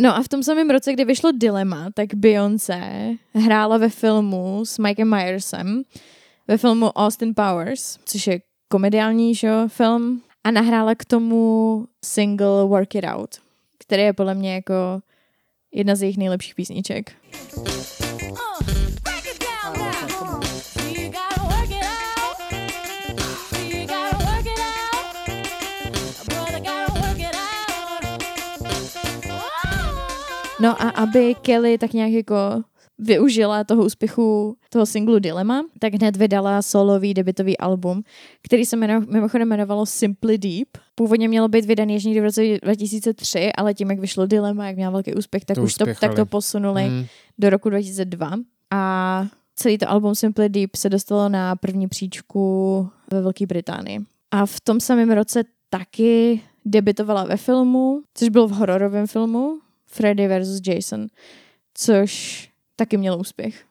No 0.01 0.16
a 0.16 0.22
v 0.22 0.28
tom 0.28 0.43
samém 0.43 0.70
roce, 0.70 0.93
kdy 0.93 1.05
vyšlo 1.05 1.32
Dilema, 1.32 1.89
tak 1.95 2.14
Beyoncé 2.14 3.11
hrála 3.34 3.76
ve 3.78 3.89
filmu 3.89 4.61
s 4.64 4.78
Mikem 4.78 5.11
Myersem, 5.11 5.82
ve 6.49 6.59
filmu 6.59 6.86
Austin 6.99 7.34
Powers, 7.34 7.99
což 8.05 8.26
je 8.26 8.41
komediální 8.69 9.35
že, 9.35 9.51
film. 9.66 10.23
a 10.45 10.51
nahrála 10.51 10.95
k 10.95 11.05
tomu 11.05 11.87
single 12.05 12.64
Work 12.64 12.95
It 12.95 13.05
Out, 13.05 13.31
který 13.79 14.03
je 14.03 14.12
podle 14.12 14.35
mě 14.35 14.55
jako 14.55 14.75
jedna 15.73 15.95
z 15.95 16.03
jejich 16.03 16.19
nejlepších 16.19 16.55
písniček. 16.55 17.12
No 30.61 30.83
a 30.83 30.89
aby 30.89 31.35
Kelly 31.35 31.79
tak 31.79 31.93
nějak 31.93 32.12
jako 32.12 32.35
využila 32.99 33.64
toho 33.64 33.84
úspěchu 33.84 34.57
toho 34.70 34.86
singlu 34.86 35.18
Dilemma, 35.18 35.64
tak 35.78 35.94
hned 35.94 36.16
vydala 36.16 36.62
solový 36.62 37.14
debitový 37.14 37.59
album, 37.59 38.03
který 38.42 38.66
se 38.66 38.76
jmeno, 38.76 39.01
mimochodem 39.01 39.49
jmenovalo 39.49 39.86
Simply 39.86 40.38
Deep. 40.38 40.68
Původně 40.94 41.28
mělo 41.28 41.49
být 41.49 41.64
vydaný 41.64 41.94
ještě 41.94 42.09
někdy 42.09 42.20
v 42.20 42.24
roce 42.24 42.42
2003, 42.62 43.53
ale 43.53 43.74
tím, 43.74 43.90
jak 43.90 43.99
vyšlo 44.01 44.26
Dilemma, 44.26 44.66
jak 44.66 44.76
měl 44.76 44.92
velký 44.92 45.14
úspěch, 45.14 45.44
tak 45.44 45.55
To 45.55 45.62
už 45.62 45.74
to, 45.74 45.84
tak 46.01 46.14
to 46.14 46.26
posunuli 46.26 46.82
Hmm. 46.82 47.05
do 47.38 47.51
roku 47.51 47.70
2002. 47.70 48.32
A 48.70 49.26
celý 49.57 49.78
to 49.78 49.90
album 49.90 50.14
Simply 50.14 50.49
Deep 50.49 50.76
se 50.76 50.88
dostalo 50.88 51.28
na 51.28 51.57
první 51.57 51.88
příčku 51.88 52.88
ve 53.12 53.22
Velké 53.22 53.46
Británii. 53.46 54.01
A 54.30 54.46
v 54.46 54.61
tom 54.61 54.80
samém 54.80 55.11
roce 55.11 55.44
taky 55.70 56.40
debitovala 56.64 57.24
ve 57.24 57.36
filmu, 57.36 58.03
což 58.14 58.28
bylo 58.28 58.49
v 58.49 58.53
hororovém 58.53 59.07
filmu 59.07 59.59
Freddy 59.86 60.28
vs. 60.28 60.61
Jason, 60.68 61.07
což 61.74 62.49
taky 62.79 62.97
mělo 62.97 63.18
úspěch. 63.18 63.64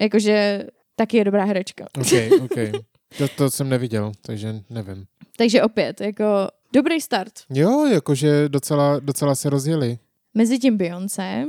Jakože 0.00 0.66
taky 0.96 1.16
je 1.16 1.24
dobrá 1.24 1.44
herečka. 1.44 1.86
OK, 1.98 2.42
OK. 2.42 2.82
To, 3.18 3.28
to 3.28 3.50
jsem 3.50 3.68
neviděl, 3.68 4.12
takže 4.22 4.62
nevím. 4.70 5.06
Takže 5.36 5.62
opět, 5.62 6.00
jako 6.00 6.24
dobrý 6.72 7.00
start. 7.00 7.32
Jo, 7.50 7.86
jakože 7.86 8.48
docela, 8.48 8.98
docela 8.98 9.34
se 9.34 9.50
rozjeli. 9.50 9.98
Mezitím 10.34 10.76
Beyoncé 10.76 11.46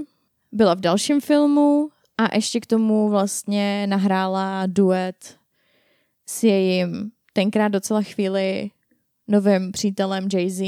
byla 0.51 0.73
v 0.73 0.79
dalším 0.79 1.21
filmu 1.21 1.89
a 2.17 2.35
ještě 2.35 2.59
k 2.59 2.65
tomu 2.65 3.09
vlastně 3.09 3.87
nahrála 3.87 4.63
duet 4.67 5.37
s 6.25 6.43
jejím 6.43 7.11
tenkrát 7.33 7.67
docela 7.67 8.01
chvíli 8.01 8.69
novým 9.27 9.71
přítelem 9.71 10.27
Jay-Z, 10.33 10.61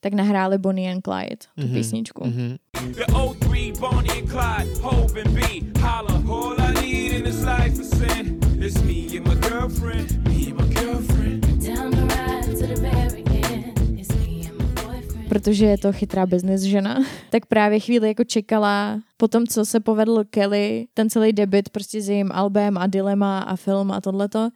tak 0.00 0.12
nahráli 0.14 0.58
Bonnie 0.58 0.92
and 0.92 1.00
Clyde, 1.04 1.36
tu 1.60 1.66
Mhm, 1.66 1.74
písničku. 1.74 2.24
Mhm. 2.26 2.56
The 2.94 3.04
03, 3.12 3.72
Bonnie 3.80 4.12
and 4.12 4.30
Clyde, 4.30 4.80
Hope 4.82 5.20
and 5.20 5.28
B. 5.34 5.40
Holla, 5.80 6.22
all 6.28 6.54
I 6.60 6.74
need 6.86 7.12
in 7.12 7.22
this 7.22 7.42
life 7.42 7.80
is 7.82 7.90
sin. 7.90 8.38
It's 8.60 8.82
me 8.82 9.18
and 9.18 9.28
my 9.28 9.34
girlfriend, 9.48 10.28
me 10.28 10.46
and 10.50 10.60
my 10.60 10.74
girlfriend. 10.74 11.44
Down 11.66 11.90
the 11.90 12.14
ride 12.14 12.56
to 12.60 12.66
the 12.66 12.80
very 12.80 13.24
end. 13.54 13.98
It's 14.00 14.08
me 14.16 14.48
and 14.48 14.58
my 14.58 14.82
boyfriend. 14.82 15.28
protože 15.28 15.66
je 15.66 15.78
to 15.78 15.92
chytrá 15.92 16.26
business 16.26 16.62
žena, 16.62 16.98
tak 17.30 17.46
právě 17.46 17.80
chvíli 17.80 18.08
jako 18.08 18.24
čekala 18.24 19.00
po 19.16 19.28
tom, 19.28 19.46
co 19.46 19.64
se 19.64 19.80
povedl 19.80 20.24
Kelly, 20.30 20.86
ten 20.94 21.10
celý 21.10 21.32
debit 21.32 21.68
prostě 21.68 22.02
s 22.02 22.08
jejím 22.08 22.30
albem 22.32 22.78
a 22.78 22.86
dilema 22.86 23.38
a 23.40 23.56
film 23.56 23.90
a 23.92 24.00
tohleto, 24.00 24.48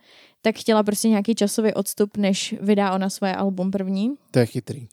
tak 0.42 0.56
chtěla 0.56 0.82
prostě 0.82 1.08
nějaký 1.08 1.34
časový 1.34 1.74
odstup, 1.74 2.16
než 2.16 2.54
vydá 2.60 2.94
ona 2.94 3.10
svoje 3.10 3.34
album 3.34 3.70
první. 3.70 4.14
To 4.30 4.38
je 4.38 4.46
chytrý. 4.46 4.88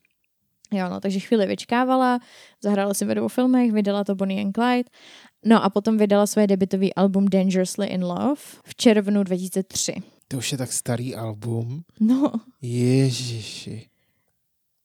Jo, 0.72 0.89
no, 0.89 1.00
takže 1.00 1.20
chvíli 1.20 1.46
vyčkávala, 1.46 2.20
zahrála 2.64 2.93
si 2.93 3.06
ve 3.06 3.16
dvou 3.16 3.28
filmech, 3.28 3.72
vydala 3.72 4.04
to 4.04 4.16
Bonnie 4.16 4.41
and 4.41 4.54
Clyde, 4.54 4.89
no 5.46 5.64
a 5.64 5.70
potom 5.70 5.98
vydala 5.98 6.28
svoje 6.28 6.48
debitový 6.48 6.93
album 6.93 7.26
Dangerously 7.28 7.88
in 7.88 8.04
Love 8.04 8.41
v 8.66 8.76
červnu 8.76 9.24
2003. 9.24 9.93
To 10.28 10.38
už 10.38 10.52
je 10.52 10.58
tak 10.58 10.74
starý 10.74 11.16
album. 11.16 11.84
No, 12.00 12.32
Ježiši. 12.62 13.89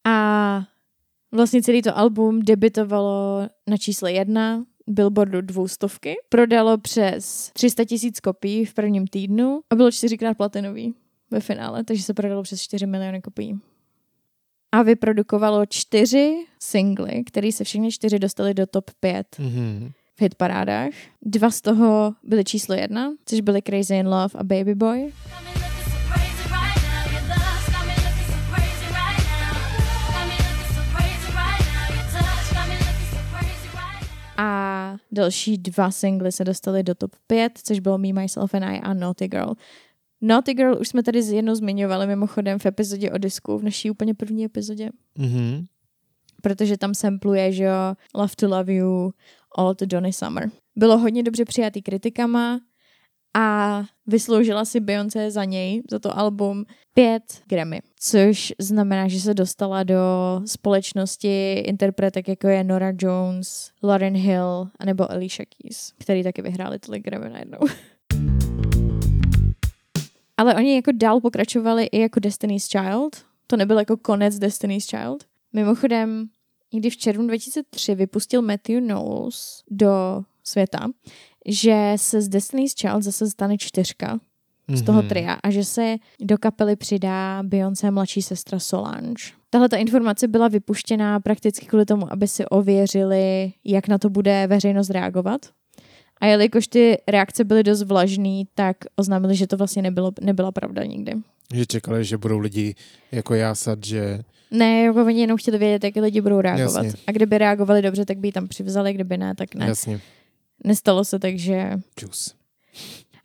A 0.06 0.62
vlastně 1.32 1.62
celý 1.62 1.82
to 1.82 1.98
album 1.98 2.40
debitovalo 2.42 3.48
na 3.66 3.76
čísle 3.76 4.12
jedna 4.12 4.64
Billboardu 4.86 5.40
dvoustovky. 5.40 6.14
Prodalo 6.28 6.78
přes 6.78 7.50
300 7.52 7.84
tisíc 7.84 8.20
kopií 8.20 8.64
v 8.64 8.74
prvním 8.74 9.06
týdnu 9.06 9.60
a 9.70 9.74
bylo 9.74 9.90
čtyřikrát 9.90 10.36
platinový 10.36 10.94
ve 11.30 11.40
finále, 11.40 11.84
takže 11.84 12.02
se 12.02 12.14
prodalo 12.14 12.42
přes 12.42 12.60
4 12.62 12.86
miliony 12.86 13.20
kopií. 13.22 13.58
A 14.72 14.82
vyprodukovalo 14.82 15.66
čtyři 15.66 16.44
singly, 16.62 17.24
které 17.24 17.52
se 17.52 17.64
všechny 17.64 17.90
čtyři 17.92 18.18
dostaly 18.18 18.54
do 18.54 18.66
top 18.66 18.90
5 19.00 19.26
Mhm. 19.38 19.90
v 20.18 20.22
hitparádách. 20.22 20.90
Dva 21.22 21.50
z 21.50 21.60
toho 21.60 22.14
byly 22.22 22.44
číslo 22.44 22.74
jedna, 22.74 23.12
což 23.26 23.40
byly 23.40 23.62
Crazy 23.62 23.94
in 23.96 24.06
Love 24.08 24.34
a 24.34 24.44
Baby 24.44 24.74
Boy. 24.74 25.00
Got 25.02 25.59
a 34.40 34.96
další 35.12 35.58
dva 35.58 35.90
singly 35.90 36.32
se 36.32 36.44
dostaly 36.44 36.82
do 36.82 36.94
top 36.94 37.16
5, 37.26 37.52
což 37.64 37.80
bylo 37.80 37.98
Me, 37.98 38.12
Myself 38.12 38.54
and 38.54 38.64
I 38.64 38.80
a 38.80 38.94
Naughty 38.94 39.28
Girl. 39.28 39.52
Naughty 40.20 40.54
Girl 40.54 40.76
už 40.80 40.88
jsme 40.88 41.02
tady 41.02 41.18
jednou 41.18 41.54
zmiňovali 41.54 42.06
mimochodem 42.06 42.58
v 42.58 42.66
epizodě 42.66 43.10
o 43.10 43.18
disku, 43.18 43.58
v 43.58 43.62
naší 43.62 43.90
úplně 43.90 44.14
první 44.14 44.44
epizodě, 44.44 44.90
Mhm. 45.18 45.66
protože 46.42 46.76
tam 46.78 46.94
sampluje, 46.94 47.52
že 47.52 47.64
jo, 47.64 47.94
Love 48.14 48.32
to 48.36 48.48
Love 48.48 48.72
You 48.72 49.12
od 49.56 49.80
Donny 49.82 50.12
Summer. 50.12 50.50
Bylo 50.76 50.98
hodně 50.98 51.22
dobře 51.22 51.44
přijatý 51.44 51.82
kritikama 51.82 52.60
a 53.34 53.82
vysloužila 54.06 54.64
si 54.64 54.80
Beyoncé 54.80 55.30
za 55.30 55.44
něj, 55.44 55.82
za 55.90 55.98
to 55.98 56.18
album, 56.18 56.64
pět 56.94 57.42
Grammy, 57.48 57.80
což 58.00 58.52
znamená, 58.58 59.08
že 59.08 59.20
se 59.20 59.34
dostala 59.34 59.82
do 59.82 59.96
společnosti 60.44 61.52
interpretek, 61.52 62.28
jako 62.28 62.48
je 62.48 62.64
Nora 62.64 62.92
Jones, 62.98 63.70
Lauren 63.82 64.16
Hill 64.16 64.68
anebo 64.78 65.12
Alicia 65.12 65.46
Keys, 65.46 65.92
který 65.98 66.22
taky 66.22 66.42
vyhráli 66.42 66.78
tolik 66.78 67.04
Grammy 67.04 67.30
najednou. 67.30 67.58
Ale 70.36 70.54
oni 70.54 70.74
jako 70.74 70.90
dál 70.94 71.20
pokračovali 71.20 71.84
i 71.84 72.00
jako 72.00 72.20
Destiny's 72.20 72.68
Child. 72.68 73.24
To 73.46 73.56
nebyl 73.56 73.78
jako 73.78 73.96
konec 73.96 74.38
Destiny's 74.38 74.86
Child. 74.86 75.24
Mimochodem, 75.52 76.28
někdy 76.72 76.90
v 76.90 76.96
červnu 76.96 77.26
2003 77.26 77.94
vypustil 77.94 78.42
Matthew 78.42 78.80
Knowles 78.80 79.62
do 79.70 80.22
světa, 80.44 80.88
že 81.50 81.92
se 81.96 82.20
z 82.22 82.28
Destiny's 82.28 82.74
Child 82.74 83.02
zase 83.02 83.30
stane 83.30 83.58
čtyřka 83.58 84.18
z 84.74 84.82
toho 84.82 84.98
Mhm. 85.00 85.08
tria 85.08 85.32
a 85.42 85.50
že 85.50 85.64
se 85.64 85.96
do 86.20 86.38
kapely 86.38 86.76
přidá 86.76 87.42
Beyoncé 87.42 87.90
mladší 87.90 88.22
sestra 88.22 88.58
Solange. 88.58 89.22
Tahle 89.50 89.68
ta 89.68 89.76
informace 89.76 90.28
byla 90.28 90.48
vypuštěná 90.48 91.20
prakticky 91.20 91.66
kvůli 91.66 91.86
tomu, 91.86 92.12
aby 92.12 92.28
si 92.28 92.46
ověřili, 92.46 93.52
jak 93.64 93.88
na 93.88 93.98
to 93.98 94.10
bude 94.10 94.46
veřejnost 94.46 94.90
reagovat. 94.90 95.40
A 96.20 96.26
jelikož 96.26 96.66
ty 96.68 96.98
reakce 97.08 97.44
byly 97.44 97.62
dost 97.62 97.82
vlažný, 97.82 98.46
tak 98.54 98.76
oznámili, 98.96 99.36
že 99.36 99.46
to 99.46 99.56
vlastně 99.56 99.82
nebylo, 99.82 100.10
nebyla 100.20 100.52
pravda 100.52 100.84
nikdy. 100.84 101.12
Že 101.54 101.66
čekali, 101.66 102.04
že 102.04 102.16
budou 102.18 102.38
lidi 102.38 102.74
jako 103.12 103.34
jásat, 103.34 103.84
že... 103.84 104.20
Ne, 104.50 104.82
jako 104.82 105.04
oni 105.04 105.20
jenom 105.20 105.36
chtěli 105.36 105.58
vědět, 105.58 105.84
jak 105.84 105.96
lidi 106.04 106.20
budou 106.20 106.40
reagovat. 106.40 106.84
Jasně. 106.84 107.00
A 107.06 107.12
kdyby 107.12 107.38
reagovali 107.38 107.82
dobře, 107.82 108.04
tak 108.04 108.18
by 108.18 108.28
ji 108.28 108.32
tam 108.32 108.48
přivzali, 108.48 108.92
kdyby 108.92 109.18
ne, 109.18 109.34
tak 109.34 109.54
ne. 109.54 109.66
Jasně. 109.66 110.00
Nestalo 110.64 111.04
se, 111.04 111.18
takže... 111.18 111.70
Čus. 111.96 112.34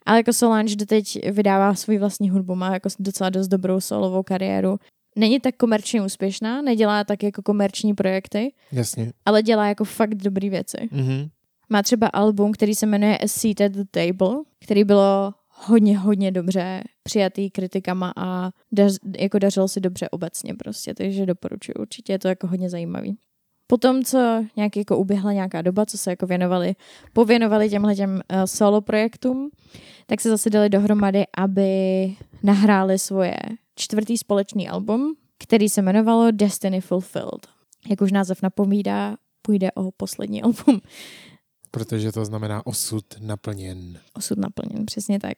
Ale 0.06 0.16
jako 0.18 0.32
Solange 0.32 0.76
doteď 0.76 1.30
vydává 1.30 1.74
svůj 1.74 1.98
vlastní 1.98 2.30
hudbu, 2.30 2.54
má 2.54 2.72
jako 2.72 2.88
docela 2.98 3.30
dost 3.30 3.48
dobrou 3.48 3.80
solovou 3.80 4.22
kariéru. 4.22 4.78
Není 5.16 5.40
tak 5.40 5.56
komerčně 5.56 6.02
úspěšná, 6.02 6.62
nedělá 6.62 7.04
tak 7.04 7.22
jako 7.22 7.42
komerční 7.42 7.94
projekty, 7.94 8.54
Jasně. 8.72 9.12
ale 9.24 9.42
dělá 9.42 9.68
jako 9.68 9.84
fakt 9.84 10.14
dobrý 10.14 10.50
věci. 10.50 10.88
Mhm. 10.90 11.28
Má 11.68 11.82
třeba 11.82 12.06
album, 12.06 12.52
který 12.52 12.74
se 12.74 12.86
jmenuje 12.86 13.18
A 13.18 13.28
Seat 13.28 13.60
at 13.60 13.72
the 13.72 13.84
Table, 13.90 14.36
který 14.64 14.84
bylo 14.84 15.34
hodně, 15.48 15.98
hodně 15.98 16.32
dobře 16.32 16.82
přijatý 17.02 17.50
kritikama 17.50 18.12
a 18.16 18.50
dař, 18.72 18.96
jako 19.18 19.38
dařilo 19.38 19.68
si 19.68 19.80
dobře 19.80 20.08
obecně 20.08 20.54
prostě, 20.54 20.94
takže 20.94 21.26
doporučuji. 21.26 21.74
Určitě 21.80 22.12
je 22.12 22.18
to 22.18 22.28
jako 22.28 22.46
hodně 22.46 22.70
zajímavý. 22.70 23.16
Potom, 23.66 24.04
co 24.04 24.44
nějak 24.56 24.76
jako 24.76 24.98
uběhla 24.98 25.32
nějaká 25.32 25.62
doba, 25.62 25.86
co 25.86 25.98
se 25.98 26.10
jako 26.10 26.26
věnovali, 26.26 26.74
pověnovali 27.12 27.70
těmhle 27.70 27.96
těm 27.96 28.10
uh, 28.10 28.20
solo 28.44 28.80
projektům, 28.80 29.50
tak 30.06 30.20
se 30.20 30.28
zase 30.30 30.50
dali 30.50 30.68
dohromady, 30.68 31.24
aby 31.36 31.70
nahráli 32.42 32.98
svoje 32.98 33.36
čtvrtý 33.74 34.18
společný 34.18 34.68
album, 34.68 35.14
který 35.38 35.68
se 35.68 35.80
jmenovalo 35.80 36.30
Destiny 36.30 36.80
Fulfilled. 36.80 37.46
Jak 37.90 38.00
už 38.00 38.12
název 38.12 38.42
napovídá, 38.42 39.16
půjde 39.42 39.72
o 39.72 39.90
poslední 39.90 40.42
album. 40.42 40.80
Protože 41.70 42.12
to 42.12 42.24
znamená 42.24 42.66
osud 42.66 43.04
naplněn. 43.20 43.98
osud 44.14 44.38
naplněn, 44.38 44.86
přesně 44.86 45.20
tak. 45.20 45.36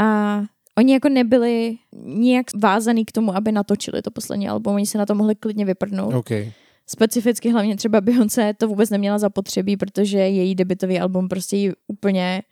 A 0.00 0.40
oni 0.78 0.92
jako 0.92 1.08
nebyli 1.08 1.78
nijak 2.04 2.46
vázaný 2.56 3.04
k 3.04 3.12
tomu, 3.12 3.36
aby 3.36 3.52
natočili 3.52 4.02
to 4.02 4.10
poslední 4.10 4.48
album, 4.48 4.74
oni 4.74 4.86
se 4.86 4.98
na 4.98 5.06
to 5.06 5.14
mohli 5.14 5.34
klidně 5.34 5.64
vyprdnout. 5.64 6.14
OK. 6.14 6.30
Specificky 6.92 7.50
hlavně 7.50 7.76
třeba 7.76 8.00
Beyoncé 8.00 8.54
to 8.54 8.68
vůbec 8.68 8.90
neměla 8.90 9.18
zapotřebí, 9.18 9.76
protože 9.76 10.18
její 10.18 10.54
debitový 10.54 11.00
album 11.00 11.28
prostě 11.28 11.56
jí 11.56 11.72
úplně, 11.86 12.42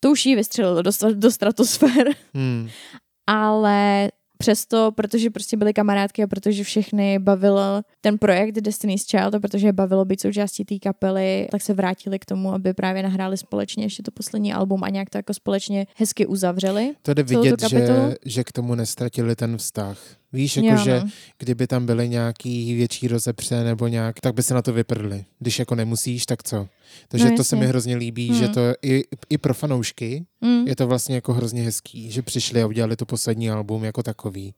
to 0.00 0.10
už 0.10 0.26
jí 0.26 0.36
vystřelilo 0.36 0.82
do, 0.82 0.90
do 1.14 1.30
stratosfér. 1.30 2.14
Hmm. 2.34 2.68
Ale 3.26 4.08
přesto, 4.38 4.92
protože 4.92 5.30
prostě 5.30 5.56
byly 5.56 5.72
kamarádky 5.72 6.22
a 6.22 6.26
protože 6.26 6.64
všechny 6.64 7.18
bavil 7.18 7.60
ten 8.00 8.18
projekt 8.18 8.54
Destiny's 8.54 9.06
Child 9.06 9.34
a 9.34 9.40
protože 9.40 9.66
je 9.66 9.72
bavilo 9.72 10.04
být 10.04 10.20
součástí 10.20 10.64
té 10.64 10.78
kapely, 10.78 11.48
tak 11.50 11.62
se 11.62 11.74
vrátili 11.74 12.18
k 12.18 12.24
tomu, 12.24 12.52
aby 12.52 12.74
právě 12.74 13.02
nahráli 13.02 13.36
společně 13.36 13.84
ještě 13.84 14.02
to 14.02 14.10
poslední 14.10 14.52
album 14.52 14.84
a 14.84 14.88
nějak 14.88 15.10
to 15.10 15.18
jako 15.18 15.34
společně 15.34 15.86
hezky 15.96 16.26
uzavřeli. 16.26 16.94
To 17.02 17.14
jde 17.14 17.22
vidět, 17.22 17.68
že, 17.68 18.14
že 18.24 18.44
k 18.44 18.52
tomu 18.52 18.74
nestratili 18.74 19.36
ten 19.36 19.56
vztah. 19.56 19.98
Víš, 20.32 20.56
jakože 20.56 21.00
no. 21.04 21.10
kdyby 21.38 21.66
tam 21.66 21.86
byly 21.86 22.08
nějaký 22.08 22.74
větší 22.74 23.08
rozepře 23.08 23.64
nebo 23.64 23.88
nějak, 23.88 24.20
tak 24.20 24.34
by 24.34 24.42
se 24.42 24.54
na 24.54 24.62
to 24.62 24.72
vyprdli. 24.72 25.24
Když 25.38 25.58
jako 25.58 25.74
nemusíš, 25.74 26.26
tak 26.26 26.42
co? 26.42 26.68
Takže 27.08 27.30
No, 27.30 27.36
to 27.36 27.44
se 27.44 27.56
mi 27.56 27.66
hrozně 27.66 27.96
líbí, 27.96 28.28
Hmm. 28.28 28.38
že 28.38 28.48
to 28.48 28.60
i, 28.82 29.04
i 29.30 29.38
pro 29.38 29.54
fanoušky 29.54 30.26
Mm. 30.40 30.66
je 30.68 30.76
to 30.76 30.86
vlastně 30.86 31.14
jako 31.14 31.32
hrozně 31.32 31.62
hezký, 31.62 32.10
že 32.10 32.22
přišli 32.22 32.62
a 32.62 32.66
udělali 32.66 32.96
to 32.96 33.06
poslední 33.06 33.50
album 33.50 33.84
jako 33.84 34.02
takový. 34.02 34.54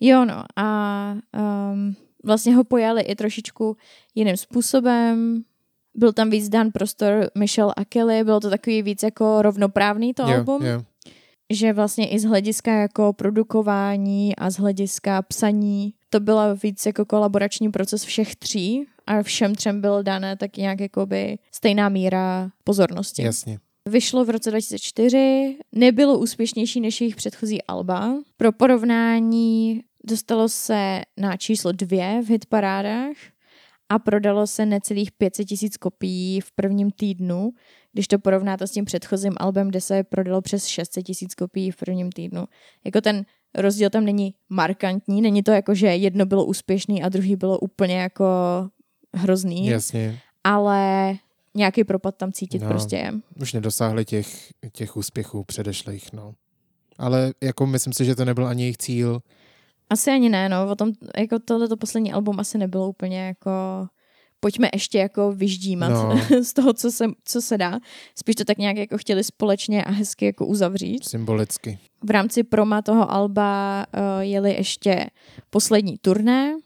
Jo, 0.00 0.24
no. 0.24 0.44
A 0.56 1.16
um, 1.72 1.96
vlastně 2.24 2.54
ho 2.56 2.64
pojali 2.64 3.02
i 3.02 3.14
trošičku 3.14 3.76
jiným 4.14 4.36
způsobem. 4.36 5.42
Byl 5.94 6.12
tam 6.12 6.30
víc 6.30 6.48
dán 6.48 6.70
prostor 6.72 7.30
Michelle 7.38 7.74
a 7.76 7.84
Kelly, 7.84 8.24
bylo 8.24 8.40
to 8.40 8.50
takový 8.50 8.82
víc 8.82 9.02
jako 9.02 9.42
rovnoprávný 9.42 10.14
to 10.14 10.22
jo, 10.22 10.28
album, 10.28 10.64
jo. 10.66 10.82
Že 11.50 11.72
vlastně 11.72 12.08
i 12.08 12.18
z 12.18 12.24
hlediska 12.24 12.72
jako 12.72 13.12
produkování 13.12 14.36
a 14.36 14.50
z 14.50 14.56
hlediska 14.56 15.22
psaní 15.22 15.94
to 16.10 16.20
byla 16.20 16.54
víc 16.54 16.86
jako 16.86 17.04
kolaborační 17.04 17.70
proces 17.70 18.04
všech 18.04 18.36
tří 18.36 18.86
a 19.06 19.22
všem 19.22 19.54
třem 19.54 19.80
byl 19.80 20.02
dané 20.02 20.36
tak 20.36 20.56
nějak 20.56 20.80
jakoby 20.80 21.38
stejná 21.52 21.88
míra 21.88 22.50
pozornosti. 22.64 23.22
Jasně. 23.22 23.58
Vyšlo 23.88 24.24
v 24.24 24.30
roce 24.30 24.50
2004, 24.50 25.56
nebylo 25.72 26.18
úspěšnější 26.18 26.80
než 26.80 27.00
jejich 27.00 27.16
předchozí 27.16 27.62
alba. 27.62 28.14
Pro 28.36 28.52
porovnání 28.52 29.82
dostalo 30.04 30.48
se 30.48 31.02
na 31.16 31.36
číslo 31.36 31.72
dvě 31.72 32.22
v 32.24 32.30
hitparádách 32.30 33.16
a 33.88 33.98
prodalo 33.98 34.46
se 34.46 34.66
necelých 34.66 35.12
500 35.12 35.46
tisíc 35.48 35.76
kopií 35.76 36.40
v 36.40 36.52
prvním 36.52 36.90
týdnu, 36.90 37.50
když 37.92 38.08
to 38.08 38.18
porovnáte 38.18 38.66
s 38.66 38.70
tím 38.70 38.84
předchozím 38.84 39.32
albem, 39.36 39.68
kde 39.68 39.80
se 39.80 40.04
prodalo 40.04 40.42
přes 40.42 40.66
600 40.66 41.04
tisíc 41.04 41.34
kopií 41.34 41.70
v 41.70 41.76
prvním 41.76 42.12
týdnu. 42.12 42.44
Jako 42.84 43.00
ten 43.00 43.24
rozdíl 43.54 43.90
tam 43.90 44.04
není 44.04 44.34
markantní, 44.48 45.22
není 45.22 45.42
to 45.42 45.50
jako, 45.50 45.74
že 45.74 45.86
jedno 45.86 46.26
bylo 46.26 46.44
úspěšný 46.44 47.02
a 47.02 47.08
druhý 47.08 47.36
bylo 47.36 47.58
úplně 47.58 47.98
jako 47.98 48.24
hrozný, 49.14 49.66
Jasně. 49.66 50.18
ale 50.44 51.14
nějaký 51.54 51.84
propad 51.84 52.16
tam 52.16 52.32
cítit 52.32 52.62
No. 52.62 52.68
prostě 52.68 52.96
je. 52.96 53.12
Už 53.40 53.52
nedosáhli 53.52 54.04
těch, 54.04 54.52
těch 54.72 54.96
úspěchů 54.96 55.44
předešlých, 55.44 56.12
no. 56.12 56.34
Ale 56.98 57.32
jako 57.42 57.66
myslím 57.66 57.92
si, 57.92 58.04
že 58.04 58.14
to 58.14 58.24
nebyl 58.24 58.46
ani 58.46 58.62
jejich 58.62 58.76
cíl. 58.78 59.20
Asi 59.90 60.10
ani 60.10 60.28
ne, 60.28 60.48
no. 60.48 60.70
O 60.70 60.74
tom, 60.74 60.92
jako 61.16 61.38
tohleto 61.38 61.76
poslední 61.76 62.12
album 62.12 62.40
asi 62.40 62.58
nebylo 62.58 62.88
úplně 62.88 63.20
jako 63.26 63.50
pojďme 64.40 64.68
ještě 64.72 64.98
jako 64.98 65.32
vyždímat 65.32 65.90
No. 65.90 66.20
z 66.42 66.52
toho, 66.52 66.72
co 66.72 66.90
se, 66.90 67.04
co 67.24 67.42
se 67.42 67.58
dá. 67.58 67.78
Spíš 68.18 68.34
to 68.34 68.44
tak 68.44 68.58
nějak 68.58 68.76
jako 68.76 68.98
chtěli 68.98 69.24
společně 69.24 69.84
a 69.84 69.90
hezky 69.90 70.24
jako 70.26 70.46
uzavřít. 70.46 71.08
Symbolicky. 71.08 71.78
V 72.04 72.10
rámci 72.10 72.42
proma 72.42 72.82
toho 72.82 73.12
alba 73.12 73.84
uh, 73.94 74.00
jeli 74.20 74.54
ještě 74.54 75.06
poslední 75.50 75.98
turné, 75.98 76.56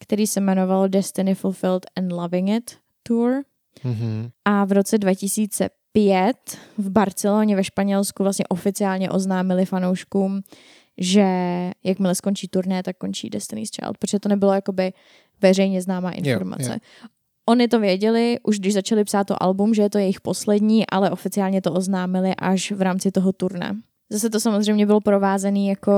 který 0.00 0.26
se 0.26 0.40
jmenovalo 0.40 0.88
Destiny 0.88 1.34
Fulfilled 1.34 1.86
and 1.96 2.12
Loving 2.12 2.50
It 2.50 2.76
Tour. 3.02 3.42
Mhm. 3.84 4.30
A 4.44 4.64
v 4.64 4.72
roce 4.72 4.98
2005 4.98 6.36
v 6.78 6.90
Barceloně 6.90 7.56
ve 7.56 7.64
Španělsku 7.64 8.22
vlastně 8.22 8.46
oficiálně 8.48 9.10
oznámili 9.10 9.66
fanouškům, 9.66 10.40
že 10.98 11.26
jakmile 11.84 12.14
skončí 12.14 12.48
turné, 12.48 12.82
tak 12.82 12.96
končí 12.98 13.30
Destiny's 13.30 13.70
Child, 13.70 13.98
protože 13.98 14.18
to 14.20 14.28
nebylo 14.28 14.52
jakoby 14.52 14.92
veřejně 15.42 15.82
známá 15.82 16.10
informace. 16.10 16.70
jo. 16.72 17.08
Oni 17.48 17.68
to 17.68 17.80
věděli, 17.80 18.38
už 18.42 18.58
když 18.58 18.74
začali 18.74 19.04
psát 19.04 19.24
to 19.26 19.42
album, 19.42 19.74
že 19.74 19.82
je 19.82 19.90
to 19.90 19.98
jejich 19.98 20.20
poslední, 20.20 20.86
ale 20.86 21.10
oficiálně 21.10 21.62
to 21.62 21.72
oznámili 21.72 22.34
až 22.38 22.72
v 22.72 22.82
rámci 22.82 23.10
toho 23.10 23.32
turné. 23.32 23.76
Zase 24.12 24.30
to 24.30 24.40
samozřejmě 24.40 24.86
bylo 24.86 25.00
provázený 25.00 25.68
jako 25.68 25.92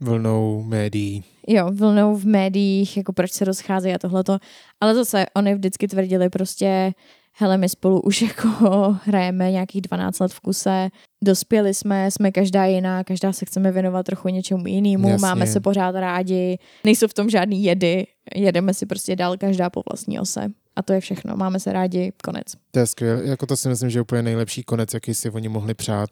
Vlnou 0.00 0.62
médií. 0.62 1.24
jo, 1.48 1.70
vlnou 1.72 2.16
v 2.16 2.26
médiích, 2.26 2.96
jako 2.96 3.12
proč 3.12 3.32
se 3.32 3.44
rozcházejí 3.44 3.94
a 3.94 3.98
tohleto. 3.98 4.38
Ale 4.80 4.94
zase 4.94 5.26
oni 5.36 5.54
vždycky 5.54 5.88
tvrdili 5.88 6.28
prostě, 6.30 6.92
hele, 7.38 7.58
my 7.58 7.68
spolu 7.68 8.00
už 8.00 8.22
jako 8.22 8.48
hrajeme 9.04 9.50
nějakých 9.50 9.82
12 9.82 10.20
let 10.20 10.32
v 10.32 10.40
kuse, 10.40 10.88
dospěli 11.24 11.74
jsme, 11.74 12.10
jsme 12.10 12.32
každá 12.32 12.64
jiná, 12.64 13.04
každá 13.04 13.32
se 13.32 13.46
chceme 13.46 13.72
věnovat 13.72 14.02
trochu 14.02 14.28
něčemu 14.28 14.66
jinému, 14.66 15.08
Jasně. 15.08 15.26
máme 15.26 15.46
se 15.46 15.60
pořád 15.60 15.94
rádi, 15.94 16.58
nejsou 16.84 17.08
v 17.08 17.14
tom 17.14 17.30
žádný 17.30 17.64
jedy, 17.64 18.06
jedeme 18.34 18.74
si 18.74 18.86
prostě 18.86 19.16
dál 19.16 19.36
každá 19.36 19.70
po 19.70 19.82
vlastní 19.90 20.20
ose. 20.20 20.48
A 20.76 20.82
to 20.82 20.92
je 20.92 21.00
všechno, 21.00 21.36
máme 21.36 21.60
se 21.60 21.72
rádi, 21.72 22.12
konec. 22.24 22.46
To 22.70 22.78
je 22.78 22.86
skvělé. 22.86 23.24
Jako 23.24 23.46
to 23.46 23.56
si 23.56 23.68
myslím, 23.68 23.90
že 23.90 23.98
je 23.98 24.02
úplně 24.02 24.22
nejlepší 24.22 24.62
konec, 24.62 24.94
jaký 24.94 25.14
si 25.14 25.30
oni 25.30 25.48
mohli 25.48 25.74
přát. 25.74 26.10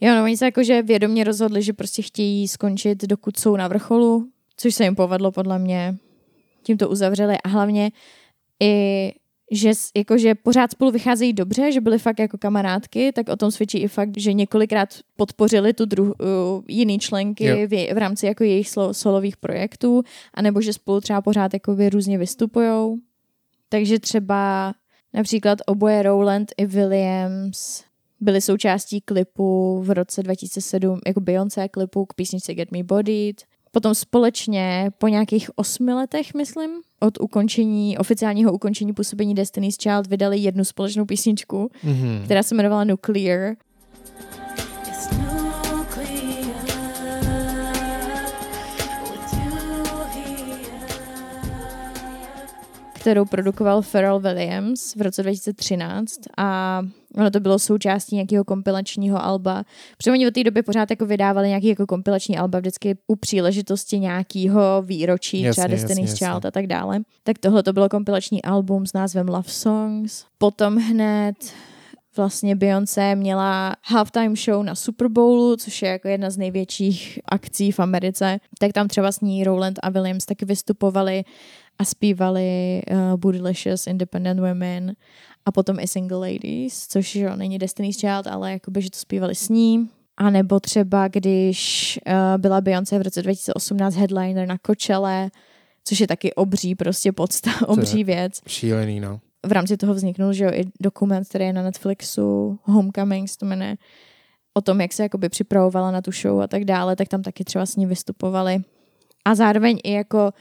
Jo, 0.00 0.14
no 0.14 0.24
oni 0.24 0.36
se 0.36 0.44
jakože 0.44 0.82
vědomě 0.82 1.24
rozhodli, 1.24 1.62
že 1.62 1.72
prostě 1.72 2.02
chtějí 2.02 2.48
skončit, 2.48 3.04
dokud 3.04 3.38
jsou 3.38 3.56
na 3.56 3.68
vrcholu, 3.68 4.28
což 4.56 4.74
se 4.74 4.84
jim 4.84 4.94
povedlo 4.94 5.32
podle 5.32 5.58
mě. 5.58 5.96
Tím 6.62 6.78
to 6.78 6.88
uzavřeli 6.88 7.38
a 7.44 7.48
hlavně 7.48 7.90
i 8.62 9.12
že 9.50 9.74
s- 9.74 9.90
jakože 9.96 10.34
pořád 10.34 10.70
spolu 10.70 10.90
vycházejí 10.90 11.32
dobře, 11.32 11.72
že 11.72 11.80
byly 11.80 11.98
fakt 11.98 12.18
jako 12.18 12.38
kamarádky, 12.38 13.12
tak 13.12 13.28
o 13.28 13.36
tom 13.36 13.50
svědčí 13.50 13.78
i 13.78 13.88
fakt, 13.88 14.18
že 14.18 14.32
několikrát 14.32 14.88
podpořili 15.16 15.72
tu 15.72 15.84
druh, 15.84 16.08
uh, 16.08 16.62
jiný 16.68 16.98
členky 16.98 17.44
v, 17.66 17.94
v 17.94 17.98
rámci 17.98 18.26
jako 18.26 18.44
jejich 18.44 18.68
slo, 18.68 18.94
solových 18.94 19.36
projektů, 19.36 20.02
anebo 20.34 20.60
že 20.60 20.72
spolu 20.72 21.00
třeba 21.00 21.20
pořád 21.22 21.54
jakoby 21.54 21.88
různě 21.90 22.18
vystupujou. 22.18 22.96
Takže 23.68 23.98
třeba 23.98 24.74
například 25.14 25.58
oboje 25.66 26.02
Rowland 26.02 26.52
i 26.56 26.66
Williams 26.66 27.84
byli 28.20 28.40
součástí 28.40 29.00
klipu 29.00 29.80
v 29.82 29.90
roce 29.90 30.22
2007, 30.22 31.00
jako 31.06 31.20
Beyoncé 31.20 31.68
klipu 31.68 32.06
k 32.06 32.14
písničce 32.14 32.54
Get 32.54 32.72
Me 32.72 32.82
Bodied. 32.82 33.42
Potom 33.70 33.94
společně 33.94 34.90
po 34.98 35.08
nějakých 35.08 35.50
osmi 35.58 35.92
letech, 35.94 36.34
myslím, 36.34 36.70
od 37.00 37.20
ukončení, 37.20 37.98
oficiálního 37.98 38.52
ukončení 38.52 38.92
působení 38.92 39.34
Destiny's 39.34 39.76
Child 39.76 40.06
vydali 40.06 40.38
jednu 40.38 40.64
společnou 40.64 41.04
písničku, 41.04 41.70
Mhm. 41.82 42.20
která 42.24 42.42
se 42.42 42.54
jmenovala 42.54 42.84
Nuclear. 42.84 43.54
Kterou 53.08 53.24
produkoval 53.24 53.82
Pharrell 53.82 54.20
Williams 54.20 54.94
v 54.94 55.02
roce 55.02 55.22
2013 55.22 56.20
a 56.36 56.82
ono 57.16 57.30
to 57.30 57.40
bylo 57.40 57.58
součástí 57.58 58.14
nějakého 58.16 58.44
kompilačního 58.44 59.24
alba. 59.24 59.64
Protože 59.96 60.10
oni 60.12 60.26
od 60.26 60.34
té 60.34 60.44
doby 60.44 60.62
pořád 60.62 60.90
jako 60.90 61.06
vydávali 61.06 61.48
nějaký 61.48 61.66
jako 61.66 61.86
kompilační 61.86 62.38
alba 62.38 62.58
vždycky 62.58 62.98
u 63.06 63.16
příležitosti 63.16 63.98
nějakého 63.98 64.82
výročí, 64.82 65.40
Jasně, 65.40 65.52
třeba 65.52 65.66
Destiny's 65.66 66.10
jasně, 66.10 66.26
Child 66.26 66.44
a 66.44 66.50
tak 66.50 66.66
dále. 66.66 67.00
Tak 67.22 67.38
tohle 67.38 67.62
to 67.62 67.72
bylo 67.72 67.88
kompilační 67.88 68.42
album 68.42 68.86
s 68.86 68.92
názvem 68.92 69.28
Love 69.28 69.48
Songs. 69.48 70.24
Potom 70.38 70.76
hned 70.76 71.36
vlastně 72.16 72.56
Beyoncé 72.56 73.14
měla 73.14 73.76
halftime 73.84 74.36
show 74.36 74.62
na 74.62 74.74
Super 74.74 75.08
Bowlu, 75.08 75.56
což 75.56 75.82
je 75.82 75.88
jako 75.88 76.08
jedna 76.08 76.30
z 76.30 76.36
největších 76.36 77.18
akcí 77.24 77.72
v 77.72 77.80
Americe. 77.80 78.38
Tak 78.58 78.72
tam 78.72 78.88
třeba 78.88 79.12
s 79.12 79.20
ní 79.20 79.44
Rowland 79.44 79.78
a 79.82 79.90
Williams 79.90 80.26
taky 80.26 80.44
vystupovali 80.44 81.24
a 81.78 81.84
zpívali 81.84 82.82
uh, 82.90 83.16
Bootylicious, 83.16 83.86
Independent 83.86 84.40
Women 84.40 84.96
a 85.46 85.52
potom 85.52 85.78
i 85.80 85.88
Single 85.88 86.18
Ladies, 86.18 86.86
což 86.88 87.14
jo, 87.14 87.36
není 87.36 87.58
Destiny's 87.58 88.00
Child, 88.00 88.26
ale 88.26 88.52
jakoby, 88.52 88.82
že 88.82 88.90
to 88.90 88.98
zpívali 88.98 89.34
s 89.34 89.48
ní. 89.48 89.90
A 90.16 90.30
nebo 90.30 90.60
třeba, 90.60 91.08
když 91.08 92.00
uh, 92.06 92.12
byla 92.40 92.60
Beyoncé 92.60 92.98
v 92.98 93.02
roce 93.02 93.22
2018 93.22 93.94
headliner 93.94 94.48
na 94.48 94.56
Coachelle, 94.66 95.30
což 95.84 96.00
je 96.00 96.06
taky 96.06 96.34
obří 96.34 96.74
prostě 96.74 97.12
podsta, 97.12 97.50
obří 97.66 98.04
věc. 98.04 98.40
Šílený, 98.46 99.00
no. 99.00 99.20
V 99.46 99.52
rámci 99.52 99.76
toho 99.76 99.94
vzniknul, 99.94 100.32
že 100.32 100.44
jo, 100.44 100.50
i 100.54 100.64
dokument, 100.80 101.28
který 101.28 101.44
je 101.44 101.52
na 101.52 101.62
Netflixu, 101.62 102.58
Homecomings, 102.62 103.36
to 103.36 103.46
jmenuje, 103.46 103.76
o 104.54 104.60
tom, 104.60 104.80
jak 104.80 104.92
se 104.92 105.02
jakoby 105.02 105.28
připravovala 105.28 105.90
na 105.90 106.02
tu 106.02 106.12
show 106.12 106.40
a 106.40 106.46
tak 106.46 106.64
dále, 106.64 106.96
tak 106.96 107.08
tam 107.08 107.22
taky 107.22 107.44
třeba 107.44 107.66
s 107.66 107.76
ní 107.76 107.86
vystupovali. 107.86 108.58
A 109.24 109.34
zároveň 109.34 109.78
i 109.84 109.92
jako 109.92 110.32
eh, 110.32 110.40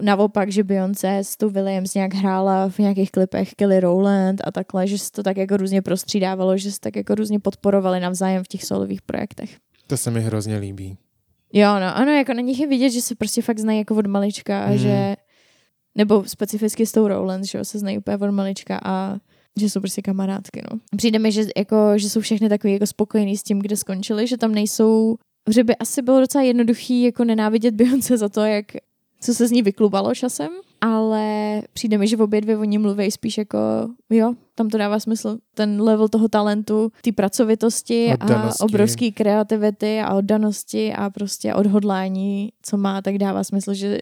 naopak, 0.00 0.52
že 0.52 0.64
Beyoncé 0.64 1.18
s 1.18 1.36
tou 1.36 1.50
Williams 1.50 1.94
nějak 1.94 2.14
hrála 2.14 2.68
v 2.68 2.78
nějakých 2.78 3.10
klipech 3.10 3.54
Kelly 3.54 3.80
Rowland 3.80 4.40
a 4.44 4.50
takhle, 4.50 4.86
že 4.86 4.98
se 4.98 5.12
to 5.12 5.22
tak 5.22 5.36
jako 5.36 5.56
různě 5.56 5.82
prostřídávalo, 5.82 6.56
že 6.56 6.72
se 6.72 6.80
tak 6.80 6.96
jako 6.96 7.14
různě 7.14 7.40
podporovali 7.40 8.00
navzájem 8.00 8.44
v 8.44 8.48
těch 8.48 8.64
solových 8.64 9.02
projektech. 9.02 9.56
To 9.86 9.96
se 9.96 10.10
mi 10.10 10.20
hrozně 10.20 10.56
líbí. 10.56 10.96
Jo, 11.52 11.68
no, 11.80 11.96
ano, 11.96 12.12
jako 12.12 12.34
na 12.34 12.40
nich 12.40 12.60
je 12.60 12.66
vidět, 12.66 12.90
že 12.90 13.02
se 13.02 13.14
prostě 13.14 13.42
fakt 13.42 13.58
znají 13.58 13.78
jako 13.78 13.96
od 13.96 14.06
malička 14.06 14.64
a 14.64 14.66
Hmm. 14.66 14.78
že, 14.78 15.16
nebo 15.94 16.24
specificky 16.26 16.86
s 16.86 16.92
tou 16.92 17.08
Rowland, 17.08 17.44
že 17.44 17.58
jo, 17.58 17.64
se 17.64 17.78
znají 17.78 17.98
úplně 17.98 18.16
od 18.16 18.30
malička 18.30 18.80
a 18.84 19.16
že 19.60 19.70
jsou 19.70 19.80
prostě 19.80 20.02
kamarádky, 20.02 20.62
no. 20.70 20.78
Přijde 20.96 21.18
mi, 21.18 21.32
že, 21.32 21.44
jako, 21.56 21.76
že 21.96 22.10
jsou 22.10 22.20
všechny 22.20 22.48
takový 22.48 22.72
jako 22.72 22.86
spokojený 22.86 23.36
s 23.36 23.42
tím, 23.42 23.58
kde 23.58 23.76
skončili, 23.76 24.26
že 24.26 24.36
tam 24.36 24.54
nejsou 24.54 25.16
že 25.50 25.64
by 25.64 25.76
asi 25.76 26.02
bylo 26.02 26.20
docela 26.20 26.44
jednoduchý 26.44 27.02
jako 27.02 27.24
nenávidět 27.24 27.74
Beyoncé 27.74 28.16
za 28.16 28.28
to, 28.28 28.40
jak 28.40 28.66
co 29.22 29.34
se 29.34 29.48
z 29.48 29.50
ní 29.50 29.62
vyklubalo 29.62 30.14
časem, 30.14 30.50
ale 30.80 31.62
přijde 31.72 31.98
mi, 31.98 32.08
že 32.08 32.16
v 32.16 32.22
obě 32.22 32.40
dvě 32.40 32.58
oni 32.58 32.78
mluví 32.78 33.10
spíš 33.10 33.38
jako, 33.38 33.58
jo, 34.10 34.34
tam 34.54 34.68
to 34.68 34.78
dává 34.78 35.00
smysl. 35.00 35.38
Ten 35.54 35.82
level 35.82 36.08
toho 36.08 36.28
talentu, 36.28 36.92
ty 37.02 37.12
pracovitosti 37.12 38.10
Oddanosti. 38.14 38.62
a 38.62 38.64
obrovský 38.64 39.12
kreativity 39.12 40.00
a 40.00 40.14
oddanosti 40.14 40.92
a 40.92 41.10
prostě 41.10 41.54
odhodlání, 41.54 42.52
co 42.62 42.76
má, 42.76 43.02
tak 43.02 43.18
dává 43.18 43.44
smysl, 43.44 43.74
že 43.74 43.98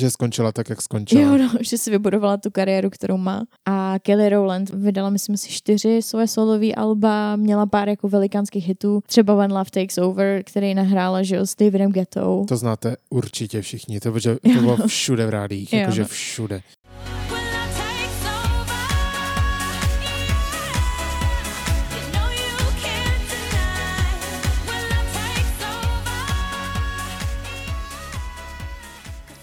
Že 0.00 0.10
skončila 0.10 0.52
tak, 0.52 0.70
jak 0.70 0.82
skončila. 0.82 1.22
Jo, 1.22 1.38
no, 1.38 1.50
že 1.60 1.78
si 1.78 1.90
vybudovala 1.90 2.36
tu 2.36 2.50
kariéru, 2.50 2.90
kterou 2.90 3.16
má. 3.16 3.42
A 3.66 3.94
Kelly 4.02 4.28
Rowland 4.28 4.70
vydala, 4.70 5.10
myslím 5.10 5.36
si, 5.36 5.48
čtyři 5.48 6.02
své 6.02 6.28
solové 6.28 6.74
alba, 6.74 7.36
měla 7.36 7.66
pár 7.66 7.88
jako 7.88 8.08
velikánských 8.08 8.68
hitů, 8.68 9.00
třeba 9.06 9.34
When 9.34 9.52
Love 9.52 9.70
Takes 9.70 9.98
Over, 9.98 10.42
který 10.42 10.74
nahrála, 10.74 11.22
že 11.22 11.36
jo, 11.36 11.46
s 11.46 11.56
Davidem 11.56 11.92
Gettou. 11.92 12.44
To 12.48 12.56
znáte 12.56 12.96
určitě 13.10 13.62
všichni, 13.62 14.00
to, 14.00 14.18
že 14.18 14.36
to 14.54 14.60
bylo 14.60 14.76
všude 14.86 15.26
v 15.26 15.30
rádích, 15.30 15.72
jakože 15.72 16.02
no. 16.02 16.08
všude. 16.08 16.62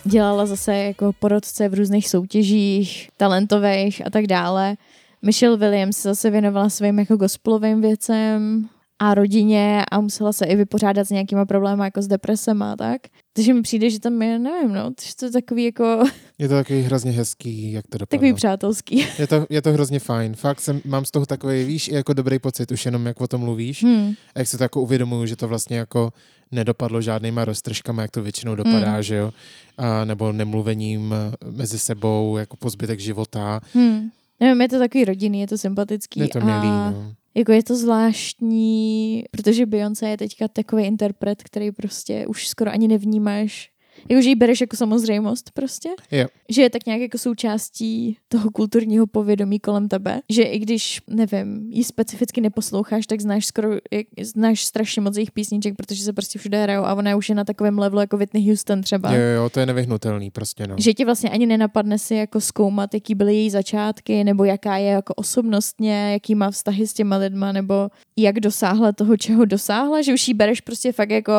Dělala 0.04 0.46
zase 0.46 0.76
jako 0.76 1.14
porodce 1.20 1.70
v 1.70 1.74
různých 1.74 2.10
soutěžích, 2.10 3.10
talentových 3.18 4.08
a 4.08 4.10
tak 4.10 4.28
dále. 4.28 4.78
Michelle 5.22 5.58
Williams 5.58 5.98
se 5.98 6.10
zase 6.10 6.30
věnovala 6.30 6.70
svým 6.70 7.00
jako 7.00 7.18
gospelovým 7.18 7.82
věcem 7.82 8.70
a 9.00 9.14
rodině 9.14 9.86
a 9.92 10.02
musela 10.02 10.34
se 10.34 10.46
i 10.46 10.56
vypořádat 10.56 11.08
s 11.08 11.10
nějakýma 11.10 11.46
problémy 11.46 11.84
jako 11.84 12.02
s 12.02 12.08
depresem 12.08 12.62
a 12.62 12.76
tak. 12.76 13.02
Takže 13.34 13.54
mi 13.54 13.62
přijde, 13.62 13.90
že 13.90 14.00
tam 14.00 14.22
je, 14.22 14.40
nevím, 14.40 14.74
no, 14.74 14.92
že 15.02 15.16
to 15.16 15.26
je 15.26 15.32
takový 15.32 15.66
jako, 15.66 16.04
Je 16.40 16.48
to 16.48 16.54
takový 16.54 16.82
hrozně 16.82 17.12
hezký, 17.12 17.72
jak 17.72 17.88
to 17.88 17.98
dopadlo. 17.98 18.20
takový 18.20 18.34
přátelský. 18.34 19.06
Je 19.20 19.28
to, 19.28 19.46
je 19.50 19.62
to 19.62 19.74
hrozně 19.74 20.00
fajn. 20.00 20.36
Fakt 20.36 20.60
jsem, 20.62 20.82
mám 20.86 21.06
z 21.06 21.12
toho 21.12 21.26
takový, 21.26 21.64
víš, 21.64 21.88
i 21.88 21.94
jako 21.96 22.14
dobrý 22.14 22.40
pocit, 22.40 22.72
už 22.72 22.86
jenom 22.86 23.06
jak 23.06 23.22
o 23.22 23.28
tom 23.28 23.42
mluvíš. 23.42 23.84
Hmm. 23.84 24.14
A 24.36 24.40
jak 24.40 24.48
se 24.48 24.58
to 24.58 24.64
jako 24.64 24.82
uvědomuju, 24.82 25.26
že 25.26 25.36
to 25.36 25.48
vlastně 25.48 25.78
jako 25.78 26.14
nedopadlo 26.52 27.02
žádnýma 27.02 27.46
roztržkama, 27.46 28.02
jak 28.02 28.12
to 28.12 28.22
většinou 28.24 28.56
dopadá, 28.56 28.92
Hmm. 28.94 29.04
že 29.04 29.16
jo? 29.16 29.34
A, 29.78 30.06
nebo 30.06 30.32
nemluvením 30.32 31.14
mezi 31.52 31.80
sebou, 31.80 32.38
jako 32.38 32.58
po 32.58 32.70
zbytek 32.70 33.00
života. 33.00 33.62
Hmm. 33.74 34.10
Nevím, 34.40 34.62
je 34.62 34.70
to 34.70 34.80
takový 34.80 35.06
rodinný, 35.06 35.42
je 35.42 35.48
to 35.48 35.58
sympatický. 35.58 36.20
Je 36.20 36.28
to 36.28 36.40
milý, 36.40 36.68
a 36.68 36.92
no. 36.92 37.14
jako 37.36 37.52
je 37.52 37.64
to 37.64 37.76
zvláštní, 37.76 39.24
protože 39.32 39.66
Beyoncé 39.66 40.10
je 40.10 40.18
teďka 40.18 40.48
takový 40.48 40.84
interpret, 40.84 41.44
který 41.44 41.72
prostě 41.72 42.28
už 42.28 42.48
skoro 42.48 42.72
ani 42.72 42.88
nevnímáš. 42.88 43.70
Jako, 44.10 44.22
že 44.22 44.30
ji 44.30 44.36
bereš 44.36 44.62
jako 44.62 44.76
samozřejmost 44.78 45.52
prostě. 45.52 45.90
Jo. 46.12 46.26
Že 46.50 46.62
je 46.62 46.70
tak 46.70 46.86
nějak 46.86 47.02
jako 47.02 47.18
součástí 47.18 48.18
toho 48.28 48.52
kulturního 48.52 49.08
povědomí 49.08 49.60
kolem 49.60 49.88
tebe. 49.88 50.22
Že 50.30 50.44
i 50.44 50.60
když, 50.60 51.02
nevím, 51.08 51.70
ji 51.70 51.84
specificky 51.84 52.42
neposloucháš, 52.42 53.08
tak 53.08 53.22
znáš 53.22 53.46
skoro, 53.46 53.70
jak- 53.92 54.08
znáš 54.22 54.66
strašně 54.66 55.02
moc 55.02 55.18
jejich 55.18 55.32
písniček, 55.32 55.76
protože 55.76 56.04
se 56.04 56.14
prostě 56.14 56.40
všude 56.40 56.64
hrajou 56.64 56.84
a 56.84 56.94
ona 56.96 57.16
už 57.16 57.30
je 57.30 57.36
na 57.36 57.44
takovém 57.44 57.80
levelu 57.80 58.00
jako 58.02 58.18
Whitney 58.18 58.48
Houston 58.48 58.82
třeba. 58.82 59.14
Jo, 59.16 59.22
jo, 59.22 59.50
to 59.50 59.60
je 59.60 59.66
nevyhnutelný 59.66 60.32
prostě, 60.32 60.68
no. 60.68 60.76
Že 60.80 60.94
ti 60.94 61.06
vlastně 61.06 61.30
ani 61.30 61.46
nenapadne 61.46 62.00
si 62.00 62.16
jako 62.16 62.42
zkoumat, 62.42 62.94
jaký 62.94 63.16
byly 63.16 63.36
její 63.36 63.50
začátky, 63.50 64.24
nebo 64.24 64.44
jaká 64.44 64.78
je 64.78 64.90
jako 64.92 65.14
osobnostně, 65.14 66.12
jaký 66.14 66.36
má 66.36 66.52
vztahy 66.52 66.88
s 66.88 66.94
těma 66.94 67.18
lidma, 67.18 67.52
nebo 67.52 67.90
jak 68.18 68.40
dosáhla 68.40 68.92
toho, 68.92 69.18
čeho 69.18 69.46
dosáhla, 69.46 70.02
že 70.02 70.14
už 70.14 70.28
jí 70.28 70.34
bereš 70.34 70.62
prostě 70.62 70.92
fakt 70.92 71.10
jako 71.10 71.32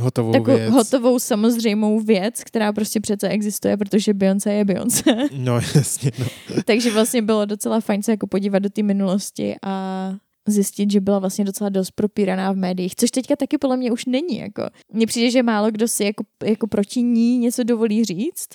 Hotovou 0.00 0.32
takovou 0.32 0.56
věc. 0.56 0.72
hotovou 0.72 1.18
samozřejmou 1.18 2.00
věc, 2.00 2.44
která 2.44 2.72
prostě 2.72 3.00
přece 3.00 3.28
existuje, 3.28 3.76
protože 3.76 4.14
Beyoncé 4.14 4.52
je 4.52 4.64
Beyoncé. 4.64 5.02
No 5.36 5.60
jasně, 5.74 6.12
no. 6.18 6.26
Takže 6.64 6.90
vlastně 6.90 7.22
bylo 7.22 7.44
docela 7.44 7.80
fajn 7.80 8.02
se 8.02 8.10
jako 8.10 8.26
podívat 8.26 8.58
do 8.58 8.70
té 8.70 8.82
minulosti 8.82 9.56
a 9.62 10.12
zjistit, 10.48 10.90
že 10.90 11.00
byla 11.00 11.18
vlastně 11.18 11.44
docela 11.44 11.70
dost 11.70 11.90
propíraná 11.90 12.52
v 12.52 12.56
médiích, 12.56 12.96
což 12.96 13.10
teďka 13.10 13.36
taky 13.36 13.58
podle 13.58 13.76
mě 13.76 13.92
už 13.92 14.06
není. 14.06 14.38
Jako. 14.38 14.62
Mně 14.92 15.06
přijde, 15.06 15.30
že 15.30 15.42
málo 15.42 15.70
kdo 15.70 15.88
si 15.88 16.04
jako, 16.04 16.24
jako 16.44 16.66
proti 16.66 17.02
ní 17.02 17.38
něco 17.38 17.64
dovolí 17.64 18.04
říct. 18.04 18.48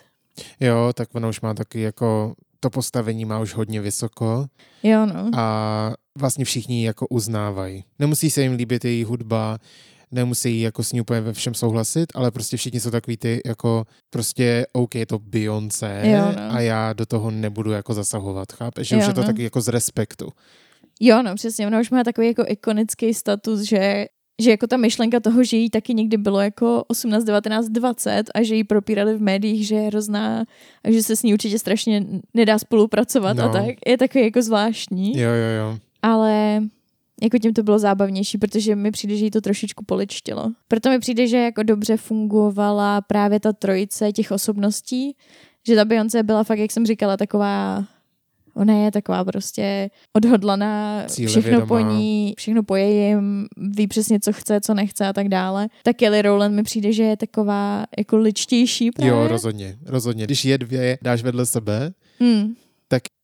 Jo, 0.60 0.92
tak 0.94 1.16
ona 1.16 1.30
už 1.30 1.42
má 1.42 1.54
taky 1.54 1.82
jako 1.82 2.34
to 2.60 2.70
postavení 2.70 3.26
má 3.26 3.40
už 3.40 3.54
hodně 3.54 3.82
vysoko 3.82 4.46
Jo, 4.84 5.06
no. 5.06 5.32
a 5.36 5.94
vlastně 6.18 6.46
všichni 6.46 6.80
ji 6.80 6.86
jako 6.86 7.08
uznávají. 7.08 7.84
Nemusí 8.00 8.30
se 8.30 8.42
jim 8.42 8.52
líbit 8.54 8.86
její 8.86 9.04
hudba, 9.04 9.58
nemusí 10.14 10.62
jako 10.62 10.84
s 10.84 10.92
ní 10.94 11.02
úplně 11.02 11.22
ve 11.22 11.34
všem 11.34 11.54
souhlasit, 11.54 12.06
ale 12.16 12.32
prostě 12.32 12.58
všichni 12.58 12.80
jsou 12.80 12.92
takový 12.92 13.18
ty 13.18 13.42
jako 13.46 13.86
prostě 14.10 14.66
OK, 14.74 14.96
je 14.96 15.06
to 15.06 15.20
Beyoncé 15.20 16.02
Jo, 16.04 16.32
no. 16.36 16.56
a 16.56 16.60
já 16.60 16.94
do 16.94 17.06
toho 17.06 17.32
nebudu 17.32 17.72
jako 17.72 17.94
zasahovat, 17.94 18.52
chápeš? 18.52 18.88
Že 18.88 18.96
Jo, 18.96 19.02
už 19.02 19.08
je 19.08 19.14
to 19.14 19.22
no. 19.22 19.28
taky 19.28 19.44
jako 19.44 19.62
z 19.62 19.68
respektu. 19.68 20.30
Jo, 21.00 21.24
no 21.24 21.36
přesně, 21.36 21.68
ona 21.68 21.80
už 21.80 21.90
má 21.90 22.04
takový 22.04 22.28
jako 22.28 22.44
ikonický 22.48 23.14
status, 23.14 23.60
že 23.62 24.06
že 24.42 24.52
jako 24.52 24.68
ta 24.68 24.78
myšlenka 24.78 25.20
toho, 25.20 25.44
že 25.44 25.58
jí 25.58 25.70
taky 25.70 25.94
někdy 25.94 26.18
bylo 26.18 26.42
jako 26.42 26.84
18, 26.88 27.24
19, 27.24 27.68
20 27.68 28.24
a 28.36 28.44
že 28.44 28.56
jí 28.56 28.64
propírali 28.64 29.18
v 29.18 29.22
médiích, 29.22 29.68
že 29.68 29.76
je 29.76 29.88
hrozná 29.88 30.46
a 30.84 30.92
že 30.92 31.04
se 31.04 31.16
s 31.16 31.24
ní 31.24 31.34
určitě 31.34 31.60
strašně 31.60 32.06
nedá 32.34 32.60
spolupracovat 32.60 33.40
a 33.40 33.46
No. 33.48 33.54
tak, 33.54 33.76
je 33.88 33.98
takový 33.98 34.24
jako 34.24 34.42
zvláštní. 34.42 35.20
Jo, 35.20 35.30
jo, 35.30 35.50
jo. 35.60 35.78
ale 36.02 36.60
jako 37.24 37.38
tím 37.38 37.54
to 37.54 37.64
bylo 37.64 37.80
zábavnější, 37.80 38.38
protože 38.38 38.76
mi 38.76 38.92
přijde, 38.92 39.18
že 39.18 39.26
jí 39.26 39.32
to 39.32 39.42
trošičku 39.42 39.86
poličtilo. 39.86 40.52
Proto 40.68 40.90
mi 40.90 41.00
přijde, 41.00 41.28
že 41.28 41.38
jako 41.38 41.64
dobře 41.64 41.98
fungovala 41.98 43.02
právě 43.02 43.40
ta 43.40 43.54
trojice 43.54 44.12
těch 44.12 44.32
osobností, 44.32 45.16
že 45.68 45.76
ta 45.76 45.86
Beyoncé 45.86 46.24
byla 46.24 46.44
fakt, 46.44 46.60
jak 46.60 46.72
jsem 46.72 46.86
říkala, 46.86 47.18
taková 47.18 47.86
Ona 48.56 48.74
je 48.74 48.92
taková 48.92 49.26
prostě 49.26 49.90
odhodlaná, 50.16 51.04
všechno 51.08 51.28
Cílevědomá. 51.28 51.66
po 51.66 51.80
ní, 51.80 52.34
všechno 52.38 52.64
po 52.64 52.76
jejím, 52.76 53.48
ví 53.58 53.88
přesně, 53.88 54.20
co 54.20 54.34
chce, 54.34 54.62
co 54.62 54.74
nechce 54.74 55.08
a 55.08 55.14
tak 55.14 55.30
dále. 55.30 55.68
Ta 55.84 55.94
Kelly 55.94 56.22
Rowland 56.22 56.56
mi 56.56 56.64
přijde, 56.64 56.94
že 56.94 57.04
je 57.04 57.18
taková 57.18 57.86
jako 57.98 58.18
ličtější 58.18 58.92
právě. 58.92 59.12
Jo, 59.12 59.28
rozhodně, 59.28 59.78
rozhodně. 59.86 60.26
Když 60.26 60.46
je 60.46 60.58
dvě 60.58 60.98
dáš 61.02 61.24
vedle 61.24 61.46
sebe, 61.46 61.94
hmm. 62.20 62.56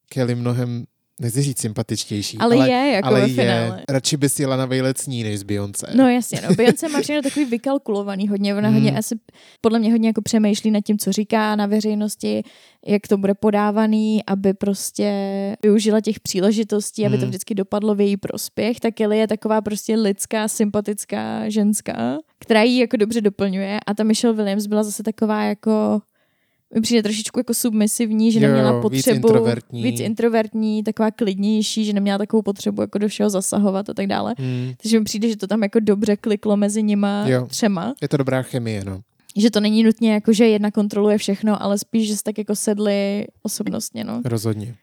Kelly 0.10 0.36
mnohem, 0.36 0.86
nechci 1.20 1.42
říct 1.42 1.60
sympatičtější, 1.62 2.38
Ale, 2.38 2.56
ale, 2.56 2.70
je 2.70 2.92
jako 2.94 3.08
ale 3.08 3.22
ve 3.22 3.28
je, 3.28 3.34
finále. 3.36 3.84
radši 3.90 4.18
bys 4.18 4.40
jela 4.40 4.56
na 4.58 4.66
vejlet 4.66 4.98
s 4.98 5.08
ní, 5.08 5.24
než 5.24 5.40
s 5.40 5.44
Beyoncé. 5.44 5.88
No 5.96 6.10
jasně, 6.10 6.42
no. 6.50 6.56
Beyoncé 6.56 6.90
má 6.90 7.02
všechno 7.02 7.22
takový 7.22 7.46
vykalkulovaný 7.46 8.28
hodně. 8.28 8.56
Ona 8.56 8.68
Hmm. 8.70 8.74
hodně 8.78 8.98
asi, 8.98 9.16
podle 9.62 9.80
mě 9.80 9.92
hodně 9.92 10.10
jako 10.10 10.22
přemýšlí 10.22 10.72
nad 10.72 10.82
tím, 10.82 10.98
co 10.98 11.12
říká 11.12 11.56
na 11.56 11.66
veřejnosti, 11.66 12.44
jak 12.86 13.08
to 13.08 13.18
bude 13.18 13.34
podávaný, 13.34 14.26
aby 14.28 14.54
prostě 14.54 15.12
využila 15.64 16.02
těch 16.02 16.20
příležitostí, 16.20 17.06
aby 17.06 17.16
to 17.16 17.22
Hmm. 17.22 17.30
vždycky 17.30 17.56
dopadlo 17.56 17.96
v 17.96 18.02
její 18.02 18.18
prospěch. 18.18 18.80
Tak 18.80 18.94
Kelly 18.94 19.18
je 19.18 19.28
taková 19.28 19.62
prostě 19.62 19.96
lidská, 19.96 20.48
sympatická 20.48 21.50
ženská, 21.50 22.18
která 22.40 22.64
ji 22.64 22.80
jako 22.80 22.98
dobře 22.98 23.22
doplňuje 23.22 23.80
a 23.88 23.94
ta 23.94 24.04
Michelle 24.04 24.36
Williams 24.36 24.68
byla 24.68 24.84
zase 24.84 25.04
taková 25.04 25.44
jako 25.44 26.02
mi 26.76 26.82
přijde 26.82 27.04
trošičku 27.04 27.40
jako 27.40 27.54
submisivní, 27.54 28.32
že 28.32 28.40
Jo, 28.40 28.48
neměla 28.48 28.70
jo, 28.72 28.76
víc 28.76 28.82
potřebu 28.82 29.28
introvertní. 29.28 29.84
víc 29.84 30.00
introvertní, 30.00 30.84
taková 30.84 31.12
klidnější, 31.12 31.86
že 31.86 31.94
neměla 31.94 32.18
takovou 32.18 32.42
potřebu 32.42 32.82
jako 32.82 32.98
do 32.98 33.08
všeho 33.08 33.30
zasahovat 33.30 33.90
a 33.90 33.94
tak 33.94 34.08
dále. 34.08 34.36
Hmm. 34.38 34.74
Takže 34.82 35.00
mi 35.00 35.06
přijde, 35.06 35.30
že 35.30 35.38
to 35.38 35.48
tam 35.48 35.64
jako 35.64 35.80
dobře 35.80 36.18
kliklo 36.18 36.58
mezi 36.58 36.84
nima 36.84 37.28
Jo. 37.28 37.46
třema. 37.48 37.94
Je 38.02 38.08
to 38.08 38.18
dobrá 38.18 38.42
chemie, 38.42 38.84
no. 38.86 39.02
Že 39.38 39.52
to 39.52 39.60
není 39.60 39.84
nutně 39.84 40.14
jako, 40.14 40.34
že 40.34 40.48
jedna 40.48 40.72
kontroluje 40.72 41.18
všechno, 41.18 41.64
ale 41.64 41.78
spíš, 41.78 42.08
že 42.08 42.16
se 42.18 42.24
tak 42.24 42.38
jako 42.38 42.56
sedli 42.56 43.26
osobnostně, 43.44 44.04
no. 44.04 44.22
Rozhodně. 44.26 44.76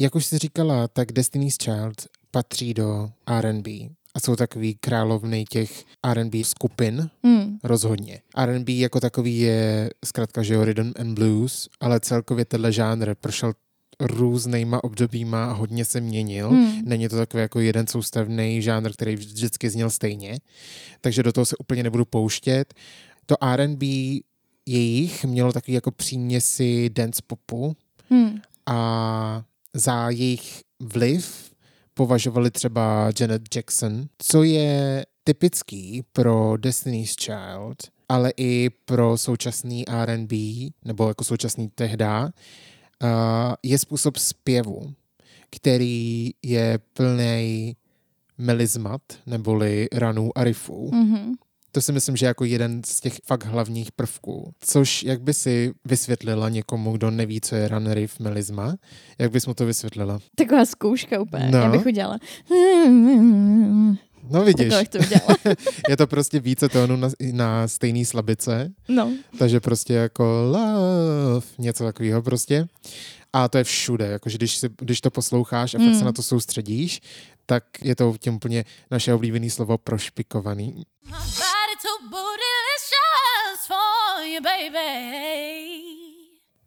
Jak 0.00 0.14
už 0.14 0.26
jsi 0.26 0.38
říkala, 0.38 0.88
tak 0.88 1.12
Destiny's 1.12 1.56
Child 1.56 1.94
patří 2.30 2.74
do 2.74 3.08
R&B 3.26 3.70
a 4.14 4.20
jsou 4.20 4.36
takový 4.36 4.74
královny 4.74 5.44
těch 5.44 5.84
R&B 6.02 6.44
skupin, 6.44 7.10
Hmm. 7.24 7.58
rozhodně. 7.64 8.20
R&B 8.36 8.72
jako 8.72 9.00
takový 9.00 9.38
je 9.38 9.90
zkrátka, 10.04 10.42
že 10.42 10.54
jo, 10.54 10.64
rhythm 10.64 10.92
and 11.00 11.14
blues, 11.14 11.68
ale 11.80 12.00
celkově 12.00 12.44
tenhle 12.44 12.72
žánr 12.72 13.14
prošel 13.14 13.52
různýma 14.00 14.84
obdobíma 14.84 15.44
a 15.44 15.52
hodně 15.52 15.84
se 15.84 16.00
měnil. 16.00 16.48
Hmm. 16.50 16.82
Není 16.84 17.08
to 17.08 17.16
takový 17.16 17.40
jako 17.40 17.60
jeden 17.60 17.86
soustavný 17.86 18.62
žánr, 18.62 18.92
který 18.92 19.16
vždycky 19.16 19.70
zněl 19.70 19.90
stejně, 19.90 20.38
takže 21.00 21.22
do 21.22 21.32
toho 21.32 21.44
se 21.46 21.56
úplně 21.56 21.82
nebudu 21.82 22.04
pouštět. 22.04 22.74
To 23.26 23.44
R&B 23.44 23.86
jejich 24.66 25.24
mělo 25.24 25.52
takový 25.52 25.74
jako 25.74 25.90
příměsi 25.90 26.90
dance 26.90 27.22
popu 27.26 27.76
Hmm. 28.10 28.40
a 28.66 29.42
za 29.74 30.10
jejich 30.10 30.60
vliv 30.80 31.51
považovali 31.94 32.50
třeba 32.50 33.10
Janet 33.20 33.56
Jackson, 33.56 34.04
co 34.18 34.42
je 34.42 35.06
typický 35.24 36.02
pro 36.12 36.56
Destiny's 36.56 37.14
Child, 37.14 37.76
ale 38.08 38.32
i 38.36 38.70
pro 38.84 39.18
současný 39.18 39.88
R&B, 39.88 40.36
nebo 40.84 41.08
jako 41.08 41.24
současný 41.24 41.68
tehda, 41.74 42.30
je 43.62 43.78
způsob 43.78 44.16
zpěvu, 44.16 44.94
který 45.50 46.30
je 46.42 46.78
plný 46.92 47.76
melizmat, 48.38 49.02
neboli 49.26 49.88
ranů 49.92 50.38
a 50.38 50.44
riffů. 50.44 50.90
Mhm. 50.94 51.34
To 51.72 51.80
si 51.80 51.92
myslím, 51.92 52.16
že 52.16 52.26
je 52.26 52.28
jako 52.28 52.44
jeden 52.44 52.82
z 52.86 53.00
těch 53.00 53.14
fakt 53.26 53.44
hlavních 53.44 53.92
prvků. 53.92 54.52
Což, 54.60 55.02
jak 55.02 55.22
by 55.22 55.34
si 55.34 55.72
vysvětlila 55.84 56.48
někomu, 56.48 56.92
kdo 56.92 57.10
neví, 57.10 57.40
co 57.40 57.54
je 57.56 57.68
ran, 57.68 57.90
riff, 57.92 58.20
melizma, 58.20 58.74
jak 59.18 59.30
bys 59.32 59.46
mu 59.46 59.54
to 59.54 59.66
vysvětlila? 59.66 60.18
Taková 60.34 60.64
zkouška 60.64 61.20
úplně. 61.20 61.48
No. 61.50 61.58
Já 61.58 61.70
bych 61.70 61.86
udělala. 61.86 62.18
No 64.30 64.44
vidíš, 64.44 64.74
to 64.88 64.98
udělala. 64.98 65.36
je 65.88 65.96
to 65.96 66.06
prostě 66.06 66.40
více 66.40 66.68
tónů 66.68 66.96
na, 66.96 67.08
na 67.32 67.68
stejný 67.68 68.04
slabice, 68.04 68.72
No. 68.88 69.12
takže 69.38 69.60
prostě 69.60 69.94
jako 69.94 70.24
love, 70.52 71.46
něco 71.58 71.84
takového 71.84 72.22
prostě. 72.22 72.66
A 73.32 73.48
to 73.48 73.58
je 73.58 73.64
všude, 73.64 74.06
jakože 74.06 74.38
když, 74.38 74.56
si, 74.56 74.68
když 74.80 75.00
to 75.00 75.10
posloucháš 75.10 75.74
a 75.74 75.78
fakt 75.78 75.86
Mm. 75.86 75.98
se 75.98 76.04
na 76.04 76.12
to 76.12 76.22
soustředíš, 76.22 77.00
tak 77.46 77.64
je 77.82 77.96
to 77.96 78.14
tím 78.18 78.34
úplně 78.34 78.64
naše 78.90 79.14
oblíbené 79.14 79.50
slovo 79.50 79.78
prošpikovaný. 79.78 80.84
My 81.06 81.12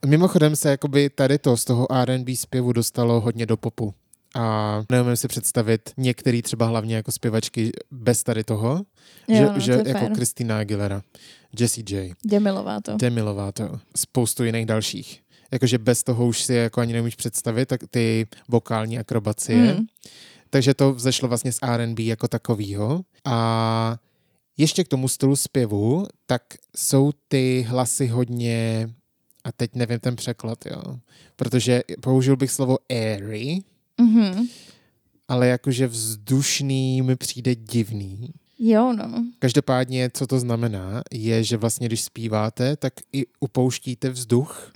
Mimochodem 0.05 0.55
se 0.55 0.69
jakoby 0.69 1.09
tady 1.09 1.37
to 1.37 1.57
z 1.57 1.65
toho 1.65 1.91
R&B 1.91 2.35
zpěvu 2.35 2.71
dostalo 2.73 3.21
hodně 3.21 3.45
do 3.45 3.57
popu. 3.57 3.93
A 4.35 4.83
neumím 4.91 5.15
si 5.15 5.27
představit 5.27 5.89
některý 5.97 6.41
třeba 6.41 6.65
hlavně 6.65 6.95
jako 6.95 7.11
zpěvačky 7.11 7.71
bez 7.91 8.23
tady 8.23 8.43
toho, 8.43 8.85
Jo, 9.27 9.37
že, 9.37 9.45
no, 9.45 9.59
že 9.59 9.77
to 9.77 9.87
jako 9.87 9.99
fér. 9.99 10.13
Christina 10.15 10.59
Aguilera, 10.59 11.01
Jessie 11.59 11.83
J, 11.89 12.13
Demilová 12.25 12.81
to. 12.81 12.97
Demi 12.97 13.21
Lovato, 13.21 13.79
spoustu 13.95 14.43
jiných 14.43 14.65
dalších. 14.65 15.21
Jakože 15.51 15.77
bez 15.77 16.03
toho 16.03 16.27
už 16.27 16.41
si 16.43 16.53
jako 16.53 16.81
ani 16.81 16.93
nemůžeš 16.93 17.15
představit, 17.15 17.65
tak 17.65 17.81
ty 17.89 18.27
vokální 18.47 18.99
akrobacie. 18.99 19.73
Mm. 19.73 19.85
Takže 20.49 20.73
to 20.73 20.93
vzešlo 20.93 21.27
vlastně 21.27 21.51
z 21.51 21.59
R&B 21.61 22.03
jako 22.03 22.27
takovýho. 22.27 23.01
A 23.25 23.97
ještě 24.57 24.83
k 24.83 24.87
tomu 24.87 25.07
stylu 25.07 25.35
zpěvu, 25.35 26.05
tak 26.25 26.41
jsou 26.77 27.11
ty 27.27 27.65
hlasy 27.69 28.07
hodně, 28.07 28.89
a 29.43 29.51
teď 29.51 29.71
nevím 29.75 29.99
ten 29.99 30.15
překlad, 30.15 30.65
jo, 30.65 30.81
protože 31.35 31.81
použil 32.01 32.35
bych 32.37 32.51
slovo 32.51 32.77
airy, 32.89 33.59
Mhm. 34.01 34.47
ale 35.27 35.47
jakože 35.47 35.87
vzdušný 35.87 37.01
mi 37.01 37.15
přijde 37.15 37.55
divný. 37.55 38.29
Jo, 38.59 38.93
no. 38.93 39.25
Každopádně, 39.39 40.09
co 40.13 40.27
to 40.27 40.39
znamená, 40.39 41.03
je, 41.11 41.43
že 41.43 41.57
vlastně, 41.57 41.87
když 41.87 42.01
zpíváte, 42.03 42.75
tak 42.75 42.93
i 43.13 43.25
upouštíte 43.39 44.09
vzduch, 44.09 44.71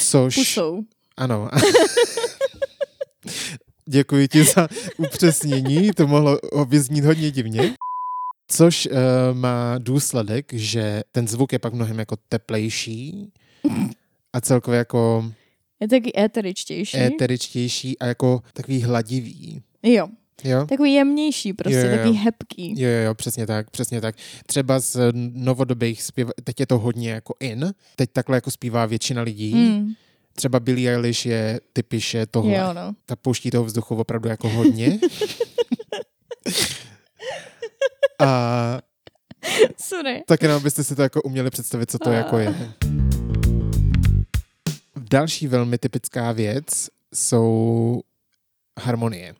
což... 0.00 0.34
Pusou. 0.34 0.82
Ano. 1.16 1.48
Děkuji 3.88 4.28
ti 4.28 4.44
za 4.44 4.68
upřesnění, 4.98 5.90
to 5.92 6.06
mohlo 6.06 6.38
vyznít 6.68 7.04
hodně 7.04 7.30
divně. 7.30 7.74
Což 8.48 8.86
uh, 8.86 8.98
má 9.38 9.78
důsledek, 9.78 10.52
že 10.52 11.02
ten 11.12 11.28
zvuk 11.28 11.52
je 11.52 11.58
pak 11.58 11.72
mnohem 11.72 11.98
jako 11.98 12.16
teplejší 12.28 13.32
a 14.32 14.40
celkově 14.40 14.78
jako 14.78 15.32
Je 15.80 15.88
taky 15.88 16.12
éteričtější. 16.20 16.96
éteričtější 16.98 17.98
a 17.98 18.06
jako 18.06 18.42
takový 18.52 18.82
hladivý. 18.82 19.62
Jo. 19.82 20.08
Jo? 20.44 20.66
Takový 20.66 20.94
jemnější 20.94 21.52
prostě, 21.52 21.76
Jo, 21.78 21.84
jo, 21.84 21.90
jo. 21.90 21.96
takový 21.96 22.16
hebký. 22.16 22.80
Jo, 22.82 22.88
jo, 22.88 22.98
jo, 23.04 23.14
přesně 23.14 23.46
tak, 23.46 23.70
přesně 23.70 24.00
tak. 24.00 24.14
Třeba 24.46 24.78
z 24.80 24.96
novodobých 25.32 26.02
zpěv, 26.02 26.28
teď 26.44 26.60
je 26.60 26.66
to 26.66 26.78
hodně 26.78 27.10
jako 27.10 27.34
in, 27.40 27.74
teď 27.96 28.10
takhle 28.12 28.36
jako 28.36 28.50
zpívá 28.50 28.86
většina 28.86 29.22
lidí. 29.22 29.54
Mm. 29.54 29.92
Třeba 30.34 30.60
Billie 30.60 30.90
Eilish 30.94 31.26
je 31.26 31.60
typiše 31.72 32.26
tohle. 32.26 32.54
Jo, 32.56 32.72
no. 32.72 32.94
ta 33.06 33.16
pouští 33.16 33.50
toho 33.50 33.64
vzduchu 33.64 33.96
opravdu 33.96 34.28
jako 34.28 34.48
hodně. 34.48 34.98
A 38.18 38.78
Sorry. 39.76 40.22
tak 40.26 40.42
jenom 40.42 40.56
abyste 40.56 40.84
si 40.84 40.96
to 40.96 41.02
jako 41.02 41.22
uměli 41.22 41.50
představit, 41.50 41.90
co 41.90 41.98
to 41.98 42.10
jako 42.10 42.38
je. 42.38 42.54
Další 45.10 45.46
velmi 45.46 45.78
typická 45.78 46.32
věc 46.32 46.88
jsou 47.14 48.00
harmonie. 48.80 49.34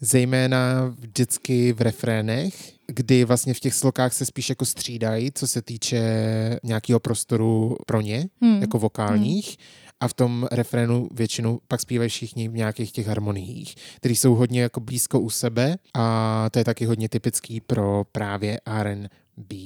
Zejména 0.00 0.94
vždycky 0.98 1.72
v 1.72 1.80
refrénech, 1.80 2.72
kdy 2.86 3.24
vlastně 3.24 3.54
v 3.54 3.60
těch 3.60 3.74
slokách 3.74 4.12
se 4.12 4.26
spíš 4.26 4.48
jako 4.48 4.64
střídají, 4.64 5.32
co 5.32 5.46
se 5.46 5.62
týče 5.62 6.00
nějakého 6.62 7.00
prostoru 7.00 7.76
pro 7.86 8.00
ně, 8.00 8.26
Hmm. 8.42 8.60
jako 8.60 8.78
vokálních. 8.78 9.56
A 10.04 10.08
v 10.08 10.14
tom 10.14 10.46
refrénu 10.52 11.08
většinou 11.12 11.60
pak 11.68 11.80
zpívají 11.80 12.10
všichni 12.10 12.48
v 12.48 12.54
nějakých 12.54 12.92
těch 12.92 13.06
harmoniích, 13.06 13.74
které 13.96 14.14
jsou 14.14 14.34
hodně 14.34 14.62
jako 14.62 14.80
blízko 14.80 15.20
u 15.20 15.30
sebe 15.30 15.76
a 15.94 16.46
to 16.50 16.58
je 16.58 16.64
taky 16.64 16.84
hodně 16.84 17.08
typický 17.08 17.60
pro 17.60 18.04
právě 18.12 18.60
R&B. 18.66 19.56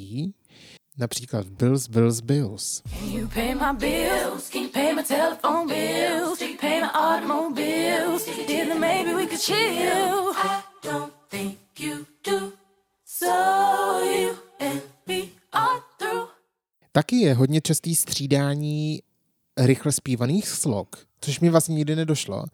Například 0.98 1.46
Bills, 1.46 1.88
Bills, 1.88 2.20
Bills. 2.20 2.82
You 3.04 3.28
pay 3.28 3.54
my 3.54 3.78
bills, 3.78 4.50
can 4.50 4.62
you 4.62 4.68
pay 4.68 4.94
my 4.94 5.02
telephone 5.02 5.74
bills, 5.74 6.38
can 6.38 6.48
you 6.48 6.56
pay 6.60 6.80
my 6.80 6.88
automobiles, 6.94 8.24
then 8.46 8.80
maybe 8.80 9.14
we 9.14 9.26
could 9.26 9.40
chill. 9.40 10.32
I 10.36 10.62
don't 10.84 11.12
think 11.30 11.58
you 11.78 12.06
do, 12.30 12.52
so 13.04 13.32
you 14.04 14.30
and 14.60 14.82
me 15.06 15.20
are 15.52 15.80
through. 15.98 16.28
Taky 16.92 17.16
je 17.16 17.34
hodně 17.34 17.60
častý 17.60 17.94
střídání 17.94 19.00
rychle 19.58 19.92
zpívaných 19.92 20.48
slok, 20.48 20.96
což 21.20 21.40
mi 21.40 21.50
vlastně 21.50 21.74
nikdy 21.74 21.96
nedošlo, 21.96 22.44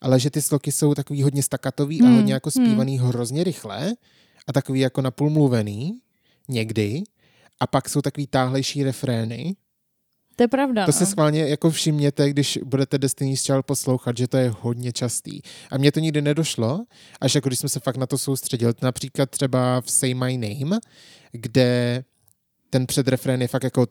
ale 0.00 0.20
že 0.20 0.30
ty 0.30 0.42
sloky 0.42 0.72
jsou 0.72 0.94
takový 0.94 1.22
hodně 1.22 1.42
stakatový 1.42 2.02
a 2.02 2.04
Hmm, 2.04 2.16
hodně 2.16 2.32
jako 2.32 2.50
hmm. 2.56 2.66
zpívaný 2.66 2.98
hrozně 2.98 3.44
rychle 3.44 3.92
a 4.46 4.52
takový 4.52 4.80
jako 4.80 5.02
napůl 5.02 5.30
mluvený 5.30 6.00
někdy 6.48 7.02
a 7.60 7.66
pak 7.66 7.88
jsou 7.88 8.02
takový 8.02 8.26
táhlejší 8.26 8.82
refrény. 8.82 9.56
To 10.36 10.44
je 10.44 10.48
pravda, 10.48 10.84
To 10.86 10.92
no. 10.92 10.98
se 10.98 11.06
schválně 11.06 11.48
jako 11.48 11.70
všimněte, 11.70 12.30
když 12.30 12.58
budete 12.64 12.98
Destiny's 12.98 13.42
Child 13.42 13.66
poslouchat, 13.66 14.16
že 14.16 14.28
to 14.28 14.36
je 14.36 14.52
hodně 14.60 14.92
častý. 14.92 15.40
A 15.70 15.78
mně 15.78 15.92
to 15.92 16.00
nikdy 16.00 16.22
nedošlo, 16.22 16.84
až 17.20 17.34
jako 17.34 17.48
když 17.48 17.58
jsme 17.58 17.68
se 17.68 17.80
fakt 17.80 17.96
na 17.96 18.06
to 18.06 18.18
soustředili. 18.18 18.72
Například 18.82 19.30
třeba 19.30 19.80
v 19.80 19.90
Say 19.90 20.14
My 20.14 20.38
Name, 20.38 20.78
kde 21.32 22.04
ten 22.70 22.86
předrefrén 22.86 23.42
je 23.42 23.48
fakt 23.48 23.64
jako 23.64 23.86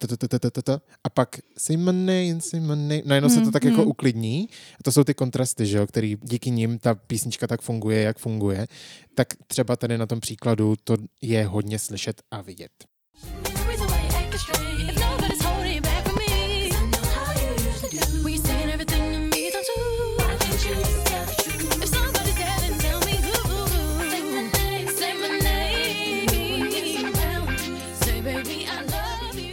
a 1.04 1.10
pak 1.10 1.40
say 1.58 1.78
my 1.78 1.94
name, 1.94 2.42
say 2.42 2.60
my 2.60 2.68
name. 2.68 3.02
Najednou 3.06 3.30
se 3.30 3.36
to 3.36 3.42
Hmm, 3.42 3.52
tak 3.52 3.64
jako 3.64 3.82
hmm. 3.82 3.88
uklidní. 3.88 4.50
A 4.80 4.84
to 4.84 4.92
jsou 4.92 5.04
ty 5.04 5.14
kontrasty, 5.14 5.66
že 5.66 5.78
jo, 5.78 5.88
který 5.88 6.18
díky 6.22 6.52
nim 6.52 6.80
ta 6.80 6.96
písnička 6.96 7.48
tak 7.48 7.62
funguje, 7.62 8.02
jak 8.02 8.20
funguje. 8.20 8.68
Tak 9.16 9.28
třeba 9.48 9.76
tady 9.76 9.98
na 9.98 10.06
tom 10.06 10.20
příkladu 10.20 10.76
to 10.84 10.98
je 11.22 11.46
hodně 11.46 11.80
slyšet 11.80 12.22
a 12.32 12.42
vidět. 12.42 12.72
If 14.90 14.98
nobody's 14.98 15.39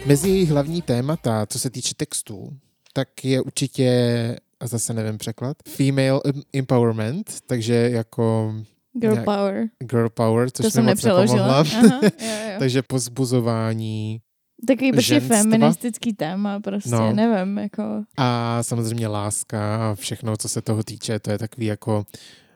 Mezi 0.07 0.45
hlavní 0.45 0.81
témata, 0.81 1.45
co 1.45 1.59
se 1.59 1.69
týče 1.69 1.93
textů, 1.97 2.49
tak 2.93 3.25
je 3.25 3.41
určitě, 3.41 3.89
a 4.59 4.67
zase 4.67 4.93
nevím 4.93 5.17
překlad, 5.17 5.57
female 5.69 6.21
em- 6.25 6.41
empowerment, 6.53 7.33
takže 7.47 7.73
jako 7.73 8.55
Girl 8.93 9.13
nějak- 9.13 9.25
power. 9.25 9.67
girl 9.79 10.09
power, 10.09 10.51
což 10.51 10.65
To 10.65 10.71
jsem 10.71 10.83
moc 10.85 10.89
nepřeložila. 10.89 11.59
Aha, 11.59 11.81
jo, 11.83 11.99
jo. 12.03 12.09
takže 12.59 12.81
pozbuzování 12.81 14.21
Takový 14.67 14.91
prostě 14.91 15.19
feministický 15.19 16.13
téma, 16.13 16.59
prostě, 16.59 16.89
No. 16.89 17.13
nevím, 17.13 17.57
jako... 17.57 17.83
a 18.17 18.63
samozřejmě 18.63 19.07
láska 19.07 19.91
a 19.91 19.95
všechno, 19.95 20.37
co 20.37 20.49
se 20.49 20.61
toho 20.61 20.83
týče, 20.83 21.19
to 21.19 21.31
je 21.31 21.37
takový 21.37 21.65
jako, 21.65 22.05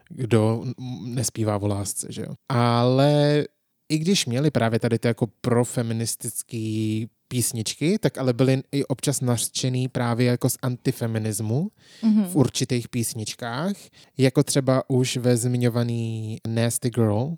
kdo 0.08 0.64
nespívá 1.04 1.56
o 1.62 1.66
lásce, 1.66 2.06
že 2.10 2.22
jo. 2.22 2.34
Ale 2.48 3.44
i 3.92 3.98
když 3.98 4.26
měli 4.26 4.50
právě 4.50 4.78
tady 4.78 4.98
ty 4.98 5.08
jako 5.08 5.26
profeministický 5.40 7.08
písničky, 7.28 7.98
tak 7.98 8.18
ale 8.18 8.32
byly 8.32 8.62
i 8.72 8.84
občas 8.84 9.20
nařčený 9.20 9.88
právě 9.88 10.26
jako 10.26 10.50
z 10.50 10.56
antifeminismu 10.62 11.68
Mhm. 12.02 12.24
v 12.24 12.36
určitých 12.36 12.88
písničkách, 12.88 13.72
jako 14.18 14.42
třeba 14.42 14.82
už 14.90 15.16
ve 15.16 15.36
zmiňovaný 15.36 16.38
Nasty 16.48 16.90
Girl, 16.90 17.34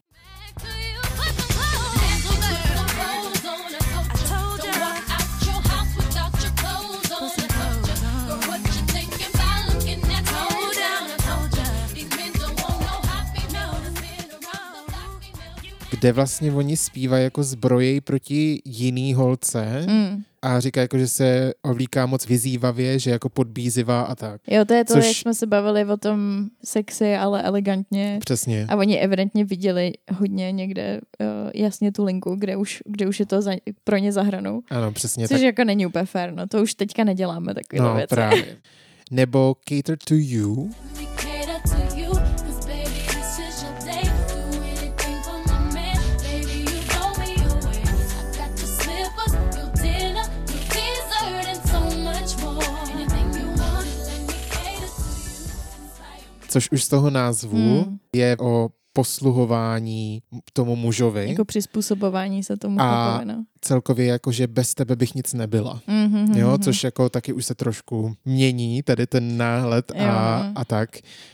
To 0.61 0.67
you, 0.67 0.94
kde 16.05 16.13
vlastně 16.13 16.53
oni 16.53 16.77
zpívají 16.77 17.25
jako 17.25 17.43
zbrojej 17.43 18.01
proti 18.01 18.63
jiný 18.65 19.15
holce 19.15 19.87
Mm. 19.89 20.23
a 20.43 20.61
říká 20.61 20.81
jako, 20.81 20.99
že 20.99 21.09
se 21.09 21.53
ovlíká 21.63 22.07
moc 22.07 22.27
vyzývavě, 22.27 22.99
že 22.99 23.11
jako 23.11 23.29
podbízivá 23.29 24.03
a 24.03 24.15
tak. 24.15 24.41
Jo, 24.51 24.65
to 24.65 24.75
je 24.75 24.85
to, 24.85 24.93
Což- 24.95 25.07
jak 25.07 25.17
jsme 25.17 25.35
se 25.35 25.47
bavili 25.47 25.85
o 25.85 25.97
tom 25.97 26.47
sexy, 26.65 27.17
ale 27.17 27.43
elegantně. 27.43 28.19
Přesně. 28.21 28.67
A 28.69 28.77
oni 28.77 28.99
evidentně 29.01 29.45
viděli 29.45 29.93
hodně 30.13 30.53
někde 30.53 31.01
uh, 31.21 31.27
jasně 31.55 31.93
tu 31.93 32.05
linku, 32.05 32.35
kde 32.39 32.57
už, 32.57 32.83
kde 32.87 33.07
už 33.07 33.21
je 33.21 33.27
to 33.27 33.43
za, 33.43 33.53
pro 33.85 33.97
ně 33.97 34.13
zahranou. 34.13 34.61
Ano, 34.71 34.93
přesně 34.93 35.29
Což 35.29 35.37
tak. 35.41 35.45
jako 35.47 35.65
není 35.65 35.87
úplně 35.87 36.05
fér, 36.05 36.33
no 36.35 36.47
to 36.47 36.63
už 36.63 36.75
teďka 36.75 37.05
neděláme 37.05 37.55
takové 37.55 37.83
No, 37.83 37.95
věci. 37.95 38.07
právě. 38.15 38.57
Nebo 39.11 39.57
Cater 39.69 39.99
to 40.09 40.15
You, 40.19 40.71
což 56.55 56.71
už 56.71 56.85
z 56.85 56.89
toho 56.89 57.11
názvu 57.11 57.57
Hmm. 57.83 57.99
je 58.17 58.37
o 58.41 58.69
posluhování 58.93 60.23
tomu 60.53 60.77
mužovi. 60.77 61.29
Jako 61.29 61.45
přizpůsobování 61.45 62.43
se 62.45 62.57
tomu 62.57 62.81
A- 62.81 62.85
chlapovi, 62.85 63.25
no. 63.25 63.45
Celkově 63.61 64.07
jako, 64.07 64.33
že 64.33 64.47
bez 64.47 64.75
tebe 64.75 64.97
bych 64.97 65.15
nic 65.15 65.33
nebyla. 65.35 65.81
Mm-hmm, 65.89 66.37
Jo, 66.37 66.59
což 66.59 66.85
jako 66.85 67.09
taky 67.09 67.33
už 67.33 67.45
se 67.47 67.55
trošku 67.55 68.15
mění, 68.25 68.83
tady 68.83 69.07
ten 69.07 69.37
náhled 69.37 69.91
a, 69.91 69.97
Jo. 70.45 70.53
a 70.55 70.65
tak. 70.65 70.91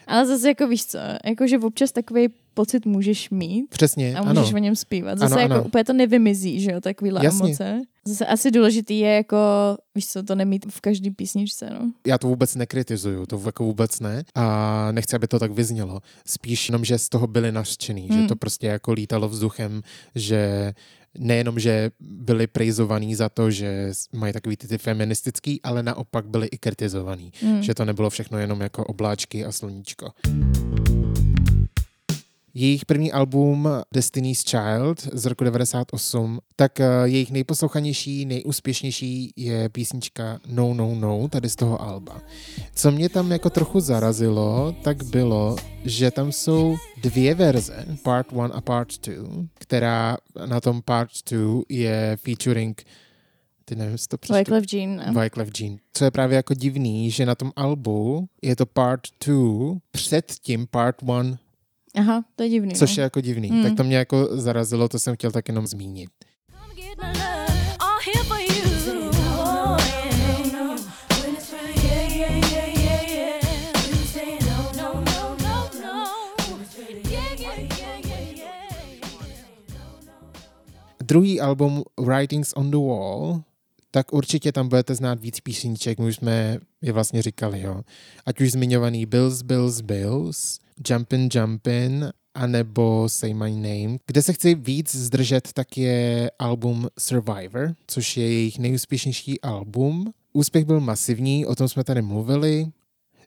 Ale 0.06 0.26
zase 0.26 0.48
jako 0.48 0.68
víš 0.68 0.86
co, 0.86 0.98
jako 1.24 1.46
že 1.46 1.58
občas 1.58 1.92
takový 1.92 2.28
pocit 2.60 2.86
můžeš 2.86 3.30
mít 3.30 3.68
Přesně, 3.70 4.14
a 4.16 4.22
můžeš 4.22 4.48
ano. 4.48 4.56
o 4.56 4.58
něm 4.58 4.76
zpívat. 4.76 5.18
Zase 5.18 5.34
Ano, 5.34 5.42
jako 5.42 5.54
ano. 5.54 5.64
úplně 5.64 5.84
to 5.84 5.92
nevymizí, 5.92 6.60
že 6.60 6.70
jo, 6.70 6.80
takovýhle 6.80 7.24
Jasně. 7.24 7.44
emoce. 7.46 7.80
Zase 8.04 8.26
asi 8.26 8.50
důležitý 8.50 8.98
je 8.98 9.14
jako, 9.14 9.36
víš 9.94 10.06
co, 10.06 10.22
to 10.22 10.34
nemít 10.34 10.66
v 10.70 10.80
každý 10.80 11.10
písničce, 11.10 11.70
no. 11.70 11.92
Já 12.06 12.18
to 12.18 12.26
vůbec 12.28 12.54
nekritizuju, 12.54 13.26
to 13.26 13.42
jako 13.46 13.64
vůbec 13.64 14.00
ne. 14.00 14.22
A 14.34 14.88
nechci, 14.92 15.16
aby 15.16 15.26
to 15.28 15.38
tak 15.38 15.52
vyznělo. 15.52 16.00
Spíš 16.26 16.68
jenom, 16.68 16.84
že 16.84 16.98
z 16.98 17.08
toho 17.08 17.26
byli 17.26 17.52
nařčený, 17.52 18.08
Hmm. 18.08 18.22
že 18.22 18.28
to 18.28 18.36
prostě 18.36 18.66
jako 18.66 18.92
lítalo 18.92 19.28
vzduchem, 19.28 19.82
že 20.14 20.72
nejenom, 21.18 21.58
že 21.58 21.90
byli 22.00 22.46
prejzovaní 22.46 23.14
za 23.14 23.28
to, 23.28 23.50
že 23.50 23.92
mají 24.12 24.32
takový 24.32 24.56
ty, 24.56 24.68
ty 24.68 24.78
feministický, 24.78 25.60
ale 25.62 25.82
naopak 25.82 26.26
byli 26.26 26.46
i 26.46 26.58
kritizovaní. 26.58 27.32
Mm. 27.42 27.62
Že 27.62 27.74
to 27.74 27.84
nebylo 27.84 28.10
všechno 28.10 28.38
jenom 28.38 28.60
jako 28.60 28.84
obláčky 28.84 29.44
a 29.44 29.52
sluníčko. 29.52 30.08
Jejich 32.54 32.84
první 32.84 33.12
album 33.12 33.68
Destiny's 33.94 34.42
Child 34.42 35.02
z 35.12 35.26
roku 35.26 35.44
98, 35.44 36.38
tak 36.56 36.80
eh, 36.80 36.86
jejich 37.04 37.30
nejposlouchanější, 37.30 38.24
nejúspěšnější 38.24 39.32
je 39.36 39.68
písnička 39.68 40.40
No 40.46 40.74
No 40.74 40.94
No, 40.94 41.28
tady 41.28 41.48
z 41.48 41.56
toho 41.56 41.82
alba. 41.82 42.20
Co 42.74 42.90
mě 42.90 43.08
tam 43.08 43.32
jako 43.32 43.50
trochu 43.50 43.80
zarazilo, 43.80 44.74
tak 44.84 45.02
bylo, 45.02 45.56
že 45.84 46.10
tam 46.10 46.32
jsou 46.32 46.76
dvě 47.02 47.34
verze, 47.34 47.86
Part 48.02 48.32
1 48.32 48.46
a 48.46 48.60
Part 48.60 49.08
2, 49.08 49.24
která 49.54 50.16
na 50.46 50.60
tom 50.60 50.82
Part 50.82 51.10
2 51.30 51.62
je 51.68 52.18
featuring 52.20 52.82
ty 53.64 53.76
nevím, 53.76 53.92
jestli 53.92 54.08
to 54.08 54.18
přečtu. 54.18 54.38
Wyclef 54.38 54.64
Jean. 54.72 55.02
no. 55.06 55.20
Wyclef 55.20 55.48
Jean. 55.60 55.76
Co 55.92 56.04
je 56.04 56.10
právě 56.10 56.36
jako 56.36 56.54
divný, 56.54 57.10
že 57.10 57.26
na 57.26 57.34
tom 57.34 57.52
albu 57.56 58.28
je 58.42 58.56
to 58.56 58.66
part 58.66 59.00
2 59.26 59.76
před 59.90 60.32
tím 60.42 60.66
part 60.66 60.96
1, 61.02 61.38
Aha, 61.94 62.24
to 62.36 62.42
je 62.42 62.48
divný. 62.48 62.74
což 62.74 62.96
no. 62.96 63.00
je 63.00 63.02
jako 63.02 63.20
divný. 63.20 63.50
Mm. 63.50 63.62
Tak 63.62 63.76
to 63.76 63.84
mě 63.84 63.96
jako 63.96 64.28
zarazilo, 64.36 64.88
to 64.88 64.98
jsem 64.98 65.14
chtěl 65.14 65.30
tak 65.30 65.48
jenom 65.48 65.66
zmínit. 65.66 66.10
Oh, 66.52 66.68
no, 74.46 74.72
no, 74.76 75.04
no, 75.04 75.36
no, 75.42 75.70
no. 75.82 76.06
Druhý 81.02 81.40
album 81.40 81.82
Writings 82.00 82.52
on 82.56 82.70
the 82.70 82.76
Wall, 82.76 83.42
tak 83.90 84.12
určitě 84.12 84.52
tam 84.52 84.68
budete 84.68 84.94
znát 84.94 85.20
víc 85.20 85.40
písniček, 85.40 85.98
my 85.98 86.06
už 86.06 86.16
jsme 86.16 86.58
je 86.82 86.92
vlastně 86.92 87.22
říkali, 87.22 87.60
jo. 87.60 87.82
Ať 88.26 88.40
už 88.40 88.52
zmiňovaný 88.52 89.06
Bills, 89.06 89.42
Bills, 89.42 89.80
Bills, 89.80 90.58
Jumpin' 90.88 91.28
Jumpin', 91.34 92.10
anebo 92.34 93.08
Say 93.08 93.34
My 93.34 93.50
Name. 93.50 93.98
Kde 94.06 94.22
se 94.22 94.32
chci 94.32 94.54
víc 94.54 94.94
zdržet, 94.94 95.52
tak 95.52 95.78
je 95.78 96.30
album 96.38 96.88
Survivor, 96.98 97.74
což 97.86 98.16
je 98.16 98.32
jejich 98.32 98.58
nejúspěšnější 98.58 99.40
album. 99.40 100.12
Úspěch 100.32 100.64
byl 100.64 100.80
masivní, 100.80 101.46
o 101.46 101.54
tom 101.54 101.68
jsme 101.68 101.84
tady 101.84 102.02
mluvili. 102.02 102.66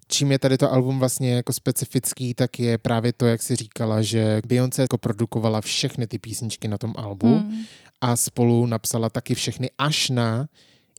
Čím 0.08 0.32
je 0.32 0.39
tady 0.39 0.58
to 0.58 0.72
album 0.72 0.99
vlastně 0.99 1.34
jako 1.34 1.54
specifický, 1.54 2.34
tak 2.34 2.60
je 2.60 2.78
právě 2.78 3.14
to, 3.14 3.26
jak 3.26 3.41
si 3.41 3.56
říkala, 3.56 4.01
že 4.01 4.41
Beyoncé 4.47 4.82
jako 4.82 4.97
produkovala 4.97 5.62
všechny 5.62 6.08
ty 6.08 6.20
písničky 6.20 6.68
na 6.68 6.78
tom 6.78 6.93
albu 6.97 7.28
Mm. 7.28 7.64
a 8.01 8.16
spolu 8.16 8.66
napsala 8.66 9.10
taky 9.10 9.36
všechny 9.36 9.70
až 9.78 10.10
na 10.10 10.47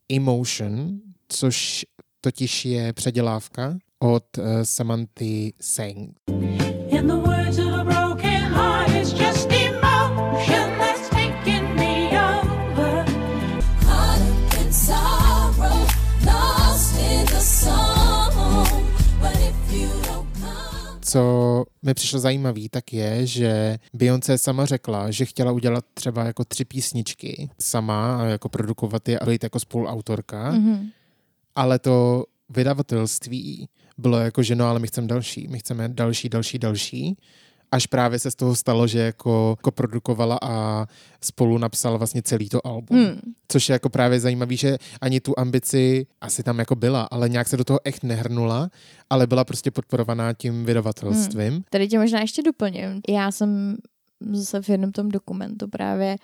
Emotion, 0.08 1.00
což 1.28 1.86
totiž 2.20 2.64
je 2.64 2.92
předělávka 2.92 3.78
od 4.04 4.38
uh, 4.38 4.44
Samanty 4.62 5.52
Singh. 5.60 6.10
In 6.88 7.06
the 7.06 7.16
words 7.16 7.58
of 7.58 7.66
a 7.66 7.84
broken 7.84 8.42
heart, 8.42 8.88
it's 8.90 9.12
just 9.12 9.48
emotion 9.52 10.78
that's 10.78 11.08
taking 11.10 11.74
me 11.76 12.08
over. 12.12 13.04
Caught 13.80 14.20
up 14.20 14.60
in 14.66 14.72
sorrow, 14.72 15.86
lost 16.26 16.98
in 17.00 17.26
the 17.26 17.40
song. 17.40 18.66
But 19.20 19.34
if 19.40 19.72
you 19.72 19.88
don't 19.88 20.28
come, 20.40 21.00
Co 21.02 21.64
mi 21.82 21.94
přišlo 21.94 22.18
zajímavý, 22.20 22.68
tak 22.68 22.92
je, 22.92 23.26
že 23.26 23.78
Beyoncé 23.94 24.38
sama 24.38 24.66
řekla, 24.66 25.10
že 25.10 25.24
chtěla 25.24 25.52
udělat 25.52 25.84
třeba 25.94 26.24
jako 26.24 26.44
tři 26.44 26.64
písničky 26.64 27.50
sama 27.60 28.16
a 28.16 28.24
jako 28.24 28.48
produkovat 28.48 29.08
je 29.08 29.18
a 29.18 29.26
být 29.26 29.42
jako 29.42 29.60
spoluautorka, 29.60 30.50
Mhm. 30.52 30.88
ale 31.54 31.78
to 31.78 32.24
vydavatelství 32.48 33.68
bylo 33.98 34.18
jako, 34.18 34.42
že 34.42 34.54
no, 34.56 34.66
ale 34.66 34.80
my 34.80 34.86
chceme 34.86 35.06
další, 35.06 35.48
my 35.48 35.58
chceme 35.58 35.88
další, 35.88 36.28
další, 36.28 36.58
další. 36.58 37.16
Až 37.70 37.86
právě 37.86 38.18
se 38.18 38.30
z 38.30 38.34
toho 38.34 38.56
stalo, 38.56 38.86
že 38.86 38.98
jako, 38.98 39.54
jako 39.58 39.70
produkovala 39.70 40.38
a 40.42 40.86
spolu 41.20 41.58
napsala 41.58 41.96
vlastně 41.96 42.22
celý 42.22 42.48
to 42.48 42.66
album. 42.66 42.98
Hmm. 42.98 43.20
Což 43.48 43.68
je 43.68 43.72
jako 43.72 43.88
právě 43.88 44.20
zajímavý, 44.20 44.56
že 44.56 44.78
ani 45.00 45.20
tu 45.20 45.34
ambici 45.38 46.06
asi 46.20 46.42
tam 46.42 46.58
jako 46.58 46.74
byla, 46.76 47.08
ale 47.10 47.28
nějak 47.28 47.48
se 47.48 47.56
do 47.56 47.64
toho 47.64 47.80
echt 47.84 48.04
nehrnula, 48.04 48.70
ale 49.10 49.26
byla 49.26 49.44
prostě 49.44 49.70
podporovaná 49.70 50.32
tím 50.32 50.64
vydavatelstvím. 50.64 51.64
Tady 51.70 51.88
tě 51.88 51.98
možná 51.98 52.20
ještě 52.20 52.42
doplním. 52.42 53.00
Já 53.08 53.30
jsem 53.32 53.76
zase 54.32 54.62
v 54.62 54.68
jednom 54.68 54.92
tom 54.92 55.08
dokumentu 55.08 55.68
právě, 55.68 56.16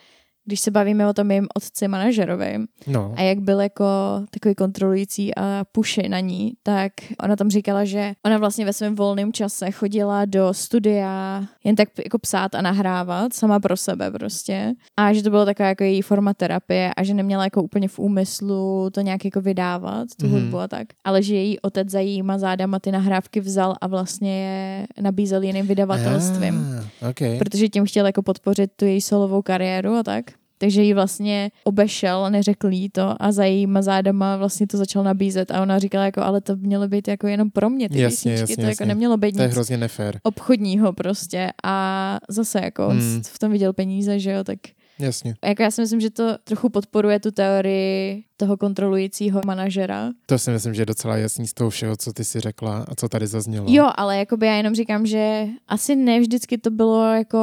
když 0.44 0.60
se 0.60 0.70
bavíme 0.70 1.08
o 1.08 1.12
tom 1.12 1.26
mým 1.26 1.46
otci 1.56 1.88
manažerovi 1.88 2.58
No, 2.86 3.14
a 3.16 3.22
jak 3.22 3.38
byl 3.40 3.60
jako 3.60 3.84
takový 4.30 4.54
kontrolující 4.54 5.34
a 5.36 5.64
puši 5.72 6.08
na 6.08 6.20
ní, 6.20 6.52
tak 6.62 6.92
ona 7.24 7.36
tam 7.36 7.50
říkala, 7.50 7.84
že 7.84 8.12
ona 8.26 8.38
vlastně 8.38 8.64
ve 8.64 8.72
svém 8.72 8.94
volném 8.94 9.32
čase 9.32 9.70
chodila 9.70 10.24
do 10.24 10.54
studia 10.54 11.44
jen 11.64 11.76
tak 11.76 11.88
jako 12.04 12.18
psát 12.18 12.54
a 12.54 12.62
nahrávat 12.62 13.32
sama 13.34 13.60
pro 13.60 13.76
sebe 13.76 14.10
prostě 14.10 14.72
a 14.96 15.12
že 15.12 15.22
to 15.22 15.30
bylo 15.30 15.44
taková 15.44 15.68
jako 15.68 15.84
její 15.84 16.02
forma 16.02 16.34
terapie 16.34 16.90
a 16.96 17.02
že 17.02 17.14
neměla 17.14 17.44
jako 17.44 17.62
úplně 17.62 17.88
v 17.88 17.98
úmyslu 17.98 18.90
to 18.92 19.00
nějak 19.00 19.24
jako 19.24 19.40
vydávat, 19.40 20.08
tu 20.20 20.26
Mhm. 20.26 20.34
hudbu 20.40 20.58
a 20.58 20.68
tak, 20.68 20.86
ale 21.04 21.22
že 21.22 21.34
její 21.34 21.60
otec 21.60 21.88
za 21.90 22.00
jejíma 22.00 22.38
zádama 22.38 22.78
ty 22.78 22.92
nahrávky 22.92 23.40
vzal 23.40 23.76
a 23.80 23.86
vlastně 23.86 24.40
je 24.44 24.86
nabízel 25.02 25.42
jiným 25.42 25.66
vydavatelstvím 25.66 26.66
Ah, 27.02 27.08
okay. 27.10 27.38
protože 27.38 27.68
tím 27.68 27.84
chtěl 27.86 28.06
jako 28.06 28.22
podpořit 28.22 28.70
tu 28.76 28.84
její 28.84 29.00
solovou 29.00 29.42
kariéru 29.42 29.94
a 29.94 30.02
tak. 30.02 30.24
Takže 30.62 30.82
ji 30.82 30.94
vlastně 30.94 31.50
obešel, 31.64 32.30
neřekl 32.30 32.68
jí 32.68 32.88
to 32.90 33.22
a 33.22 33.32
za 33.32 33.44
jejíma 33.44 33.82
zádama 33.82 34.36
vlastně 34.36 34.66
to 34.66 34.76
začal 34.76 35.04
nabízet 35.04 35.50
a 35.50 35.62
ona 35.62 35.78
říkala 35.78 36.04
jako, 36.04 36.22
ale 36.22 36.40
to 36.40 36.56
mělo 36.56 36.88
být 36.88 37.08
jako 37.08 37.26
jenom 37.26 37.50
pro 37.50 37.70
mě 37.70 37.88
ty 37.88 38.00
Jasně, 38.00 38.32
písničky, 38.32 38.40
jasně, 38.40 38.56
to 38.56 38.60
jako 38.62 38.70
jasně. 38.70 38.86
nemělo 38.86 39.16
být 39.16 39.36
To 39.36 39.42
je 39.42 39.48
nic 39.48 39.54
hrozně 39.54 39.76
nefér. 39.76 40.20
obchodního 40.22 40.92
prostě 40.92 41.50
a 41.64 42.18
zase 42.28 42.60
jako 42.64 42.88
Hmm. 42.88 43.22
v 43.26 43.38
tom 43.38 43.52
viděl 43.52 43.72
peníze, 43.72 44.18
že 44.18 44.30
jo, 44.32 44.44
tak 44.44 44.58
Jasně. 44.98 45.34
jako 45.44 45.62
já 45.62 45.70
si 45.70 45.80
myslím, 45.80 46.00
že 46.00 46.10
to 46.10 46.36
trochu 46.44 46.68
podporuje 46.68 47.20
tu 47.20 47.30
teorii 47.30 48.24
toho 48.36 48.56
kontrolujícího 48.56 49.40
manažera. 49.46 50.10
To 50.26 50.38
si 50.38 50.50
myslím, 50.50 50.74
že 50.74 50.82
je 50.82 50.86
docela 50.86 51.16
jasný 51.16 51.46
z 51.46 51.54
toho 51.54 51.70
všeho, 51.70 51.96
co 51.96 52.12
ty 52.12 52.24
si 52.24 52.40
řekla 52.40 52.84
a 52.88 52.94
co 52.94 53.08
tady 53.08 53.26
zaznělo. 53.26 53.66
Jo, 53.68 53.90
ale 53.96 54.18
jakoby 54.18 54.46
já 54.46 54.54
jenom 54.54 54.74
říkám, 54.74 55.06
že 55.06 55.46
asi 55.68 55.96
ne 55.96 56.20
vždycky 56.20 56.58
to 56.58 56.70
bylo 56.70 57.14
jako 57.14 57.38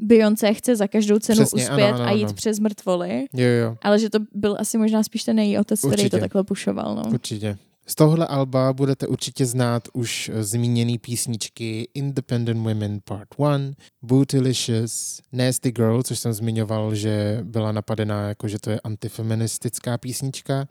Beyoncé 0.00 0.54
chce 0.54 0.76
za 0.76 0.86
každou 0.86 1.18
cenu 1.18 1.36
Přesně, 1.44 1.68
ano, 1.68 1.74
uspět 1.76 1.92
ano, 1.92 2.04
a 2.04 2.10
jít 2.10 2.24
ano. 2.24 2.32
přes 2.34 2.58
mrtvoly, 2.58 3.24
Jo, 3.32 3.48
jo, 3.48 3.76
ale 3.82 3.98
že 3.98 4.10
to 4.10 4.18
byl 4.32 4.56
asi 4.58 4.78
možná 4.78 5.02
spíš 5.02 5.24
ten 5.24 5.38
její 5.38 5.58
otec, 5.58 5.80
který 5.80 5.92
Určitě. 5.92 6.10
to 6.10 6.18
takhle 6.18 6.44
pušoval. 6.44 6.94
No. 6.94 7.02
určitě. 7.12 7.58
Z 7.86 7.94
tohle 7.94 8.26
alba 8.26 8.72
budete 8.72 9.06
určitě 9.06 9.46
znát 9.46 9.88
už 9.92 10.30
eh, 10.34 10.44
zmíněný 10.44 10.98
písničky 10.98 11.88
Independent 11.94 12.60
Women 12.66 13.00
Part 13.04 13.28
1, 13.38 13.70
Bootylicious, 14.02 15.20
Nasty 15.32 15.72
Girl, 15.72 16.02
což 16.02 16.18
jsem 16.18 16.32
zmiňoval, 16.32 16.94
že 16.94 17.40
byla 17.42 17.72
napadená 17.72 18.28
jako, 18.28 18.48
že 18.48 18.58
to 18.58 18.70
je 18.70 18.80
antifeministická 18.80 19.98
písnička, 19.98 20.68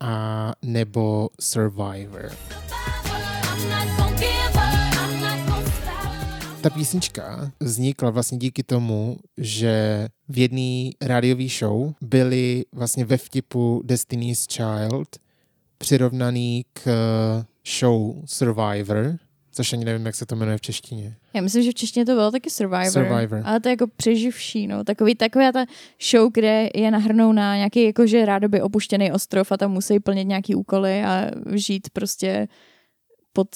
a 0.00 0.52
nebo 0.62 1.28
Survivor. 1.40 2.32
I'm 2.86 2.91
Ta 6.62 6.70
písnička 6.70 7.52
vznikla 7.60 8.10
vlastně 8.10 8.38
díky 8.38 8.62
tomu, 8.62 9.16
že 9.36 10.08
v 10.28 10.38
jedné 10.38 10.90
rádiové 11.00 11.48
show 11.48 11.92
byly 12.00 12.64
vlastně 12.72 13.04
ve 13.04 13.16
vtipu 13.16 13.82
Destiny's 13.84 14.46
Child 14.46 15.08
přirovnaný 15.78 16.64
k 16.72 16.86
eh, 16.86 17.44
show 17.78 18.16
Survivor, 18.24 19.16
což 19.52 19.72
ani 19.72 19.84
nevím, 19.84 20.06
jak 20.06 20.14
se 20.14 20.26
to 20.26 20.36
jmenuje 20.36 20.58
v 20.58 20.60
češtině. 20.60 21.16
Já 21.34 21.42
myslím, 21.42 21.62
že 21.62 21.70
v 21.70 21.74
češtině 21.74 22.06
to 22.06 22.12
bylo 22.12 22.30
taky 22.30 22.50
Survivor. 22.50 22.92
Survivor. 22.92 23.42
Ale 23.44 23.60
to 23.60 23.68
je 23.68 23.72
jako 23.72 23.86
přeživší, 23.96 24.66
no. 24.66 24.84
Takový, 24.84 25.14
taková 25.14 25.52
ta 25.52 25.64
show, 26.10 26.32
kde 26.32 26.68
je 26.74 26.90
nahrnou 26.90 27.32
na 27.32 27.56
nějaký 27.56 27.84
jakože 27.84 28.24
rádoby 28.24 28.62
opuštěný 28.62 29.12
ostrov 29.12 29.52
a 29.52 29.56
tam 29.56 29.70
musí 29.70 30.00
plnit 30.00 30.28
nějaký 30.28 30.54
úkoly 30.54 31.04
a 31.04 31.30
žít 31.54 31.90
prostě 31.90 32.48
pod 33.32 33.48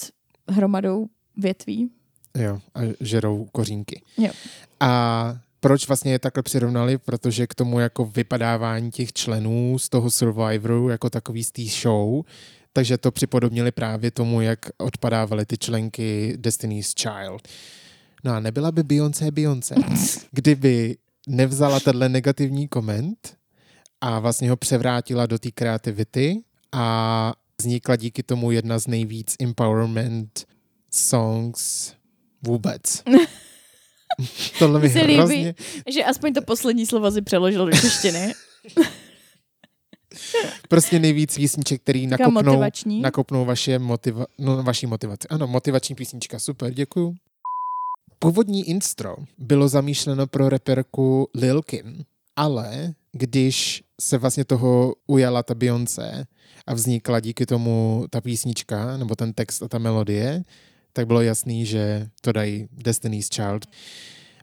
hromadou 0.49 1.05
větví. 1.37 1.89
Jo, 2.37 2.59
a 2.75 2.79
žerou 2.99 3.47
kořínky. 3.51 4.01
Jo. 4.17 4.31
A 4.79 5.37
proč 5.59 5.87
vlastně 5.87 6.11
je 6.11 6.19
takhle 6.19 6.43
přirovnali? 6.43 6.97
Protože 6.97 7.47
k 7.47 7.55
tomu 7.55 7.79
jako 7.79 8.05
vypadávání 8.05 8.91
těch 8.91 9.13
členů 9.13 9.79
z 9.79 9.89
toho 9.89 10.11
Survivoru 10.11 10.89
jako 10.89 11.09
takový 11.09 11.43
z 11.43 11.51
té 11.51 11.61
show, 11.63 12.23
takže 12.73 12.97
to 12.97 13.11
připodobnili 13.11 13.71
právě 13.71 14.11
tomu, 14.11 14.41
jak 14.41 14.59
odpadávaly 14.77 15.45
ty 15.45 15.57
členky 15.57 16.33
Destiny's 16.37 16.93
Child. 16.93 17.47
No 18.23 18.33
a 18.33 18.39
nebyla 18.39 18.71
by 18.71 18.83
Beyoncé 18.83 19.31
Beyoncé, 19.31 19.75
kdyby 20.31 20.97
nevzala 21.27 21.79
tenhle 21.79 22.09
negativní 22.09 22.67
koment 22.67 23.37
a 24.01 24.19
vlastně 24.19 24.49
ho 24.49 24.57
převrátila 24.57 25.25
do 25.25 25.39
té 25.39 25.51
kreativity 25.51 26.41
a 26.71 27.33
vznikla 27.59 27.95
díky 27.95 28.23
tomu 28.23 28.51
jedna 28.51 28.79
z 28.79 28.87
nejvíc 28.87 29.35
empowerment 29.39 30.45
songs 30.91 31.93
vůbec. 32.47 33.03
Tohle 34.59 34.79
mi 34.79 34.89
se 34.89 35.01
líbí. 35.01 35.13
hrozně... 35.13 35.55
Že 35.93 36.03
aspoň 36.03 36.33
to 36.33 36.41
poslední 36.41 36.85
slovo 36.85 37.11
si 37.11 37.21
přeložil 37.21 37.65
do 37.65 37.71
češtiny. 37.71 38.33
Prostě 40.69 40.99
nejvíc 40.99 41.35
písniček, 41.35 41.81
který 41.81 42.07
nakopnou, 42.07 42.61
nakopnou 43.01 43.45
vaše 43.45 43.79
motiva- 43.79 44.25
no, 44.37 44.63
vaší 44.63 44.85
motivaci. 44.85 45.27
Ano, 45.27 45.47
motivační 45.47 45.95
písnička, 45.95 46.39
super, 46.39 46.73
děkuju. 46.73 47.15
Původní 48.19 48.69
instro 48.69 49.15
bylo 49.37 49.67
zamýšleno 49.67 50.27
pro 50.27 50.49
reperku 50.49 51.29
Lil 51.35 51.61
Kim, 51.61 52.03
ale 52.35 52.93
když 53.11 53.83
se 54.01 54.17
vlastně 54.17 54.45
toho 54.45 54.93
ujala 55.07 55.43
ta 55.43 55.53
Beyoncé 55.53 56.25
a 56.67 56.73
vznikla 56.73 57.19
díky 57.19 57.45
tomu 57.45 58.05
ta 58.09 58.21
písnička, 58.21 58.97
nebo 58.97 59.15
ten 59.15 59.33
text 59.33 59.63
a 59.63 59.67
ta 59.67 59.77
melodie, 59.77 60.43
tak 60.97 61.07
bylo 61.07 61.21
jasný, 61.21 61.65
že 61.65 62.09
to 62.21 62.31
dají 62.31 62.67
Destiny's 62.71 63.29
Child. 63.29 63.65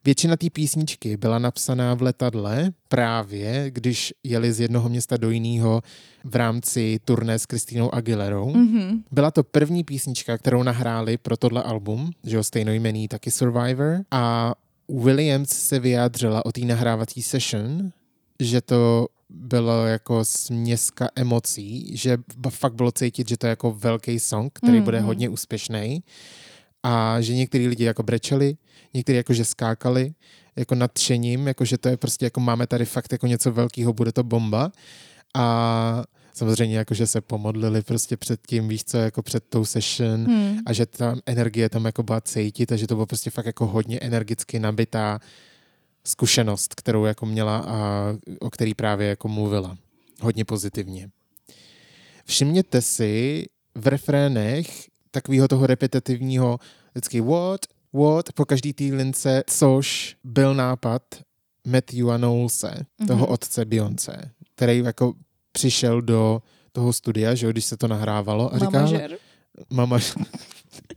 Většina 0.05 0.36
té 0.36 0.50
písničky 0.50 1.16
byla 1.16 1.38
napsaná 1.38 1.94
v 1.94 2.02
letadle 2.02 2.70
právě, 2.88 3.70
když 3.70 4.14
jeli 4.24 4.52
z 4.52 4.61
jednoho 4.61 4.88
města 4.88 5.16
do 5.16 5.30
jiného 5.30 5.82
v 6.24 6.36
rámci 6.36 7.00
turné 7.05 7.38
s 7.38 7.46
Kristínou 7.46 7.94
Aguilerou. 7.94 8.55
Mhm. 8.55 9.02
Byla 9.12 9.30
to 9.30 9.42
první 9.44 9.84
písnička, 9.84 10.38
kterou 10.38 10.62
nahráli 10.62 11.18
pro 11.18 11.36
tohle 11.36 11.62
album, 11.62 12.11
že 12.24 12.36
jo, 12.36 12.42
stejnojmený 12.42 13.09
taky 13.09 13.30
Survivor. 13.30 14.00
A 14.11 14.55
Williams 14.88 15.48
se 15.48 15.78
vyjádřila 15.78 16.46
o 16.46 16.52
té 16.52 16.61
nahrávací 16.61 17.22
session, 17.22 17.90
že 18.40 18.61
to 18.61 19.09
bylo 19.35 19.87
jako 19.87 20.24
směska 20.24 21.09
emocí, 21.16 21.97
že 21.97 22.18
fakt 22.51 22.74
bylo 22.74 22.93
cítit, 22.93 23.28
že 23.28 23.37
to 23.37 23.47
je 23.47 23.51
jako 23.51 23.72
velký 23.72 24.20
song, 24.20 24.53
který 24.53 24.80
bude 24.80 24.99
Mhm. 24.99 25.07
hodně 25.07 25.28
úspěšný. 25.28 26.03
A 26.82 27.20
že 27.20 27.35
některý 27.35 27.68
lidi 27.68 27.85
jako 27.85 28.03
brečeli, 28.03 28.57
někteří 28.95 29.16
jako 29.16 29.32
že 29.32 29.45
skákali, 29.45 30.14
jako 30.57 30.74
nadšením, 30.74 31.47
jako 31.47 31.64
že 31.64 31.78
to 31.78 31.89
je 31.89 31.97
prostě 31.97 32.26
jako 32.26 32.41
máme 32.41 32.66
tady 32.66 32.85
fakt 32.85 33.12
jako 33.12 33.26
něco 33.26 33.53
velkého, 33.53 33.93
bude 33.93 34.12
to 34.12 34.22
bomba. 34.22 34.72
A 35.35 36.05
samozřejmě 36.35 36.76
jako 36.78 36.95
že 36.95 37.07
se 37.07 37.20
pomodlili 37.20 37.82
prostě 37.82 38.16
před 38.16 38.41
tím, 38.47 38.68
víš 38.68 38.85
co, 38.85 38.99
jako 38.99 39.22
před 39.22 39.45
tou 39.49 39.64
session 39.64 40.24
Hmm. 40.26 40.59
a 40.66 40.72
že 40.72 40.87
ta 40.87 41.16
energie 41.26 41.68
tam 41.68 41.85
jako 41.85 42.03
byla 42.03 42.20
cítit 42.20 42.72
a 42.72 42.76
že 42.76 42.87
to 42.87 42.95
bylo 42.95 43.07
prostě 43.07 43.30
fakt 43.30 43.47
jako 43.47 43.66
hodně 43.66 43.99
energicky 43.99 44.59
nabitá 44.59 45.20
zkušenost, 46.07 46.74
kterou 46.74 47.05
jako 47.05 47.26
měla 47.26 47.59
a 47.59 48.09
o 48.40 48.50
který 48.50 48.74
právě 48.74 49.09
jako 49.09 49.28
mluvila. 49.28 49.76
Hodně 50.20 50.44
pozitivně. 50.44 51.11
Všimněte 52.24 52.82
si 52.82 53.44
v 53.74 53.86
refrénech 53.86 54.88
takového 55.11 55.48
toho 55.48 55.66
repetitivního 55.66 56.59
vždycky 56.94 57.20
what, 57.20 57.61
what, 57.92 58.32
po 58.32 58.44
každý 58.44 58.72
té 58.72 58.84
lince, 58.84 59.42
což 59.46 60.16
byl 60.24 60.55
nápad 60.55 61.02
Matthewa 61.66 62.18
Knowlese, 62.18 62.74
toho 63.07 63.24
Mhm. 63.24 63.32
otce 63.32 63.64
Beyoncé, 63.64 64.30
který 64.55 64.78
jako 64.78 65.14
přišel 65.52 66.02
do 66.02 66.42
toho 66.72 66.92
studia, 66.92 67.34
že 67.34 67.46
jo, 67.46 67.52
když 67.52 67.64
se 67.64 67.76
to 67.76 67.88
nahrávalo 67.88 68.55
a 68.55 68.59
říká, 68.59 68.78
"Hele, 68.78 68.92
Mamažer. 68.92 69.18
Mama. 69.70 69.98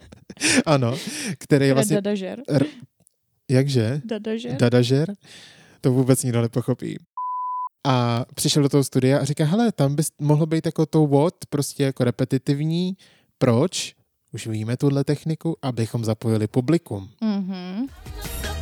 ano, 0.65 0.97
který 1.37 1.67
je 1.67 1.73
vlastně... 1.73 1.95
Dadažer. 1.95 2.41
R... 2.47 2.65
Jakže? 3.51 4.01
Dadažer. 4.05 4.57
Dadažer? 4.57 5.13
To 5.81 5.91
vůbec 5.91 6.23
nikdo 6.23 6.41
nepochopí. 6.41 6.97
A 7.87 8.25
přišel 8.35 8.63
do 8.63 8.69
toho 8.69 8.83
studia 8.83 9.19
a 9.19 9.23
říká, 9.23 9.45
hele, 9.45 9.71
tam 9.71 9.95
by 9.95 10.03
mohlo 10.19 10.45
být 10.45 10.65
jako 10.65 10.85
to 10.85 11.07
what, 11.07 11.33
prostě 11.49 11.83
jako 11.83 12.03
repetitivní. 12.03 12.97
Proč? 13.37 13.95
Už 14.33 14.47
víme 14.47 14.77
tuhle 14.77 15.03
techniku, 15.03 15.57
abychom 15.61 16.05
zapojili 16.05 16.47
publikum. 16.47 17.09
Mhm. 17.21 17.87
Gon' 18.43 18.57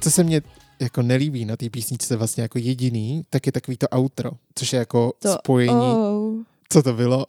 Co 0.00 0.10
se 0.10 0.24
mně 0.24 0.42
jako 0.80 1.02
nelíbí 1.02 1.44
na 1.44 1.56
té 1.56 1.70
písničce 1.70 2.16
vlastně 2.16 2.42
jako 2.42 2.58
jediný, 2.58 3.22
tak 3.30 3.46
je 3.46 3.52
takový 3.52 3.76
to 3.76 3.86
outro, 3.98 4.30
což 4.54 4.72
je 4.72 4.78
jako 4.78 5.12
To 5.18 5.32
spojení. 5.32 5.72
Oh. 5.72 6.42
Co 6.72 6.82
to 6.82 6.92
bylo? 6.92 7.26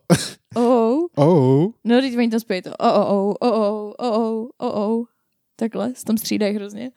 Oh. 0.56 1.06
oh, 1.16 1.72
No, 1.84 2.02
teď 2.02 2.18
oni 2.18 2.30
tam 2.30 2.40
spojí 2.40 2.62
to 2.62 2.70
oh, 2.80 3.12
oh, 3.12 3.36
oh, 3.42 3.54
oh, 3.54 3.94
oh, 4.00 4.12
oh, 4.12 4.48
oh, 4.58 5.00
oh. 5.00 5.06
Takhle, 5.56 5.94
s 5.96 6.04
tom 6.04 6.18
střídají 6.18 6.56
hrozně. 6.56 6.92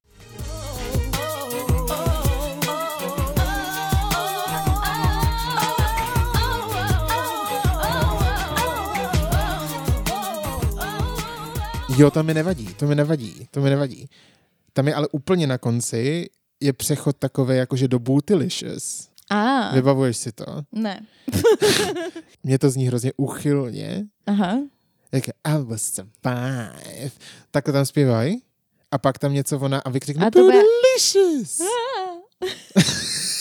Jo, 11.99 12.11
to 12.11 12.23
mi 12.23 12.35
nevadí, 12.35 12.75
to 12.75 12.87
mi 12.87 12.95
nevadí, 12.95 13.49
to 13.51 13.61
mi 13.61 13.71
nevadí. 13.71 14.09
Tam 14.73 14.89
je 14.89 14.95
ale 14.95 15.09
úplně 15.13 15.47
na 15.47 15.59
konci 15.59 16.31
je 16.61 16.73
přechod 16.73 17.17
takový 17.17 17.57
jakože 17.57 17.89
do 17.89 17.99
Bootylicious. 17.99 19.12
A, 19.33 19.71
Vybavuješ 19.75 20.17
si 20.17 20.33
to? 20.33 20.45
ne. 20.73 21.01
Mně 22.45 22.59
to 22.59 22.71
zní 22.71 22.87
hrozně 22.87 23.13
uchylně. 23.17 24.05
Aha. 24.27 24.59
Jak 25.13 25.25
I 25.45 25.63
was 25.65 25.83
survive. 25.83 27.11
Takhle 27.51 27.73
tam 27.73 27.87
zpívají. 27.87 28.43
A 28.91 28.99
pak 28.99 29.19
tam 29.19 29.33
něco 29.33 29.59
ona 29.59 29.79
a 29.79 29.91
vykřikne 29.91 30.27
A 30.27 30.31
to 30.31 30.39
bude- 30.39 30.59
Bootylicious. 30.61 31.61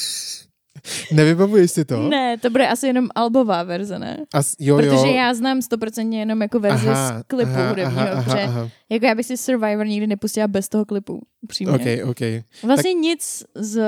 Nevybavuješ 1.12 1.72
si 1.72 1.86
to? 1.86 2.10
Ne, 2.10 2.38
to 2.38 2.50
bude 2.50 2.68
asi 2.68 2.88
jenom 2.88 3.10
albová 3.16 3.64
verze, 3.64 4.00
ne? 4.00 4.26
A 4.34 4.44
s, 4.44 4.56
jo, 4.60 4.78
Protože 4.78 4.90
jo. 4.96 5.14
já 5.16 5.34
znám 5.34 5.62
stoprocentně 5.62 6.20
jenom 6.20 6.42
jako 6.42 6.60
verzi 6.60 6.88
z 6.88 7.24
klipu 7.28 7.52
hudebního, 7.70 8.02
aha, 8.02 8.24
protože 8.24 8.42
aha. 8.42 8.70
jako 8.90 9.06
já 9.06 9.16
bych 9.16 9.26
si 9.26 9.38
Survivor 9.38 9.88
nikdy 9.88 10.08
nepustila 10.08 10.48
bez 10.48 10.70
toho 10.70 10.86
klipu, 10.86 11.22
upřímně. 11.42 11.74
OK, 11.74 12.10
OK. 12.10 12.22
Vlastně 12.64 12.94
nic 12.94 13.44
z 13.56 13.82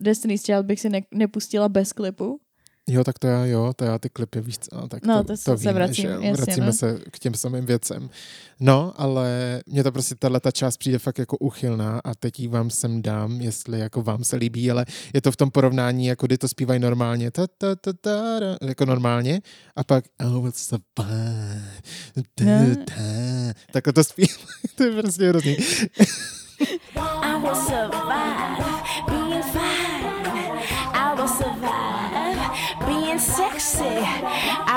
Destiny's 0.00 0.42
Child 0.42 0.66
bych 0.66 0.80
si 0.80 0.88
ne- 0.88 1.02
nepustila 1.14 1.68
bez 1.68 1.92
klipu. 1.92 2.40
Jo, 2.88 3.04
tak 3.04 3.18
to 3.18 3.26
já, 3.26 3.44
jo, 3.44 3.72
to 3.76 3.84
já 3.84 3.98
ty 3.98 4.08
klipy, 4.10 4.40
víš 4.40 4.58
co, 4.58 4.88
tak 4.88 5.06
No, 5.06 5.16
to, 5.24 5.24
to 5.24 5.36
se- 5.36 5.44
to 5.44 5.56
se 5.56 5.60
víme, 5.60 5.72
vracím, 5.72 5.94
že 6.02 6.08
jasně, 6.08 6.32
vracíme 6.32 6.66
no. 6.66 6.72
se 6.72 6.98
k 7.10 7.18
těm 7.18 7.34
samým 7.34 7.66
věcem. 7.66 8.10
No, 8.60 8.92
ale 8.96 9.60
mně 9.66 9.82
to 9.82 9.92
prostě 9.92 10.14
tahle 10.14 10.40
ta 10.40 10.50
část 10.50 10.76
přijde 10.76 10.98
fakt 10.98 11.18
jako 11.18 11.36
uchylná 11.38 12.00
a 12.04 12.14
teď 12.14 12.40
ji 12.40 12.48
vám 12.48 12.70
sem 12.70 13.02
dám, 13.02 13.40
jestli 13.40 13.78
jako 13.78 14.02
vám 14.02 14.24
se 14.24 14.36
líbí, 14.36 14.70
ale 14.70 14.86
je 15.14 15.20
to 15.20 15.32
v 15.32 15.36
tom 15.36 15.50
porovnání, 15.50 16.06
jako 16.06 16.26
kdy 16.26 16.38
to 16.38 16.48
zpívají 16.48 16.80
normálně, 16.80 17.30
ta, 17.30 17.46
ta, 17.58 17.74
ta, 17.76 17.92
ta, 17.92 18.38
ta, 18.40 18.66
jako 18.66 18.84
normálně 18.84 19.40
a 19.76 19.84
pak 19.84 20.04
oh, 20.26 20.48
it's 20.48 20.70
the 20.70 20.78
No. 22.40 22.76
ta. 22.84 22.94
Takhle 23.72 23.92
to 23.92 24.04
zpívají, 24.04 24.38
to 24.76 24.84
je 24.84 25.02
prostě 25.02 25.28
hrozný. 25.28 25.56
I 27.22 27.40
will 27.40 27.54
survive. 27.54 28.71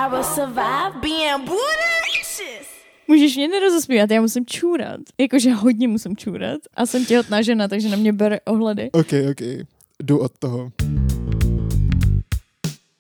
I 0.06 0.10
will 0.10 0.24
survive 0.24 1.02
being 1.02 1.38
bootylicious. 1.38 2.68
Můžeš 3.08 3.36
mě 3.36 3.48
nerozospívat, 3.48 4.12
já 4.12 4.22
musím 4.22 4.46
čůrat. 4.46 5.00
Jakože 5.20 5.52
hodně 5.54 5.88
musím 5.88 6.18
čůrat. 6.18 6.60
A 6.74 6.86
jsem 6.86 7.06
těhotná 7.06 7.42
žena, 7.42 7.68
takže 7.68 7.90
na 7.90 7.98
mě 7.98 8.14
bere 8.14 8.40
ohledy. 8.40 8.92
OK, 8.92 9.14
OK. 9.32 9.68
Jdu 10.04 10.20
od 10.20 10.32
toho. 10.40 10.72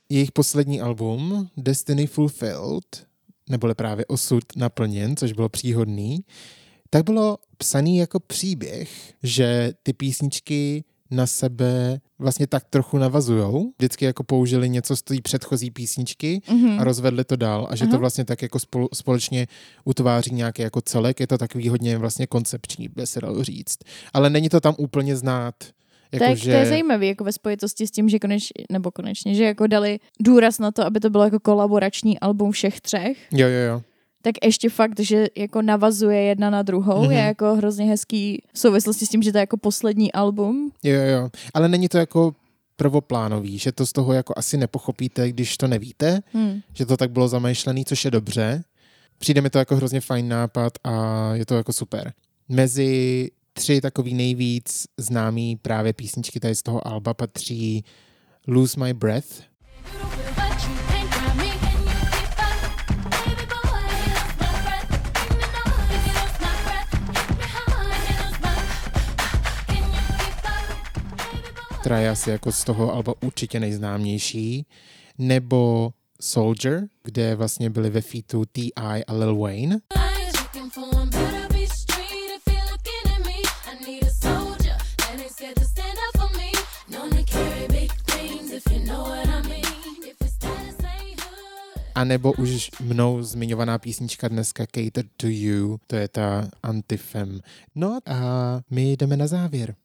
Jejich 0.10 0.32
poslední 0.32 0.82
album 0.82 1.50
Destiny 1.58 2.08
Fulfilled, 2.08 3.08
neboli 3.50 3.76
právě 3.76 4.06
Osud 4.06 4.44
naplněn, 4.56 5.18
což 5.18 5.32
bylo 5.34 5.50
příhodný, 5.50 6.20
tak 6.90 7.04
bylo 7.04 7.38
psaný 7.58 7.98
jako 7.98 8.20
příběh, 8.20 9.14
že 9.24 9.74
ty 9.84 9.94
písničky 9.94 10.84
na 11.12 11.28
sebe 11.28 12.00
vlastně 12.20 12.48
tak 12.48 12.64
trochu 12.70 12.98
navazujou. 12.98 13.72
Vždycky 13.78 14.06
jako 14.06 14.24
použili 14.24 14.70
něco 14.70 14.96
z 14.96 15.02
té 15.02 15.16
předchozí 15.24 15.72
písničky 15.72 16.42
Mhm. 16.52 16.80
a 16.80 16.84
rozvedli 16.84 17.24
to 17.24 17.36
dál 17.36 17.68
a 17.70 17.76
že 17.76 17.86
to 17.86 17.92
Aha. 17.92 18.00
vlastně 18.00 18.26
tak 18.26 18.42
jako 18.42 18.60
spolu, 18.60 18.90
společně 18.94 19.48
utváří 19.86 20.34
nějaký 20.34 20.62
jako 20.62 20.82
celek. 20.82 21.20
Je 21.20 21.28
to 21.28 21.38
takový 21.38 21.70
hodně 21.70 21.98
vlastně 21.98 22.28
koncepční, 22.28 22.88
by 22.90 23.08
se 23.08 23.22
dalo 23.22 23.44
říct. 23.44 23.78
Ale 24.14 24.30
není 24.30 24.50
to 24.50 24.60
tam 24.60 24.76
úplně 24.78 25.16
znát. 25.16 25.56
Jako, 26.12 26.26
tak 26.26 26.40
to 26.44 26.50
je 26.50 26.66
zajímavé, 26.66 27.06
jako 27.06 27.24
ve 27.24 27.32
spojitosti 27.32 27.88
s 27.88 27.92
tím, 27.92 28.10
že 28.10 28.20
koneč, 28.20 28.48
nebo 28.72 28.92
konečně, 28.92 29.36
že 29.36 29.44
jako 29.44 29.68
dali 29.68 30.00
důraz 30.20 30.60
na 30.60 30.72
to, 30.72 30.86
aby 30.86 31.00
to 31.00 31.10
bylo 31.10 31.24
jako 31.24 31.40
kolaborační 31.40 32.20
album 32.20 32.52
všech 32.52 32.82
třech, 32.82 33.18
Jo, 33.32 33.48
jo, 33.48 33.60
jo. 33.60 33.82
Tak 34.26 34.36
ještě 34.46 34.70
fakt, 34.70 35.00
že 35.00 35.28
jako 35.38 35.62
navazuje 35.62 36.22
jedna 36.22 36.50
na 36.50 36.62
druhou, 36.62 37.02
Mhm. 37.04 37.12
je 37.12 37.18
jako 37.18 37.56
hrozně 37.56 37.86
hezký 37.86 38.42
v 38.54 38.60
souvislosti 38.60 39.06
s 39.06 39.10
tím, 39.10 39.24
že 39.24 39.32
to 39.32 39.38
je 39.38 39.40
jako 39.40 39.58
poslední 39.58 40.12
album. 40.12 40.72
Jo, 40.84 40.94
jo, 40.96 41.04
jo. 41.06 41.30
Ale 41.54 41.70
není 41.70 41.88
to 41.90 41.98
jako 41.98 42.36
prvoplánový, 42.76 43.58
že 43.58 43.72
to 43.72 43.86
z 43.86 43.92
toho 43.94 44.14
jako 44.14 44.34
asi 44.38 44.58
nepochopíte, 44.58 45.30
když 45.30 45.58
to 45.58 45.68
nevíte, 45.68 46.20
Hmm. 46.34 46.62
že 46.74 46.86
to 46.86 46.98
tak 46.98 47.12
bylo 47.12 47.28
zamýšlený, 47.28 47.86
což 47.86 48.06
je 48.06 48.12
dobře. 48.12 48.64
Přijde 49.18 49.42
mi 49.42 49.50
to 49.50 49.60
jako 49.60 49.76
hrozně 49.76 50.02
fajn 50.02 50.28
nápad 50.30 50.74
a 50.84 51.30
je 51.34 51.46
to 51.46 51.56
jako 51.56 51.74
super. 51.74 52.14
Mezi 52.50 53.32
tři 53.54 53.82
takový 53.82 54.14
nejvíc 54.14 54.86
známý 54.98 55.56
právě 55.56 55.94
písničky 55.94 56.40
tady 56.40 56.56
z 56.56 56.64
toho 56.64 56.88
alba 56.88 57.14
patří 57.14 57.84
Lose 58.48 58.80
My 58.80 58.94
Breath, 58.94 59.42
která 71.86 72.00
je 72.00 72.10
asi 72.10 72.30
jako 72.30 72.52
z 72.52 72.64
toho 72.64 72.94
alba 72.94 73.14
určitě 73.22 73.60
nejznámější, 73.60 74.66
nebo 75.18 75.92
Soldier, 76.22 76.88
kde 77.04 77.36
vlastně 77.36 77.70
byli 77.70 77.90
ve 77.90 78.02
featu 78.02 78.46
T.I. 78.46 79.04
a 79.08 79.14
Lil 79.14 79.36
Wayne. 79.36 79.80
A 91.96 92.04
nebo 92.04 92.34
už 92.34 92.72
mnou 92.82 93.22
zmiňovaná 93.22 93.78
písnička 93.78 94.28
dneska 94.28 94.66
Cater 94.66 95.06
to 95.18 95.28
You, 95.28 95.78
to 95.88 95.96
je 95.96 96.08
ta 96.08 96.50
Antifem. 96.64 97.40
No 97.76 98.00
a 98.06 98.20
my 98.70 98.92
jdeme 98.92 99.18
na 99.18 99.28
závěr. 99.28 99.76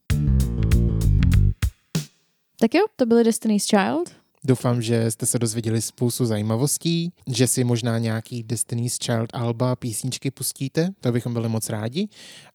Tak 2.61 2.75
jo, 2.75 2.85
to 2.97 3.07
byly 3.07 3.25
Destiny's 3.25 3.67
Child. 3.67 4.11
Doufám, 4.45 4.83
že 4.83 5.11
jste 5.11 5.27
se 5.27 5.39
dozvěděli 5.39 5.83
spoustu 5.83 6.27
zajímavostí, 6.27 7.13
že 7.27 7.47
si 7.47 7.65
možná 7.65 7.99
nějaký 7.99 8.43
Destiny's 8.43 8.99
Child 8.99 9.31
Alba 9.33 9.77
písničky 9.77 10.31
pustíte, 10.31 10.89
to 11.01 11.13
bychom 11.13 11.33
byli 11.33 11.49
moc 11.49 11.69
rádi, 11.69 12.09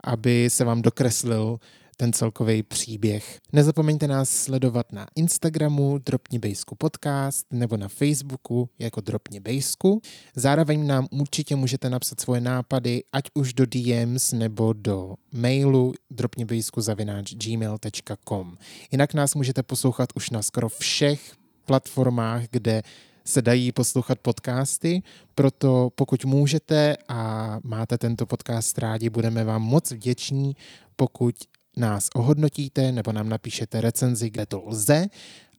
aby 0.04 0.50
se 0.50 0.64
vám 0.64 0.82
dokreslil 0.82 1.60
ten 1.98 2.14
celkový 2.14 2.64
příběh. 2.64 3.40
Nezapomeňte 3.54 4.08
nás 4.08 4.30
sledovat 4.30 4.92
na 4.92 5.08
Instagramu 5.16 5.98
Dropni 5.98 6.40
Bejsku 6.40 6.76
podcast 6.76 7.46
nebo 7.52 7.78
na 7.78 7.88
Facebooku 7.88 8.70
jako 8.80 9.02
Dropni 9.02 9.40
Bejsku. 9.40 10.02
Zároveň 10.36 10.88
nám 10.88 11.08
určitě 11.12 11.56
můžete 11.56 11.90
napsat 11.90 12.20
svoje 12.20 12.42
nápady, 12.42 13.04
ať 13.12 13.24
už 13.34 13.54
do 13.54 13.66
DMs 13.66 14.32
nebo 14.32 14.74
do 14.74 15.14
mailu 15.32 15.94
dropnibejsku.gmail.com 16.12 18.58
Jinak 18.92 19.14
nás 19.14 19.36
můžete 19.36 19.64
poslouchat 19.64 20.10
už 20.16 20.30
na 20.30 20.42
skoro 20.42 20.70
všech 20.70 21.34
platformách, 21.66 22.44
kde 22.52 22.82
se 23.26 23.42
dají 23.42 23.72
poslouchat 23.72 24.20
podcasty, 24.20 25.04
proto 25.36 25.90
pokud 25.96 26.26
můžete 26.26 26.98
a 27.08 27.60
máte 27.64 27.98
tento 27.98 28.26
podcast 28.26 28.78
rádi, 28.78 29.10
budeme 29.10 29.44
vám 29.44 29.62
moc 29.62 29.92
vděční, 29.92 30.56
pokud 30.96 31.36
nás 31.78 32.10
ohodnotíte 32.16 32.92
nebo 32.92 33.12
nám 33.12 33.30
napíšete 33.30 33.82
recenzi, 33.82 34.30
kde 34.30 34.46
to 34.46 34.64
lze 34.66 35.06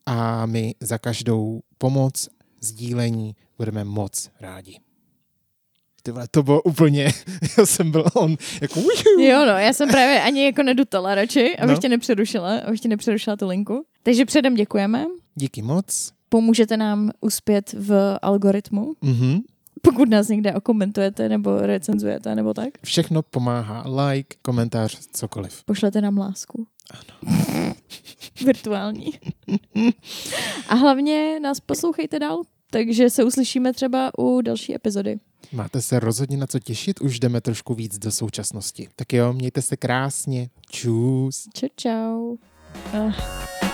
a 0.06 0.46
my 0.46 0.74
za 0.80 0.98
každou 0.98 1.60
pomoc, 1.78 2.28
sdílení 2.60 3.36
budeme 3.58 3.84
moc 3.84 4.30
rádi. 4.40 4.78
Ty 6.02 6.10
vole, 6.12 6.28
to 6.30 6.42
bylo 6.42 6.62
úplně, 6.62 7.04
já 7.58 7.66
jsem 7.66 7.90
byl 7.90 8.04
on, 8.14 8.36
jako. 8.60 8.80
Jo, 9.20 9.38
no, 9.46 9.52
já 9.58 9.72
jsem 9.72 9.88
právě 9.88 10.22
ani 10.22 10.44
jako 10.44 10.62
nedutala 10.62 11.14
radši, 11.14 11.56
abych 11.56 11.76
No. 11.76 11.80
tě 11.80 11.88
nepřerušila, 11.88 12.58
abych 12.58 12.80
tě 12.80 12.88
nepřerušila 12.88 13.36
tu 13.36 13.46
linku. 13.48 13.86
Takže 14.02 14.24
předem 14.24 14.54
děkujeme. 14.54 15.06
Díky 15.34 15.62
moc. 15.62 16.12
Pomůžete 16.28 16.76
nám 16.76 17.10
uspět 17.20 17.72
v 17.72 18.18
algoritmu, 18.22 18.94
Mhm. 19.02 19.38
Pokud 19.82 20.08
nás 20.08 20.28
někde 20.28 20.54
okomentujete 20.54 21.28
nebo 21.28 21.58
recenzujete 21.58 22.34
nebo 22.34 22.54
tak. 22.54 22.68
Všechno 22.84 23.22
pomáhá. 23.22 23.84
Like, 24.06 24.36
komentář, 24.42 24.98
cokoliv. 25.12 25.64
Pošlete 25.64 26.00
nám 26.00 26.18
lásku. 26.18 26.66
Ano. 26.90 27.36
Virtuální. 28.44 29.12
A 30.68 30.74
hlavně 30.74 31.40
nás 31.40 31.60
poslouchejte 31.60 32.18
dál, 32.18 32.42
takže 32.70 33.10
se 33.10 33.24
uslyšíme 33.24 33.72
třeba 33.72 34.10
u 34.18 34.40
další 34.40 34.74
epizody. 34.74 35.18
Máte 35.52 35.82
se 35.82 36.00
rozhodně 36.00 36.36
na 36.36 36.46
co 36.46 36.58
těšit, 36.58 37.00
už 37.00 37.20
jdeme 37.20 37.40
trošku 37.40 37.74
víc 37.74 37.98
do 37.98 38.10
současnosti. 38.10 38.88
Tak 38.96 39.12
jo, 39.12 39.32
mějte 39.32 39.62
se 39.62 39.76
krásně. 39.76 40.48
Čus. 40.70 41.48
Čau, 41.54 41.68
čau. 41.76 42.36
Uh. 42.94 43.65